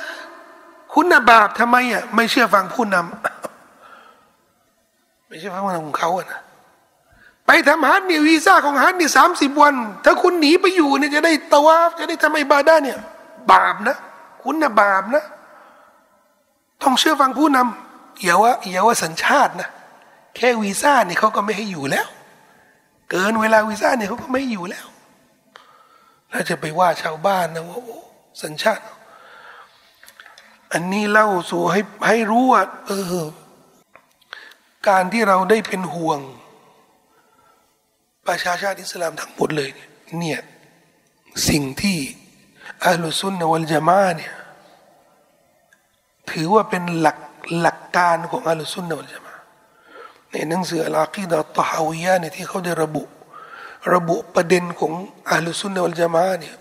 [0.95, 6.41] คุณนะบาปทำไมอะไม่เชื่อฟังผู้นำไม่เชื่อฟังผู้นำของเขาอะนะ
[7.51, 9.75] ไปทำฮัทเนี่ยวีซ่าของฮัทเนี่ยสามสิบวัน
[10.05, 12.99] ถ้าคุณหนีไปอยู่เนี่ยจะได้ตะวาฟจะได้ทำไมบาดาเนี่ย
[13.53, 13.97] บาปนะ
[14.43, 15.25] คุณนะบาปนะ
[16.83, 19.69] ต้องเชื่อฟังผู้นำอย่าว่าอย่าว่าสัญชาตินะ
[20.37, 22.07] แค่วีซ่าเนี่ยเขาก็ไม่ให้อยู่แล้ว
[23.11, 24.87] เกินเวลาวีซ่าเนี่ยเขาก็ไม่อยู่แล้ว
[26.31, 27.79] แล้วจะไปว่าชาวบ้านนะว่า
[28.43, 28.85] สัญชาติ
[30.73, 32.91] อันนี้เล่าสู่ให้ให้รู้ว่าเอ
[33.25, 33.27] อ
[34.89, 36.21] การที่เราได้เป็นห่วง
[38.28, 39.70] ประชาชาติอิสลามทั้งหมดเลย
[40.20, 40.40] เนี่ย
[41.50, 42.00] สิ่งที่
[42.88, 44.34] อัลลซุนนวัลจามาเนี่ย
[46.32, 47.18] ถือว่าเป็นหลัก
[47.60, 49.34] หลักการของอัลลซุนนวัลจามา
[50.32, 53.04] ในหนังสืออัลอากีดะตะฮาวิยะเนี่ยที่เขาได้ระบุ
[53.94, 54.94] ระบุประเด็นของ
[55.32, 56.56] อัลลซุนนวัลจามาเนี่ย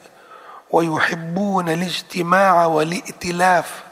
[0.73, 3.83] ويحبون الاجتماع والائتلاف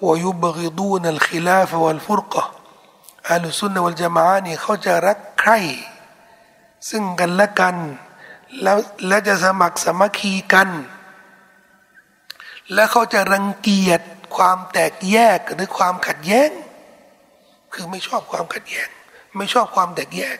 [0.00, 2.50] ويبغضون الخلاف والفرقة
[3.30, 5.52] أهل السنة والجماعة เนี่ยเขาจะรักใคร
[6.89, 7.75] ซึ่งกันและกัน
[8.61, 8.77] แล้ว
[9.07, 10.69] และจะสมัครสมัคคีกัน
[12.73, 14.01] และเขาจะรังเกียจ
[14.35, 16.49] ความแตกแยกหรือความขัดแย้ง
[17.73, 18.87] คือไม่ชอบความขัดแย้ง
[19.37, 20.37] ไม่ชอบความแตกแยก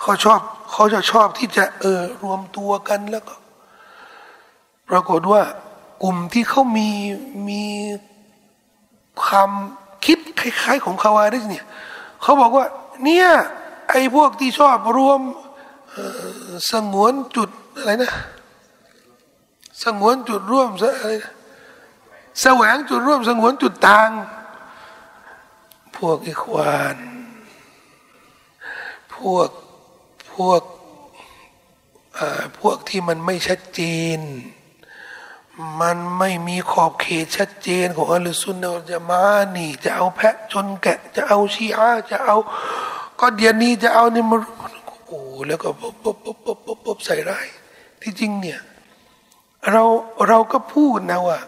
[0.00, 0.40] เขาชอบ
[0.72, 3.34] เขาจะชอบที่จะเออรวมตัวกันแล้วก็
[4.88, 5.42] ปรากฏว่า
[6.02, 6.90] กลุ่มที่เขามี
[7.48, 7.64] มี
[9.22, 9.50] ความ
[10.04, 11.64] คิดคล้าย ๆ ของคาวาริสเนี่ย
[12.22, 12.66] เขาบอกว่า
[13.04, 13.28] เนี่ย
[13.90, 15.20] ไอ้พวกที่ชอบรวม
[16.70, 18.12] สงวนจุดอะไรนะ
[19.82, 21.32] สงวนจุดร่วมอะไรนะ
[22.42, 24.10] แสวงจุดร่วมสงวนจุดต่าง
[25.96, 26.96] พวกอิควาน
[29.14, 29.50] พวก
[30.32, 30.62] พวก
[32.58, 33.80] พวกที่มันไม่ชัดเจ
[34.18, 34.20] น
[35.80, 39.22] มันไม่มีขอบเขตชัดเจนของอัลลอฮฺสุนนะจะมา
[39.56, 42.36] นี่ จะเอาแพะชนแกะ จะเอาชีอาจะเอา
[43.20, 44.38] ก็เดียนนี้จะเอานี่มา
[45.08, 47.46] โอ้แล้วก็ปุ๊บปุ๊บปุ๊บปุ๊บปุ๊บปุ๊บใส่ร้าย
[48.02, 48.58] ที่จริงเนี่ย
[49.72, 49.84] เรา
[50.28, 51.38] เราก็พูดนะว่า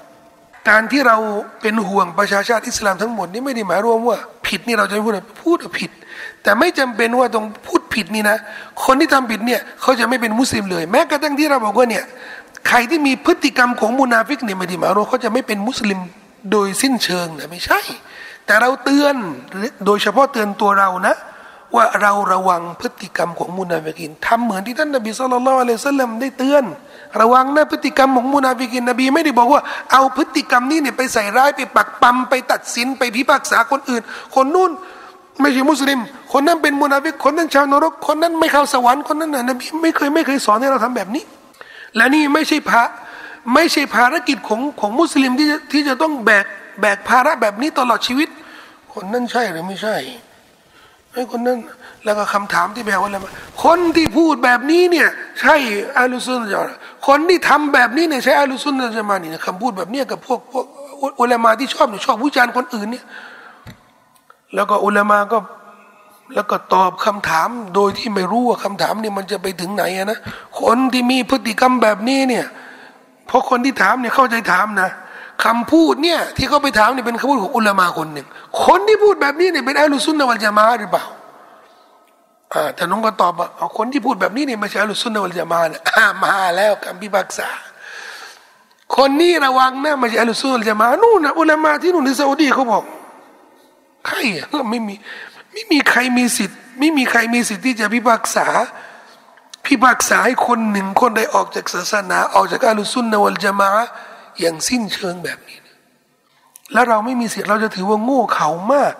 [0.69, 1.17] การที่เรา
[1.61, 5.91] เป็นห่วงประชาชาติอิสลามทั้งหมดนี่ไม่ได้หมายรวมว่า ผิดนี่เราจะพูดพูดผิด
[6.43, 8.37] แต่ไม่จำเป็นว่าต้องพูดผิดนี่นะ
[8.85, 12.05] คนที่ทำผิดเนี่ยเขาจะไม่เป็นมุสลิมเลย แม้กระทั่งที่เราบอกว่าเนี่ย
[12.69, 15.99] ใครที่มีพฤติกรรมของมุนาฟิกเนี่ยไม่ได้หมายรวมเขาจะไม่เป็นมุสลิม
[16.53, 17.81] โดยสิ้นเชิงนะไม่ใช่
[18.47, 19.15] แต่เราเตือน
[19.87, 21.15] โดยเฉพาะเตือนตัวเรานะ
[21.75, 26.65] ว่าเราระวังพฤติกรรมของมุนาฟิกีนทำเหมือนที่ท่านนบี صلى الله عليه وسلم ได้เตือน
[27.21, 29.63] ระวังนะพฤติกรรมของมุนาฟิกีนนบีไม่ได้บอกว่า
[29.93, 34.03] เอาพฤติกรรมนี้เนี่ยไปใส่ร้ายไปปักปั๊มไปตัดสินไปพิพากษาคนอื่น
[34.35, 34.71] คนนู้น
[35.41, 35.99] ไม่ใช่มุสลิม
[36.33, 41.25] คนนั้นเป็นมุนาฟิกคนนั้นชาวนรก คนนั้นไม่เข้าสวรรค์คนนั้นนบีไม่เคยไม่เคยสอนให้เราทำแบบนี้
[41.97, 42.85] และนี่ไม่ใช่พระ
[43.55, 46.45] ไม่ใช่ภารกิจของของมุสลิมที่จะที่จะต้องแบก
[46.81, 48.29] แบกภาระแบบนี้ตลอดชีวิต
[48.95, 49.97] คนนั้นใช่หรือไม่ใช่
[51.13, 51.59] ไอ้คนนั้น
[52.05, 53.17] แล้วก็คำถามที่แปลว่าอะไร
[53.65, 55.09] คนที่พูดแบบนี้เนี่ย
[55.41, 55.55] ใช่
[55.97, 56.61] อาลุซุนจะ
[57.07, 60.67] คนที่ทำแบบนี้เนี่ยใช่อาลุซุนจะมานี่คำพูดแบบนี้กับพวกพวก
[61.21, 63.05] อุลามาที่ชอบเนี่ยชอบวิจารณ์คนอื่นเนี่ย
[64.55, 65.39] แล้วก็อุลามาก็
[66.35, 70.19] แล้วก็ตอบคำถามโดยที่ไม่รู้ว่าคำถามนี่มันจะไปถึงไหนนะ
[70.61, 72.47] คนที่มีพฤติกรรมแบบนี้เนี่ย
[73.27, 74.91] เพราะคนที่ถามเนี่ยเข้าใจถามนะ
[75.45, 78.27] คำพูดเนี่ยที่เขาไปถามเนี่ยเป็นคำพูดของอุลามาคนหนึ่ง
[78.65, 81.05] คนที่พูดแบบนี้เนี่ยเป็นอัลลุซุนนะวัลจามาหรือเปล่า
[82.55, 85.83] อ่าแต่น้องก็ตอบว่าคนที่พูดแบบนี้เนี่ยไม่ใช่อัลลุซุนนะวัลจามาเนี่ย
[86.25, 87.49] มาแล้วคำพิพากษา
[88.97, 92.83] คนนี้ระวังนะไม่ใช่อัลลุซุนนวัลจามานู่นนะอุลามาที่นู่นที่ซาอุดีเขาบอก
[94.07, 94.95] ใครอะไม่มี
[95.53, 98.47] ไม่มีใครมีสิทธิ์ ไม่มีใครมีสิทธิ์ที่จะพิพากษา
[99.67, 103.71] พิพากษาให้คนหนึ่งคนใดออกจากศาสนา ออกจากอัลลุซุนนะวัลจามา
[104.41, 105.59] อย่างสิ้นเชิงแบบนี้
[106.73, 108.95] แล้วเราไม่มีสิทธิ์เราจะถือว่าโง่เขามาก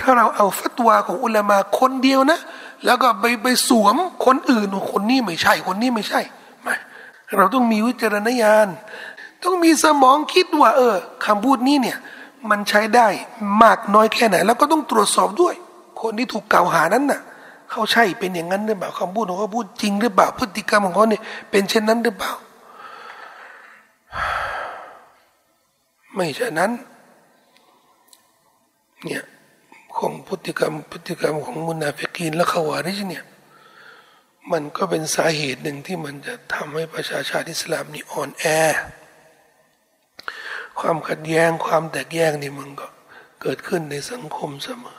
[0.00, 2.38] ถ้าเราเอาฟัตวาของอุลามาคนเดียวนะ
[2.84, 6.20] แล้วก็ไปไปสวมคนอื่นคนนี้ไม่ใช่ คนนี้ไม่ใช่
[6.62, 6.74] ไม่
[7.36, 8.68] เราต้องมีวิจารณญาณ
[9.44, 10.94] ต้องมีสมองคิดว่า เออ
[11.24, 11.98] คำพูดนี้เนี่ย
[12.50, 13.06] มันใช้ได้
[13.62, 15.54] มากน้อยแค่ไหน แล้วก็ต้องตรวจสอบด้วย
[16.00, 17.20] คนที่ถูกกล่าวหานั้นน่ะ
[17.70, 22.32] เขาใช่เป็นอย่างนั้นหรือเปล่าคำพูดของเขาพูดจริงหรือเปล่าพฤติกรรมของเขาเนี่ยเป็นเช่นนั้นหรือเปล่า
[26.16, 26.70] ไม่ใช่นั้น
[29.04, 29.24] เนี่ย
[29.96, 33.24] ของพฤติกรรมพฤติกรรมของมุนาฟิกีนและขวาริชเนี่ย
[34.52, 38.44] มันก็เป็นสาเหตุหนึ่งที่มันจะทำให้ประชาชาติอิสลามนี่อ่อนแอ
[40.80, 42.86] ความขัดแย้งความแตกแยกนี่มันก็
[43.42, 44.98] เกิดขึ้นในสังคมเสมอ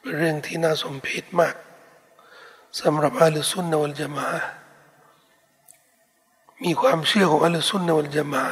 [0.00, 1.54] เป็นเรื่องที่น่าสมเพชมาก
[2.80, 4.28] สำหรับอัลสุนนวัลจามะ
[6.64, 8.44] มีความเชื่อของอัลสุนนวัลจามะ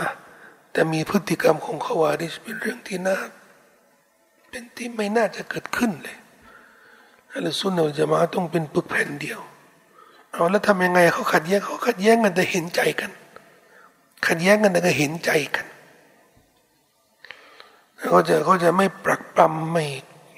[0.79, 3.19] แต่มีพฤติกรรมของขวาริชเป็นเรื่องที่น่า
[4.51, 6.19] เป็นที่ไม่น่าจะเกิดขึ้นเลย
[7.33, 9.41] อัลสุนนะจามะต้องเป็นปึกแผ่นเดียว
[10.33, 13.11] เอาแล้วทำยังไงเขาขัดแย้งเขาขัดแย้งกันแต่เห็นใจกัน
[14.27, 15.67] ขัดแย้งกันแต่ก็เห็นใจกัน
[17.99, 19.85] เขาจะเขาจะไม่ปรักปรำไม่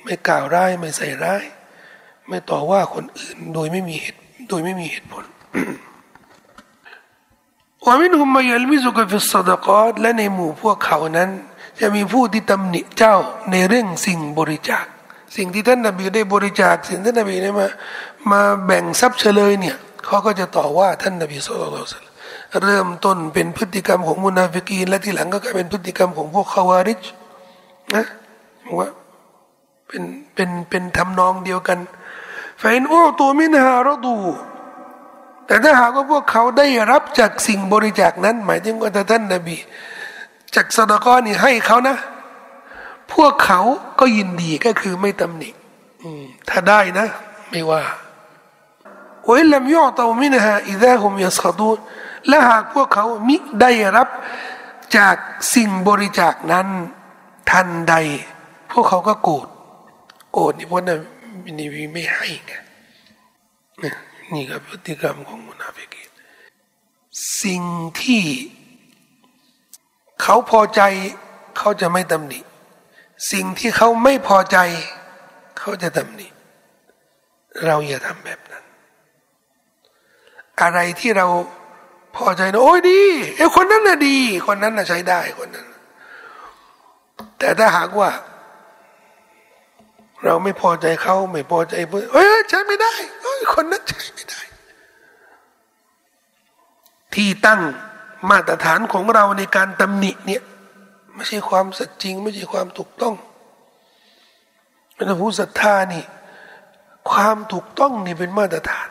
[0.04, 1.44] ไม่กล่าวร้ายไม่ใส่ร้าย
[2.28, 5.24] ไม่ต่อว่าคนอื่นโดยไม่มีเหตุโดยไม่มีเหตุผล
[7.86, 11.30] وَمِنْهُم مَّن يَلْمِزُكَ فِي الصَّدَقَاتِ และในหมู่พวกเขานั้น
[11.80, 13.14] จะมีผู้ที่ตำหนิเจ้า
[13.50, 14.84] ในเรื่องสิ่งบริจาค
[15.36, 17.66] สิ่งที่ท่านนบีได้บริจาค สิ่งท่านนบีได้มา
[18.30, 22.04] มาแบ่งทรัพย์เชลยเนี่ยเขาก็จะต่อว่าท่านนบี صلى الله عليه وسلم
[22.62, 27.00] เริ่มต้นเป็นพฤติกรรมของมุนาฟิกีนและทีหลังก็กลายเป็นพฤติกรรมของพวกคาวาริจ
[27.94, 28.04] นะ
[28.78, 28.88] ว่า
[29.88, 30.02] เป็น
[30.34, 31.78] เป็นเป็นทำนองเดียวกัน
[32.62, 34.14] ฟนโอตัวมินหารดู
[35.50, 39.56] แต่ถ้าหากว่าพวกเขาได้รับจากสิ่งบริจาคนั้น หมายถึงว่าท่านนบี
[40.54, 41.96] จากสดกอนี่ให้เขานะ
[43.14, 43.60] พวกเขา
[44.00, 45.50] ก็ยินดีก็คือไม่ตำหนิ
[46.48, 47.06] ถ้าได้นะ
[47.50, 47.82] ไม่ว่า
[49.28, 51.70] วิลัมยอตมินหาอิดะฮุมยัสขดู
[52.28, 54.08] และหากพวกเขามิได้รับ
[54.96, 55.16] จาก
[55.54, 56.66] สิ่งบริจาคนั้น
[57.50, 57.94] ทันใด
[58.72, 59.46] พวกเขาก็โกรธ
[60.32, 61.00] โกรธนี่เพราะนั้น
[61.58, 62.52] นบีไม่ให้ไง
[64.34, 66.02] นี่ก็พฤติกรรมของมุนาฟิกี
[67.42, 67.62] สิ่ง
[68.00, 68.24] ที่
[70.22, 70.82] เขาพอใจ
[71.58, 72.40] เขาจะไม่ตำหนิ
[73.32, 74.58] สิ่งที่เขาไม่พอใจ
[75.58, 76.28] เขาจะตำหนิ
[77.66, 78.64] เราอย่าทำแบบนั้น
[80.60, 81.26] อะไรที่เรา
[82.16, 83.00] พอใจนะโอ้ยดี
[83.36, 85.66] ไอ้คนนั้นน่ะดี คนนั้นน่ะใช้ได้คนนั้น
[87.38, 88.10] แต่ถ้าหากว่า
[90.24, 92.92] เราไม่พอใจเขาไม่พอใจเพื่อนเอ้ยใช้ไม่ได้
[93.52, 94.40] คนนั้นใช้ไม่ได้
[97.14, 97.60] ที่ตั้ง
[98.30, 100.42] มาตรฐานของเราในการตำหนิเนี่ย
[101.14, 103.14] ไม่ใช่ความสัจจริง ไม่ใช่ความถูกต้อง
[104.94, 106.04] เป็นผู้ศรัทธานี่
[107.10, 108.88] ความถูกต้องนี่เป็นมาตรฐาน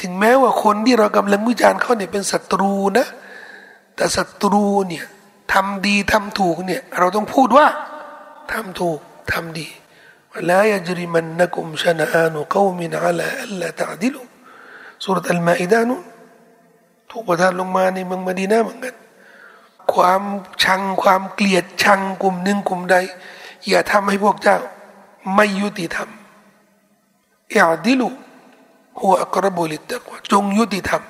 [0.00, 3.06] ถึงแม้ว่าคนที่เรากำลังวิจารณ์เขาเนี่ยเป็นศัตรูนะ
[3.96, 5.04] แต่ศัตรูเนี่ย
[5.52, 7.66] ทำดีทำถูกเนี่ย เราต้องพูดว่า
[8.52, 8.98] ทำถูก
[9.32, 9.66] ทำดี
[10.32, 14.20] วลายจริมันนักุมชนะานุกวมินอัลอัลลตะดิลุ
[15.04, 15.94] สุรอัลมาอิดานุ
[17.10, 18.94] ถูกประทานลงมาในเมืองมดีนาเหมือนกัน
[19.92, 20.22] ความ
[20.64, 22.96] ชังความเกลียดชังกลุ่มหนึ่งกลุ่มใด
[23.68, 24.58] อย่าทำให้พวกเจ้า
[25.34, 26.08] ไม่ยุติธรรม
[27.54, 28.08] อย่าดิลุ
[29.00, 31.02] หัวกระบุลิตตะกว่าจงยุติธรรม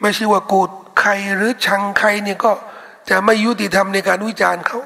[0.00, 0.70] ไม่ใช่ว่าโกรธ
[1.00, 2.52] ใครหรือชังใครเนี่ยก็
[3.10, 4.80] จะไม่ยุติธรรมในการวิจารณ์เขา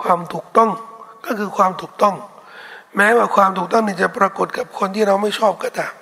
[0.00, 0.70] ความถูกต้อง
[1.24, 2.14] ก็คือความถูกต้อง
[2.96, 5.94] แม้ว่าความถูกต้องนี่จะปรากฏกับคนที่เราไม่ชอบก็ตาม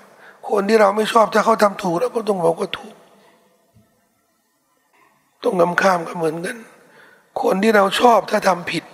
[0.50, 2.94] คนที่เราไม่ชอบถ้าเขาทำถูกเราก็ต้องบอกว่าถูก
[5.42, 6.56] ต้องนำข้ามก็เหมือนกัน
[7.42, 8.84] คนที่เราชอบถ้าทำผิด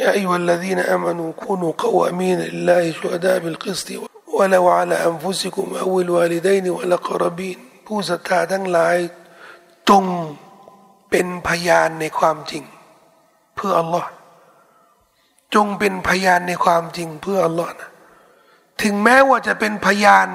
[0.00, 7.58] يا أيها الذين آمنوا كونوا قوامين لله شهداء بالقسط ولو على أنفسكم أو الوالدين والأقربين
[7.86, 8.96] ผู้ศรัทธาทั้งหลาย
[9.90, 10.04] จง
[11.10, 12.64] เป็นพยานในความจริง
[13.66, 14.08] เพื่ออัลลอฮ์
[15.54, 17.90] จงเป็นพยานในความจริงเพื่ออัลลอฮ์นะ
[18.82, 20.28] ถึงแม้ว่าจะเป็นพยาน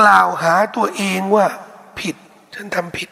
[0.00, 1.46] กล่าวหาตัวเองว่า
[1.98, 2.16] ผิด
[2.54, 3.08] ฉันทำผิด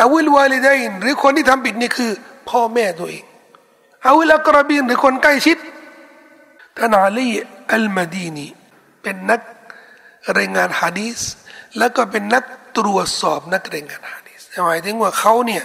[0.00, 2.10] อาวิลวาลิดัยนหรือคนที่ทำผิดนี่คือ
[2.50, 3.24] พ่อแม่ตัวเอง
[4.06, 5.58] อาวิลกรบินหรือคนใกล้ชิด
[6.76, 7.28] ท่านอาลี
[7.72, 8.46] อัลมาดีนี
[9.02, 9.40] เป็นนัก
[10.38, 11.20] รายงานฮะดีส
[11.78, 12.44] แล้วก็เป็นนัก
[12.76, 14.21] ตรวจสอบนักรายงานฮะ
[14.66, 15.62] หมายถึงว่าเขาเนี่ย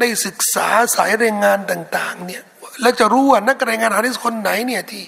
[0.00, 2.42] ได้ศึกษาสายรายงานต่าง ๆ เนี่ย
[2.82, 5.04] แล้วจะรู้ว่านักรายงานฮะดิษคนไหนเนี่ยที่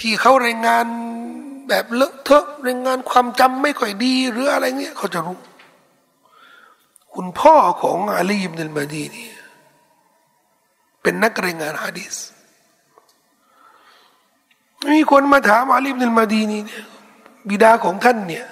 [0.00, 0.84] ที่เขารายงาน
[1.68, 5.38] แบบเลอะเทอะรายงานความจำไม่ค่อยดีหรืออะไรเงี้ยเขาจะรู้
[7.14, 9.28] คุณพ่อของอาลีอิบนุลมาดีนี่
[11.02, 12.14] เป็นนักรายงานฮะดิษ
[14.92, 16.84] มีคนมาถามอาลีอิบนุลมาดีนี่เนี่ย
[17.48, 18.44] บิดาของท่านเนี่ย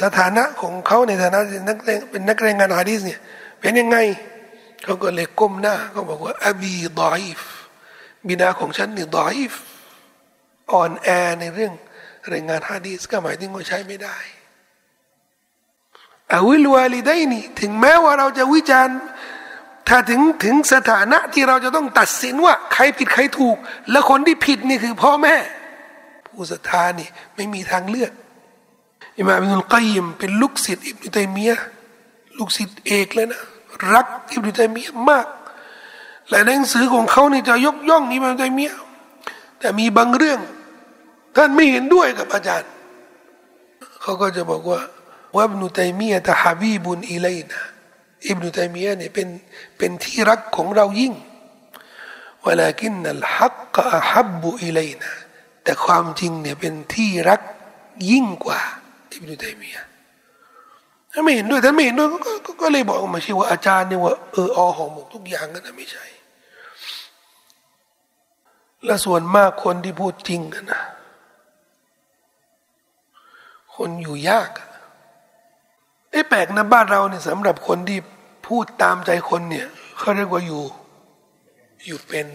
[0.00, 1.76] สถานะของเขาในฐานะนัก
[2.10, 3.20] เป็นนักรายงานฮะดิษเนี่ย
[3.62, 3.98] เป็นยังไง
[4.84, 7.40] เขาก็เลยก้มหน้าเขาบอกว่าอบีดอยฟ
[8.28, 9.52] บิดาของฉันนี่ดอยฟ
[10.72, 11.08] อ่อนแอ
[11.40, 11.72] ในเรื่อง
[12.32, 14.16] รายงานฮะดีสก็หมายถึงว่าใช้ไม่ได้
[16.32, 18.98] อาวิลวาลีได้นี่ถึงแม้ว่าเราจะวิจารณ์
[19.88, 23.56] ถ้าถึงถึงสถานะที่เราจะต้องตัดสินว่า ใครผิดใครถูก
[23.90, 25.36] และคนที่ผิดนี่คือพ่อแม่
[26.26, 28.12] ผู้ศรัทธานี่ไม่มีทางเลือก
[29.16, 31.58] อิมามอิบนุลกัยมเป็นลูกศิษย์อิบนุตัยมียะ
[32.38, 33.42] ลูกศิษย์เอกเลยนะ
[33.94, 35.26] รักอิบนุตัยมียะมาก
[36.28, 38.76] และในหนังสือของเขานี่จะยกย่องอิบนุตัยมียะ
[39.58, 40.40] แต่มีบางเรื่อง
[41.36, 42.70] ท่านไม่เห็นด้วยกับอาจารย์
[44.00, 44.80] เขาก็จะบอกว่า
[45.34, 47.60] ว่าอิบนุตัยมียะตะฮาบีบุนอิเลนะ
[48.28, 49.28] อิบนุตัยมียะเนี่ยเป็น
[49.78, 51.14] เป็นที่รักของเรายิ่ง
[52.46, 55.12] วลากินนัลฮักกะฮับบุอิเลนะ
[55.62, 57.40] แต่ความจริงเนี่ยเป็นที่รัก
[58.10, 58.60] ยิ่งกว่า
[59.12, 59.82] อิบนุตัยมียะ
[61.12, 62.08] ถ้าไม่เห็นด้วยถ้าไม่เห็นด้วย
[62.62, 66.04] ก็เลยบอกมาชื่อว่าอาจารย์เนี่ยว่าเอออหอหมกทุกอย่างกันนะไม่ใช่
[68.84, 70.82] และส่วนมากคนที่พูดจริงกันนะ
[73.76, 74.50] คนอยู่ยาก
[76.10, 77.98] ไอ้แปลกนะบ้านเราเนี่ยสำหรับคนที่
[78.48, 79.66] พูดตามใจคนเนี่ย
[79.98, 80.62] เขาเรียกว่าอยู่
[81.86, 82.26] อยู่เป็น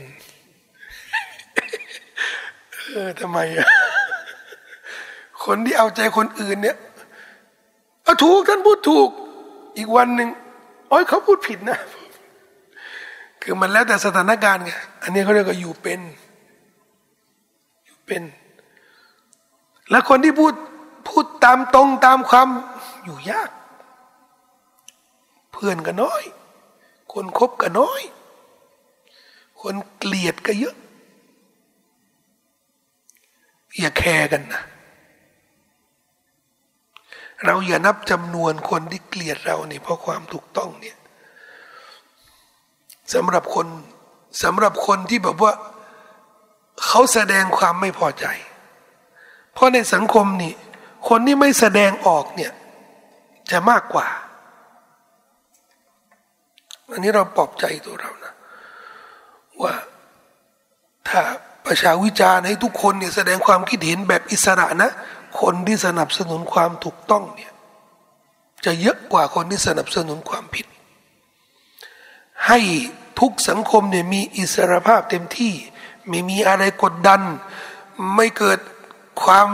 [2.91, 3.70] เออทำไมอะ
[5.45, 6.78] คนที่เอาใจคนอื่นเนี่ย
[8.08, 9.10] เอาถูกท่านพูดถูก
[9.78, 10.30] อีกวันหนึ่ง
[10.90, 11.80] โอ้ยเขาพูดผิดนะ
[13.42, 14.72] คือมันแล้วแต่สถานการณ์ไง
[15.02, 16.02] อันนี้เขาเรียกว่าอยู่เป็น
[17.86, 18.24] อยู่เป็น
[19.90, 20.54] แล้วคนที่พูด
[21.08, 22.48] พูดตามตรงตามความ
[23.04, 23.50] อยู่ยาก
[25.52, 26.24] เพื่อนก็น้อย
[27.14, 28.02] คนคบก็น้อย
[29.62, 30.76] คนเกลียดก็เยอะ
[33.80, 34.62] อย่าแคร์กันนะ
[37.45, 40.97] เราอย่านับจำนวนคนที่เกลียดเราเนี่ยเพราะความถูกต้องเนี่ย
[43.14, 43.68] สำหรับคน
[44.43, 45.53] สำหรับคนที่แบบว่า
[46.85, 48.26] เขาแสดงความไม่พอใจ
[49.53, 50.53] เพราะในสังคมนี่
[51.09, 52.51] คนที่ไม่แสดงออกเนี่ย
[53.51, 54.07] จะมากกว่า
[56.91, 58.34] อันนี้เราปลอบใจตัวเรานะ
[59.61, 59.73] ว่า
[61.07, 61.22] ถ้า
[61.65, 64.91] ประชาวิจารณ์ให้ทุกคนเนี่ยแสดงความคิดเห็นแบบอิสระนะ
[65.41, 67.53] คนที่สนับสนุนความถูกต้องเนี่ย
[68.65, 70.65] จะเยอะกว่าคนที่สนับสนุนความผิด
[72.47, 72.59] ให้
[73.19, 75.53] ทุกสังคมเนี่ยมีอิสรภาพเต็มที่
[76.07, 77.22] ไม่มีอะไรกดดัน
[78.15, 78.59] ไม่เกิด
[79.23, 79.47] ความ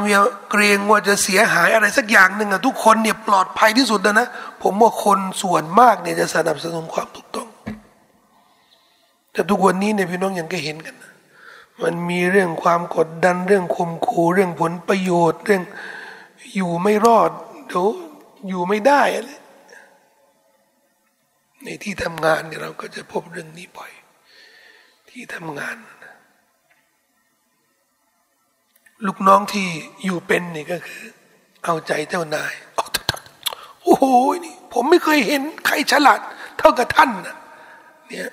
[0.50, 4.28] เกรงว่าจะเสียหายอะไรสักอย่างหนึ่งอะทุกคนเนี่ยปลอดภัยที่สุดนะนะ
[4.64, 7.48] ผมว่าคนส่วนมากเนี่ยจะสนับสนุนความถูกต้อง
[9.34, 11.13] แต่ทุกวันนี้เนี่ยพี่น้องยังก็เห็นกันนะ
[11.82, 15.64] มันมีเรื่องความกดดันเรื่องข่มขู่เรื่องผลประโยชน์ เรื่อง
[16.56, 17.32] อยู่ไม่รอด
[17.68, 17.88] เดี๋ยว
[18.48, 19.32] อยู่ไม่ได้อะไร
[21.64, 23.92] ในที่ทำงานเนี่ยเราก็จะพบเรื่องนี้บ่อย
[25.10, 25.78] ที่ทำงาน
[29.06, 29.68] ลูกน้องที่
[30.04, 31.04] อยู่เป็นนี่ก็คือ
[31.64, 32.54] เอาใจเจ้านาย
[33.84, 34.06] โอ้โห
[34.46, 36.20] นี่ผมไม่เคยเห็นใครฉลาด
[36.60, 37.38] เท่ากับท่านนะ
[38.08, 38.30] เนี่ย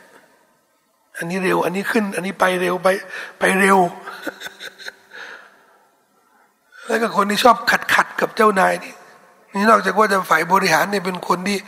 [1.20, 2.88] อันนี้เร็ว อันนี้ขึ้น อันนี้ไปเร็วไป
[3.38, 3.78] ไปเร็ว
[6.86, 8.92] แล้วก็คนที่ชอบขัดขัดกับเจ้านายนี่
[9.54, 11.58] นี่นอกจากว่าจะฝ่ายบริหารเนี่ยเป็นคนที่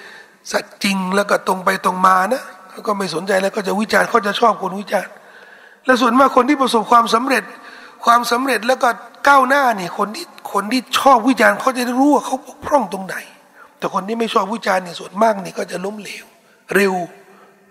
[0.52, 5.12] สัจจริงแล้วก็ตรงไปตรงมานะเขาก็ไม่สนใจแล้วก็จะวิจารณ์เขาจะชอบคนวิจารณ์
[5.84, 7.44] และส่วนมากคนที่ประสบความสำเร็จ
[8.04, 8.88] ความสำเร็จแล้วก็
[9.28, 13.16] ก้าวหน้านี่คนที่คนที่ชอบวิจารณ์เขาจะรู้ว่าเขาบกพร่องตรงไหน
[13.78, 16.24] แต่คนที่ไม่ชอบวิจารณ์เนี่ยส่วนมากนี่ก็จะล้มเหลว
[16.74, 16.94] เร็ว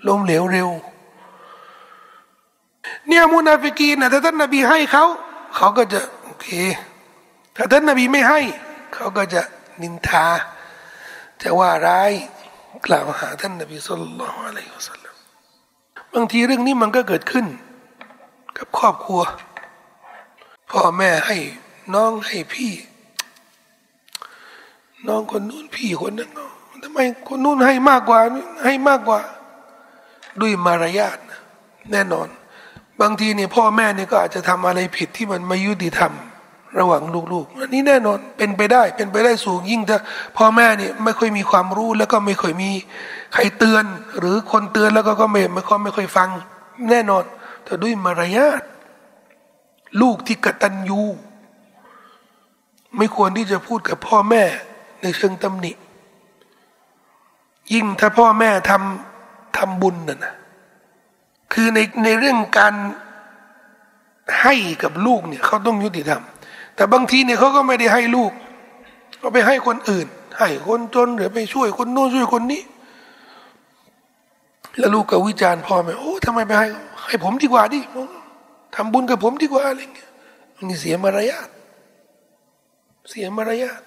[0.07, 0.69] ล้มเหลวเร็ว
[3.07, 5.05] เนี่ยมุนาฟิกีนะถ้าท่านนบีให้เขา
[5.55, 6.47] เขาก็จะโอเค
[7.55, 8.39] ถ้าท่านนบีไม่ให้
[8.93, 9.41] เขาก็จะ
[9.81, 10.25] นินทา
[11.41, 12.11] จะว่าร้าย
[12.85, 15.15] กล่าวหาท่านนบีสุลต่านอะลัยฮิสัลลัม
[16.13, 17.45] บางทีเรื่องนี้มันก็เกิดขึ้น
[18.57, 19.21] กับครอบครัว
[20.69, 21.37] พ่อแม่ให้
[21.93, 22.73] น้องให้พี่
[25.07, 26.31] น้องคนนู้นพี่คนนั้น
[26.83, 28.19] ทำไมคนนู้นให้มากกว่า
[28.63, 29.19] ให้มากกว่า
[30.41, 31.17] ด้วยมารยาท
[31.91, 32.27] แน่นอน
[33.01, 36.13] บางทีเนี่ยพ่อแม่เนี่ยก็อาจจะทำอะไรผิดที่มันไม่ยุติธรรม
[36.79, 37.03] ระหว่าง
[37.33, 39.99] ลูกๆอันนี้แน่นอนเป็นไปได้เป็นไปได้สูงยิ่งถ้า
[40.37, 42.71] พ่อแม่เนี่ยไม่ค่อยมีความรู้แล้วก็ไม่ค่อยมี
[43.33, 43.83] ใครเตือน
[44.19, 46.29] หรือคนเตือนแล้วก็ก็ไม่ไม่ค่อยไม่ค่อยฟัง
[46.89, 47.23] แน่นอน
[47.63, 48.61] แต่ด้วยมารยาท
[50.01, 51.01] ลูกที่กตัญญู
[52.97, 54.43] ไม่ควรที่จะพูดกับพ่อแม่
[55.01, 55.71] ในเชิงตำหนิ
[57.73, 60.33] ยิ่งถ้าพ่อแม่ทำทำบุญน่ะนะ
[61.53, 62.73] คือในในเรื่องการ
[64.41, 66.23] ให้กับลูกเนี่ยเขาต้องยุติธรรม
[66.75, 68.31] แต่บางทีเนี่ยเขาก็ไม่ได้ให้ลูก
[69.19, 70.07] เขาไปให้คนอื่น
[70.39, 72.61] ให้คนจนหรือไปช่วยคนโน้นช่วยคนนี้
[74.77, 76.67] แล้วลูกก็วิจารณ์พ่อแม่โอ้ทำไมไปให้
[77.05, 77.79] ให้ผมดีกว่าดิ
[78.75, 80.09] ทำบุญกับผมดีกว่าอะไรเงี้ย
[80.69, 81.49] นี่เสียมารยาท
[83.09, 83.81] เสียมารยาท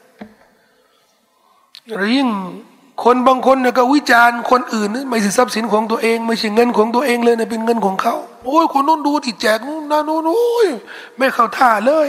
[1.97, 2.29] หรือยิ่ง
[3.03, 8.15] คนบางคนเนี่ยก็วิจารณ์คนอื่นนี่ไม่ใช่ทรัพย์สินของตัวเอง ไม่ใช่เงินของตัวเองเลยเนี่ยเป็นเงินของเขา
[8.45, 10.69] โอ้ยคนนู้นดูดิแจกนู้นนั่นนู้นโอ้ย
[11.19, 12.09] ไม่เข้าท่าเลย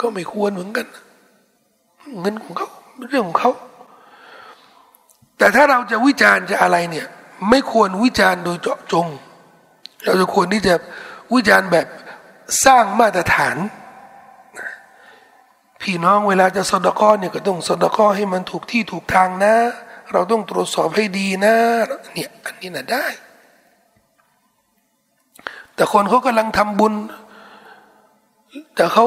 [0.00, 0.86] ก็ไม่ควรเหมือนกัน
[2.20, 2.68] เงินของเขา
[3.10, 3.52] เรื่องของเขา
[5.38, 7.06] แต่ถ้าเราจะวิจารณ์จะอะไรเนี่ย
[7.50, 9.06] ไม่ควรวิจารณ์โดยเจาะจง
[10.04, 10.74] เราจะควรที่จะ
[11.34, 11.86] วิจารณ์แบบ
[12.64, 13.56] สร้างมาตรฐาน
[15.82, 19.54] พี่น้องเวลาจะสดก้อเนี่ยก็ต้องสดก้อให้มันถูกที่ถูกทางนะ
[20.12, 21.54] เราต้องตรวจสอบให้ดีนะ
[22.12, 23.06] เนี่ยอันนี้นะได้
[25.74, 26.94] แต่คนเขากำลังทำบุญ
[28.74, 29.06] แต่เขา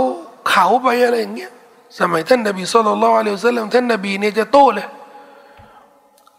[0.50, 1.52] เขาไปอะไรอย่างเงี้ย
[2.00, 4.88] สมัยท่านนบีสุลต่านละอัลลอฮฺสัลลัมท่านนบีเนี่ยจะโต้เลย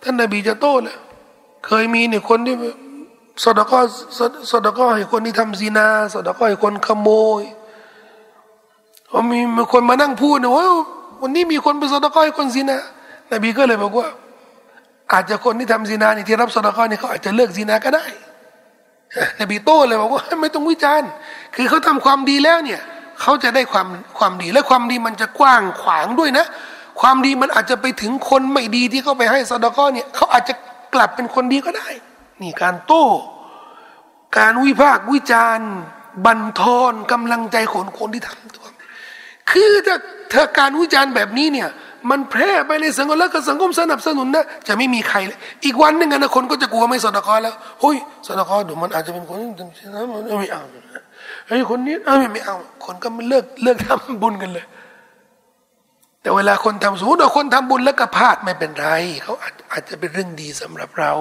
[0.02, 0.96] ท่านนบีจะโต้เลย
[1.66, 2.54] เคยมีเนี่ยคนที่
[3.42, 3.78] สดก็
[4.50, 7.08] สดก็ให้คนที่ทำซีนาสดก็ให้คนขโม
[7.40, 7.42] ย
[9.16, 9.40] พอมี
[9.72, 10.66] คนมานั่งพูดนะว่า
[11.22, 12.78] วันนี้มีคนไปสดก็ให้คนซีนา
[13.32, 14.06] นบีก็เลยบอกว่า
[15.12, 18.04] อาจจะคนที่ทำซีนานี่ที่รับสดก็นี่เขาอาจจะเลิกซีนาก็ได้
[19.40, 21.10] นบีโต้เลยบอกว่าไม่ต้องวิจารณ์
[21.54, 22.80] คือเขาทำความดีแล้วเนี่ย
[23.20, 23.86] เขาจะได้ความ
[24.18, 26.46] ความดีและความดีมันจะกว้างขวางด้วยนะ
[27.00, 30.54] ความดีมันอาจจะไปถึงคนไม่ดีที่เขาไปให้สดก็เนี่ยเขาอาจจะ
[30.94, 31.88] กลับเป็นคนดีก็ได้
[32.42, 33.04] นี่การโต้
[34.36, 35.70] การวิพากษ์วิจารณ์
[36.24, 38.66] บันทอนกำลังใจของคนที่ทำตัว
[39.50, 39.96] คือถ้า
[40.32, 41.68] ถ้าการวิจารณ์แบบนี้เนี่ย
[42.10, 47.96] มันแพร่ไปในสังคมแล้วก็สังคมสนับสนุนนะจะไม่มีใครเลยอีกวันหนึ่งนะคนก็จะกลัวไม่สนคอแล้วเฮ้ย
[48.26, 49.86] สนคอเดี๋ยวมันอาจจะเป็นคนที่
[50.40, 50.62] ไม่เอา
[51.46, 54.64] ไอ้คนนี้ไม่ไม่เอา คนก็มันเลิกเลิกทำบุญกันเลย
[56.20, 58.88] แต่เวลาคนทำสมมติว่าคนทำบุญแล้วก็พลาดไม่เป็นไร
[59.22, 61.12] เขาอาจอาจจะเป็นเรื่องดีสำหรับเรา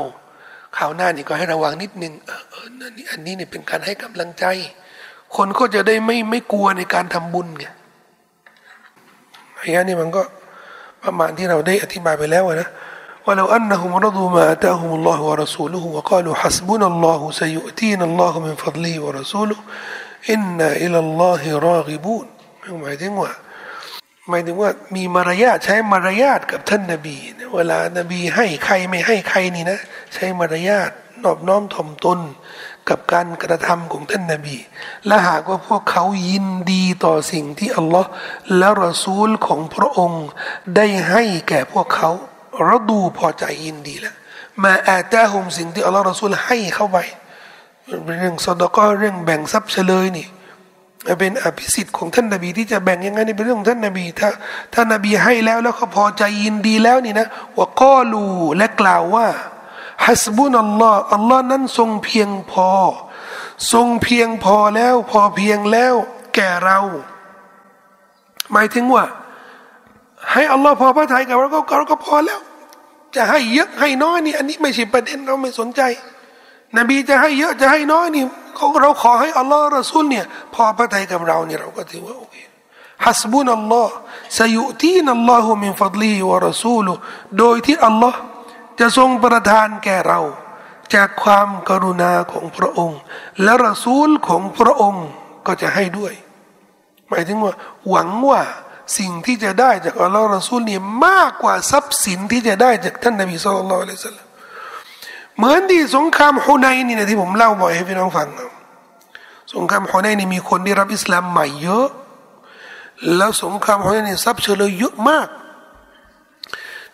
[0.77, 2.67] ข่าวหน้านี่ก็ให้ระวังนิดนึงเออเออ
[2.97, 4.45] นี่อันนี้เนี่ยเป็นการให้กำลังใจ
[5.35, 7.65] คนก็จะได้ไม่ไม่กลัวในการทำบุญไง
[9.64, 10.23] อายะนี้มันก็
[11.03, 12.69] ประมาณที่เราได้อธิบายไปแล้วนะ
[13.26, 19.56] ว่าเราอันนั้นรดูมาตาฮุมุลลอฮฺวะรัสูลุฮฺวะกล่าวฮัสบุนัลลอฮฺสัยุตีนัลลอฮฺมินฟัดลีวะรัสูลุ
[20.31, 22.26] อินนาอิลลอฮิรากิบูน
[22.81, 23.31] หมายถึงว่า
[24.30, 27.15] หมายถึงว่ามีมารยาทใช้มารยาทกับท่านนบี
[27.56, 29.80] เวลานบีให้ใครไม่ให้ใครนี่นะ
[30.14, 30.91] ใช้มารยาท
[31.23, 32.19] นอบน้อมถ่อมตน
[32.89, 34.57] กับการกระทำของท่านนบี
[35.07, 38.10] และหากว่าพวกเขายินดีต่อสิ่งที่อัลลอฮ์
[38.57, 40.26] และรอซูลของพระองค์
[40.76, 42.10] ได้ให้แก่พวกเขา
[42.65, 44.15] เราดูพอใจยินดีแล้ว
[44.64, 46.97] มาอาตาฮุมสิ่งที่อัลลอฮ์รอซูลให้เข้าไป
[48.19, 50.27] เรื่องสดก็เรื่องแบ่งทรัพย์เฉลยนี่
[51.19, 54.30] เป็นอภิสิทธิ์ของท่านนบีที่จะแบ่งยังไงนี่เป็นเรื่องของท่านนบี ถ้า
[54.73, 57.27] ท่านนบีให้แล้วแล้วเขาพอใจยินดีแล้วนี่นะ
[57.57, 58.26] ว่าก็ลู
[58.57, 59.27] และกล่าวว่า
[60.05, 62.69] ฮัสบุนอัลลอฮ์อัลลอฮ์นั้นทรงเพียงพอ
[63.73, 65.95] ทรงเพียงพอแล้วพอเพียงแล้ว
[66.35, 66.80] แก่เรา
[68.51, 69.05] หมายถึงว่า
[70.31, 72.39] ให้อัลลอฮ์พอพระทัยกับเราก็เราก็พอแล้ว
[73.15, 75.81] จะให้เยอะให้น้อยนี่อันนี้ไม่ใช่ประเด็นเราไม่สนใจ
[76.77, 78.23] นบีจะให้เยอะจะให้น้อยนี่
[78.81, 82.35] เราขอให้อัลลอฮ์รอซูลเนี่ยพอพระทัยกับเราเนี่ยเราก็ถือว่าโอเค
[83.05, 83.93] ฮัสบุนอัลลอฮ์
[84.39, 86.88] สยุตีนัลลอฮุมินฟัดลีวะรอซูล
[87.39, 88.19] โดยที่อัลลอฮ์
[88.79, 90.21] จะทรงประทานแก่เรา
[90.95, 92.99] จากความกรุณาของพระองค์
[93.43, 95.07] และรอซูลของพระองค์
[95.47, 96.13] ก็จะให้ด้วย
[97.09, 97.53] หมายถึงว่า
[97.89, 98.41] หวังว่า
[98.97, 104.27] สิ่งที่จะได้จากอัลลอฮ์รอซูลเนี่ยมากกว่าทรัพย์สินที่จะได้จากท่านนบีสุลต่านละสัลลัม
[105.37, 108.27] เหมือนที่สงครามฮุนัยนี่นะที่ผมเล่าบ่อยให้พี่น้องฟัง
[109.53, 111.87] สงครามฮุนัยนี่มีคนที่รับอิสลามใหม่เยอะ
[113.17, 115.27] แล้วสงครามฮุนัยนี่ทรัพย์เฉลยเยอะมาก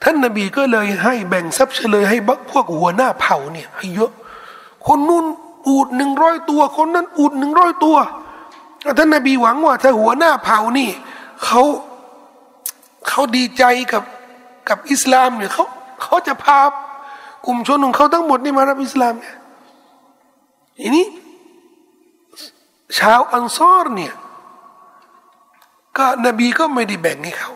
[0.04, 4.12] ท่านนบีก็เลยให้แบ่งทรัพย์เฉลยให้บักพวกหัวหน้าเผ่าเนี่ยให้เยอะ
[4.88, 5.26] คนนู้น
[5.68, 7.96] อูดหนึ่งร้อยตัว คนนั้นอูดหนึ่งร้อยตัว
[8.98, 10.90] ท่านนบีหวังว่าถ้าหัวหน้าเผ่านี่
[11.44, 11.62] เขา
[13.08, 13.64] เขาดีใจ
[13.94, 14.04] กับ
[14.70, 15.66] กับอิสลามเนี่ยเขา
[16.02, 16.60] เขาจะพา
[17.46, 19.36] กลุ่มชนของเขาทั้งหมดนี่มารับอิสลามเนี่ย
[20.80, 21.06] ทีนี้
[23.00, 24.14] ชาวอันซอรเนี่ย
[25.98, 27.52] ก็นบีก็ไม่ได้แบ่งให้เขา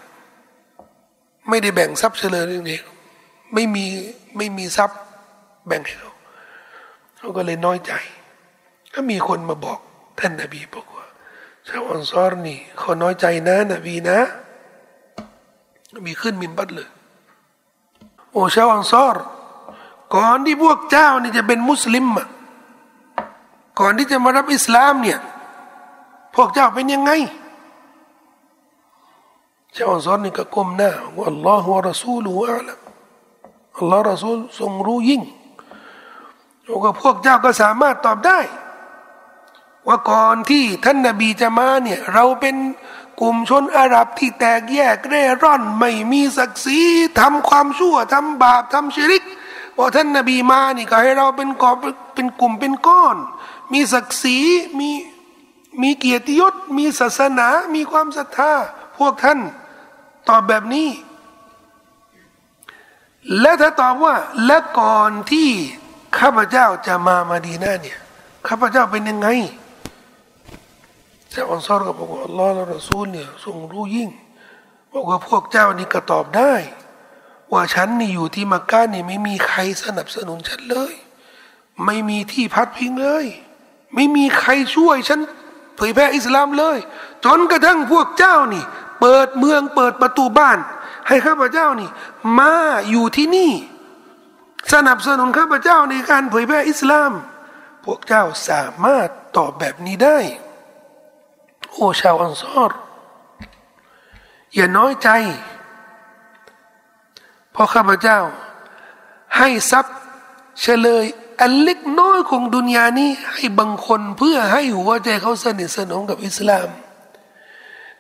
[1.49, 2.79] ไม่ได้แบ่งทรัพย์เฉลยเรื่องนี้
[3.53, 3.85] ไม่มี
[4.37, 4.99] ไม่มีทรัพย์
[5.67, 6.13] แบ่งให้เขา
[7.17, 7.93] เขาก็เลยน้อยใจ
[8.93, 9.79] ก็มีคนมาบอก
[10.19, 11.05] ท่านนบีบอกว่า
[11.67, 14.19] ชาวอันซอรนี่เขาน้อยใจนะนบีนะ
[16.07, 16.89] มีขึ้นมินบัตเลย
[18.31, 19.17] โอ้ชาวอันซอร
[20.15, 22.27] ก่อนที่พวกเจ้านี่จะเป็นมุสลิมอะ
[23.79, 25.19] ก่อนที่จะมารับอิสลามเนี่ย
[26.35, 27.11] พวกเจ้าเป็นยังไง
[29.73, 32.77] เจ้าอัลลอฮ์นี่ก็ก้มหน้าว่าอัลลอฮฺวะรอซูลอัลลอฮ
[33.77, 35.21] อัลลอฮ์รอซูลทรงรู้ยิ่ง
[36.63, 38.39] แล้วก็พวกเจ้าก็สามารถตอบได้
[39.87, 42.55] ว่าก่อนที่ท่านนบีจะมาเนี่ยเราเป็น
[43.21, 46.79] กลุ่มชนอาหรับที่แตกแยกเร่ร่อน ไม่มีศักดิ์ศรี
[47.19, 49.23] ทำความชั่วทำบาปทำชิริก
[49.75, 51.75] พอท่านนบีมานี่ก็ให้เราเป็นกอบ
[52.15, 53.17] เป็นกลุ่มเป็นก้อน
[53.73, 54.37] มีศักดิ์ศรี
[54.79, 54.89] มี
[55.81, 58.53] มีเกียรติยศ มีศาสนา มีความศรัทธา
[58.97, 59.39] พวกท่าน
[60.29, 60.89] ตอบแบบนี้
[63.39, 65.49] และถ้าตอบว่าและก่อนที่
[66.19, 67.99] ข้าพเจ้าจะมามาดีน่าเนี่ย
[68.47, 69.27] ข้าพเจ้าเป็นยังไง
[71.31, 74.09] ชาวอันซอรก็บอกว่าอัลลอฮ์และรอซูลเนี่ยทรงรู้ยิ่ง
[74.93, 76.53] บอกว่าพวกเจ้านี่ก็ตอบได้
[77.51, 80.93] ว่าฉันนี่อยู่ที่มักกะนี่ไม่มีใครสนับสนุนฉันเลย
[81.85, 83.25] ไม่มีที่พัดพิงเลย
[83.95, 85.19] ไม่มีใครช่วยฉัน
[85.75, 86.77] เผยแพร่อิสลามเลย
[87.25, 88.63] จนกระทั่งพวกเจ้านี่
[89.05, 90.57] เปิดเมืองเปิดประตูบ้าน
[91.07, 91.89] ให้ข้าพเจ้านี่
[92.39, 92.53] มา
[92.89, 93.51] อยู่ที่นี่
[94.73, 97.11] สนับสนุนข้าพเจ้าในการเผยแพร่อิสลาม
[97.83, 99.07] พวกเจ้าสามารถ
[99.37, 100.17] ตอบแบบนี้ได้
[101.71, 102.71] โอ้ชาวอันซอร
[104.55, 105.09] อย่าน้อยใจ
[107.55, 108.19] พราะข้าพเจ้า
[109.37, 109.95] ให้ทรัพย์
[110.61, 111.05] เฉลย
[111.39, 116.69] อันเล็กน้อยของดุนยานี้ ให้บางคนเพื่อให้หัวใจเขาสนิทสนมกับอิสลาม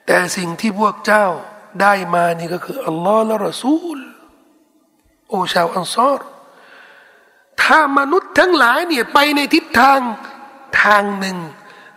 [0.05, 1.25] แต่สิ่งที่พวกเจ้า
[1.81, 3.97] ได้มานี่ก็คืออัลลอฮ์และรอซูล
[5.29, 6.19] โอ้ชาวอันซอร
[7.61, 9.99] ถ้ามนุษย์ทั้งหลายเนี่ยไปในทิศทาง
[10.83, 11.37] ทางหนึ่ง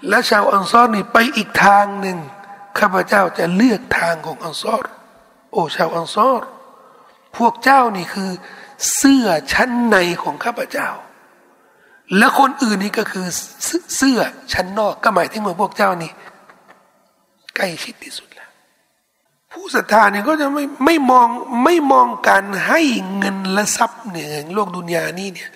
[0.08, 2.18] และชาวอันซอรนี่ไปอีกทางหนึ่ง
[2.78, 4.84] ข้าพเจ้าจะเลือกทางของอันซอร
[5.52, 6.40] โอ้ชาวอันซอร
[7.36, 8.30] พวกเจ้านี่คือ
[8.96, 10.88] เสื้อชั้นในของข้าพเจ้า
[12.16, 13.26] และคนอื่นนี่ก็คือ
[13.96, 14.18] เสื้อ
[14.52, 16.10] ชั้นนอกก็หมายถึงว่าพวกเจ้านี่
[17.56, 18.50] ใกล้ชิดที่สุดแล้ว
[19.52, 21.28] ผู้ศรัทธาเนี่ยก็จะไม่ไม่มอง
[21.64, 22.80] ไม่มองการให้
[23.16, 25.50] เงินและทรัพย์เนี่ยโลกดุนยานี่เนี่ย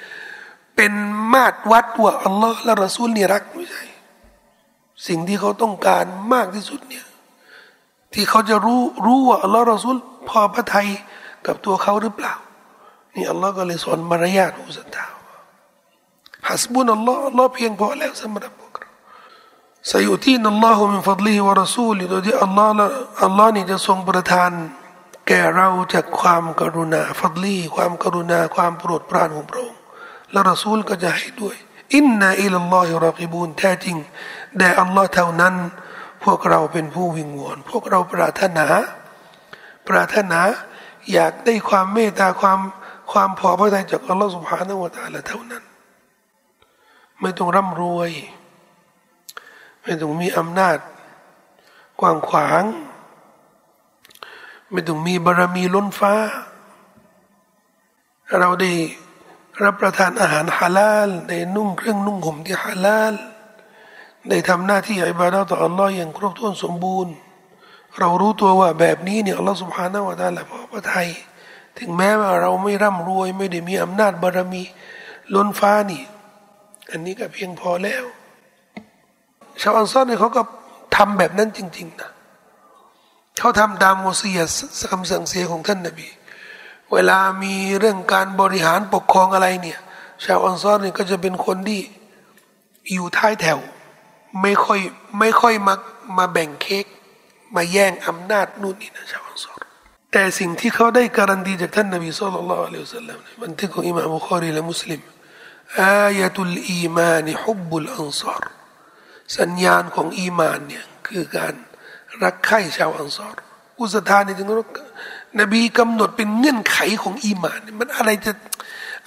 [0.76, 0.92] เป็น
[1.32, 3.84] มาตรวัดว่าอัลลอฮ์และรอซูลนี่รักไม่ใช่
[5.06, 7.06] สิ่งที่เขาต้องการมากที่สุดเนี่ย
[8.14, 9.96] ที่เขาจะรู้รู้ว่าอัลลอฮ์รอซูล
[10.28, 10.88] พอพระทัย
[11.46, 12.34] กับตัวเขาหรือเปล่า
[13.14, 15.04] นี่อัลลอฮ์ก็เลยสอนมารยาทผู้ศรัทธา
[16.48, 18.52] ฮัสบุนอัลลอฮ์อัลลอฮ์เพียงพอแล้วสำหรับ
[19.88, 22.72] สยุทีนัลลอฮุมินฟัดลีวะรอซูลโดยที่อัลลอฮ์
[23.24, 24.50] อัลลอฮ์นี่จะทรงประทาน
[25.28, 29.80] แก่เราจากความกรุณาฟัดลีความกรุณาความโปรดปรานของพระองค์
[30.30, 31.56] และรอซูลก็จะให้ด้วย
[31.94, 33.96] อินนาอิลลอฮิรักิบูนแท้จริง
[34.58, 35.54] แด่อัลลอฮ์เท่านั้น
[36.24, 38.66] พวกเราเป็นผู้วิงวอนพวกเราปรารถนา
[39.88, 40.40] ปรารถนา
[41.12, 42.58] อยากได้ความเมตตาความ
[43.12, 45.62] ความพอพระทัยจากอัลลอฮฺสุบฮานาวะตาละเท่านั้น
[47.20, 48.10] ไม่ต้องร่ำรวย
[49.90, 50.78] ไม่ต้องมีอำนาจ
[52.00, 52.64] กว้างขวาง
[54.70, 56.14] ไม่ต้องมีบารมีล้นฟ้า
[58.38, 58.72] เราได้
[59.62, 63.12] รับประทานอาหารฮาลาลได้นุ่งเครื่องนุ่งห่มที่ฮาลาล
[64.28, 67.14] ได้ทำหน้าที่อิบาดาต่ออัลลอฮ์อย่างครบถ้วนสมบูรณ์
[67.98, 71.08] เรารู้ตัวว่าแบบนี้เนี่ยอัลลอฮฺสุบฮานาวะตาละพอพระทัย
[71.78, 74.62] ถึงแม้ว่าเราไม่ร่ำรวย ไม่ได้มีอำนาจบารมี
[75.34, 76.02] ล้นฟ้านี่
[76.90, 78.04] อันนี้ก็เพียงพอแล้ว
[79.60, 80.42] ชาวอันซอรเนี่ยเขาก็
[80.96, 82.10] ทำแบบนั้นจริง ๆ นะ
[83.38, 84.40] เขาทำตามโมเสีย
[84.90, 86.06] คำสั่งเสียของท่านนบี
[86.92, 89.78] เวลามีเรื่องการบริหารปกครองอะไรเนี่ย
[90.24, 91.80] ชาวอันซอรเนี่ยก็จะเป็นคนที่
[92.92, 93.58] อยู่ท้ายแถว
[94.42, 94.80] ไม่ค่อย
[95.18, 95.74] ไม่ค่อยมา
[96.18, 96.84] มาแบ่งเค้ก
[97.54, 99.58] มาแย่งอำนาจนู่นนี่นะชาวอันซอร
[100.12, 105.00] แต่สิ่งที่เขาได้การันตีจากท่านนบีสุลต่านละอัลลอฮฺสัลลัมบันทึกของอิมามบุคารีและมุสลิม
[105.82, 108.44] آية الإيمان حب الأنصار
[109.38, 111.54] สัญญาณของอีมานเนี่ยคือการ
[112.22, 113.36] รักใคร่ชาวอันซอร
[113.78, 114.48] อุสธานี่จึง
[115.40, 118.32] นบีกำหนดเป็นเงื่อนไขของอีมาน มันอะไรจะ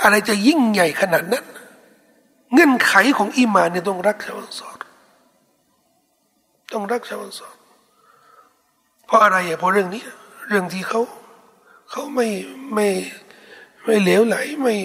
[0.04, 1.46] อะไรจะยิ่งใหญ่ขนาดนั้น
[2.54, 4.78] เงื่อนไขของอีมานเนี่ยต้องรักชาวอันซอร
[6.74, 7.56] ต้องรักชาวอันซอร
[9.06, 10.04] เพราะอะไรอะเพราะเรื่องนี้
[10.48, 11.02] เรื่องที่เขา
[11.92, 12.28] เขาไม่
[12.74, 12.88] ไม่
[13.86, 14.76] ไม่เหลวไหลไม่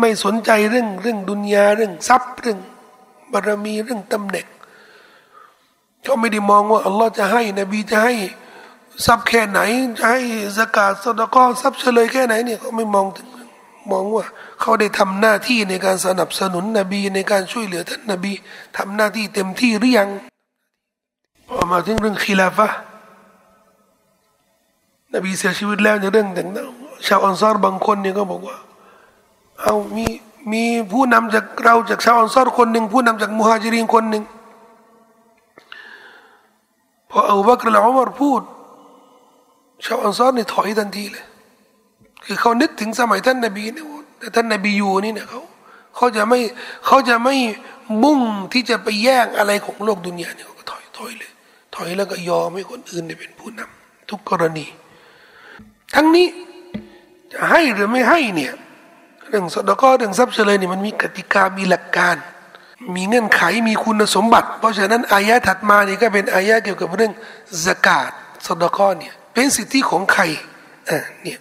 [0.00, 2.58] ไม่สนใจเรื่องเรื่องดุนยาเรื่องทรัพย์เรื่อง
[3.32, 4.46] บารมีเรื่องตำแหน่ง
[6.02, 8.14] เขาไม่ได้มองว่าอัลลอฮ์จะให้นบีจะให้
[9.06, 9.60] ทรัพย์แค่ไหน
[9.98, 10.20] จะให้
[10.58, 13.26] สกาดสดก็ทรัพย์เฉลยแค่ไหนเนี่ยเขาไม่มองถึง
[13.90, 14.24] มองว่า
[14.60, 18.32] เขาได้ทำหน้าที่ในการสนับสนุนนบีในการช่วยเหลือท่านนบี
[18.76, 20.08] ทำหน้าที่เต็มที่หรือยัง
[21.48, 22.68] พอมาถึงเรื่องคีลาฟะ
[25.14, 26.48] นบีเสียชีวิตแล้วในเรื่องแต่ง
[27.06, 28.56] ชาวอันซอรบางคนเนี่ยก็บอกว่า
[29.62, 30.06] เอามี
[30.52, 30.62] มี
[30.92, 34.22] ผู้นำจากเราจากชาวอันซอรคนหนึ่งผู้นำจากมุฮัจิรินคนหนึ่ง
[37.10, 38.42] พออูบักรละอุมารพูด
[39.84, 41.24] ชาวอันซอรนี่ถอยทันทีเลย
[42.24, 43.86] คือเขานึกถึงสมัยท่านนบีเนี่ย
[44.18, 45.40] แต่ท่านนบีอยู่นี่เนี่ยเขา
[45.96, 46.38] เขาจะไม่
[46.86, 47.36] เขาจะไม่
[48.02, 48.20] มุ่ง
[48.52, 51.30] ที่จะไปแย่งอะไรของโลกดุนยาเนี่ยก็ถอยถอยเลย
[51.74, 54.66] ถอยแล้วก็ยอมให้คนอื่นเป็นผู้นำทุกกรณี
[55.94, 56.26] ทั้งนี้
[57.32, 58.52] จะให้หรือไม่ให้เนี่ย
[59.28, 62.16] เรื่องสดก็เรื่องทรัพย์เฉลยนี่มันมีกติกามีหลักการ
[62.94, 67.12] มีเงื่อนไขมีคุณสมบัติ เพราะฉะนั้นอายะถัดมานี่ก็เป็นอายะเกี่ยวกับเรื่อง
[67.64, 68.10] สกาด
[68.46, 70.22] สดก็เนี่ยเป็นสิทธิของใคร
[70.88, 71.38] อ่าเนี่ย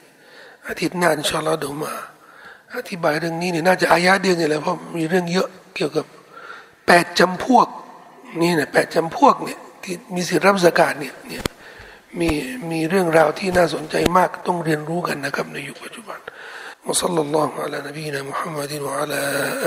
[0.67, 1.93] อาทิตย์หน้าอินชาอัลลอฮ์ดูมา
[2.77, 6.05] อธิบายเรื่องนี้เนี่ยน่าจะอายะเดียวนี่แหละเพราะมีเรื่องเยอะเกี่ยวกับ
[6.87, 7.67] แปดจำพวก
[8.41, 11.43] นี่นะแปดจำพวกเนี่ยที่มีสิทธิรับสกาดเนี่ยเนี่ย
[12.19, 12.29] มี
[12.71, 16.19] มีเรื่องราวที่น่าสนใจมากต้องเรียนรู้กันนะครับในยุคปัจจุบัน
[16.88, 19.18] وصلى الله على نبينا محمد وعلى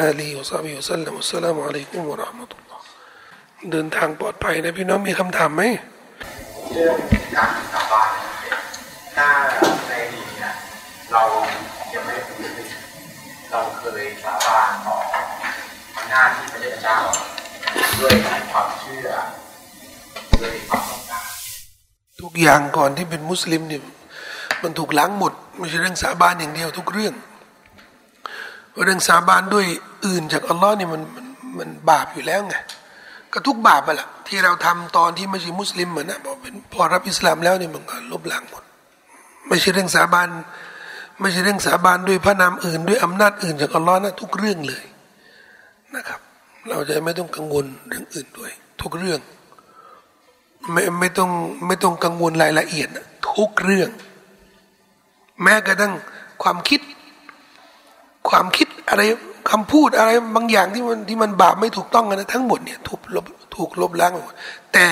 [0.09, 2.79] آله وصحبه وسلم والسلام عليكم ورحمة الله
[3.71, 5.63] เดินทางปลอดภัยนะพี่น้องมีคำถามไหม
[6.71, 6.97] เรื่อง
[7.35, 8.63] การสาบานนะครับ
[9.15, 9.27] ถ้า
[9.87, 10.51] ในอดีตเนี่ย
[11.11, 11.21] เรา
[11.93, 12.81] ยังไม่ได้เป็นมุสลิม
[13.51, 14.95] เราเคยสาบานต่อ
[16.09, 16.97] หน้าที่พระเจ้า
[17.99, 18.15] ด้วย
[18.51, 19.09] ความเชื่อ
[20.41, 21.25] ด้วยความต้องการ
[22.21, 23.81] ทุกอย่างก่อนที่เป็นมุสลิมเนี่ย
[24.64, 27.14] มันถูกล้างหมด ไม่ใช่เรื่องสาบานอย่างเดียวทุกเรื่อง
[28.84, 29.66] เรื่องสาบานด้วย
[30.06, 31.26] อื่นจากอัลลอฮ์นี่มันมัน
[31.58, 32.54] มันบาปอยู่แล้วไง
[33.32, 38.62] ก็ทุกบาปไปละที่เราทำตอนที่ไม่ใช่มุสลิมเหมือนนะพอเป็นพอรับอิสลามแล้วเนี่ยมันก็ลบล้างหมด
[39.48, 40.28] ไม่ใช่เรื่องสาบาน
[41.20, 44.84] ไม่ใช่เรื่องสาบานด้วยพระนามอื่น ด้วยอำนาจอื่นจากอัลลอฮ์นะทุกเรื่องเลย
[45.96, 46.20] นะครับ
[46.68, 48.50] เราจะไม่ต้องกังวลเรื่องอื่นด้วย
[48.82, 49.20] ทุกเรื่อง
[50.72, 51.30] ไม่ไม่ต้อง
[51.66, 53.90] ไม่ต้องกังวลรายละเอียดนะทุกเรื่อง
[55.42, 55.92] แม้กระทั่ง
[56.42, 56.80] ความคิด
[58.28, 59.02] ความคิดอะไร
[59.50, 63.26] คำพูดอะไรบางอย่างที่มันที่มันบาปไม่ถูกต้องกันนะทั้งหมดเนี่ยถูกลบ
[63.56, 64.34] ถูกลบล้างหมด
[64.74, 64.86] แต่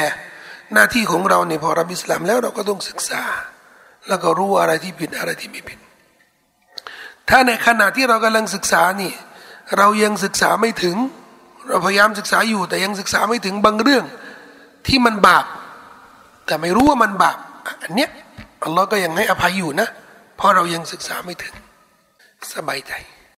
[0.73, 3.23] หน้าที่ของเราเนี่ยพอรับอิสลามแล้วเราก็ต้องศึกษา
[4.09, 5.79] แล้วก็รู้อะไรที่ผิดอะไรที่ไม่ผิด
[7.29, 9.13] ถ้าในขณะที่เรากำลังศึกษานี่
[9.77, 10.97] เรายังศึกษาไม่ถึง
[11.69, 14.05] เราพยายามศึกษาอยู่ แต่ยังศึกษาไม่ถึงบางเรื่อง
[14.87, 15.45] ที่มันบาป
[16.47, 17.39] แต่ไม่รู้ว่ามันบาป
[17.83, 18.11] อันเนี้ย
[18.65, 19.89] อัลลอฮ์ก็ยังให้อภัยอยู่นะ
[20.39, 21.55] เพราะเรายังศึกษาไม่ถึง
[22.55, 22.93] สบายใจ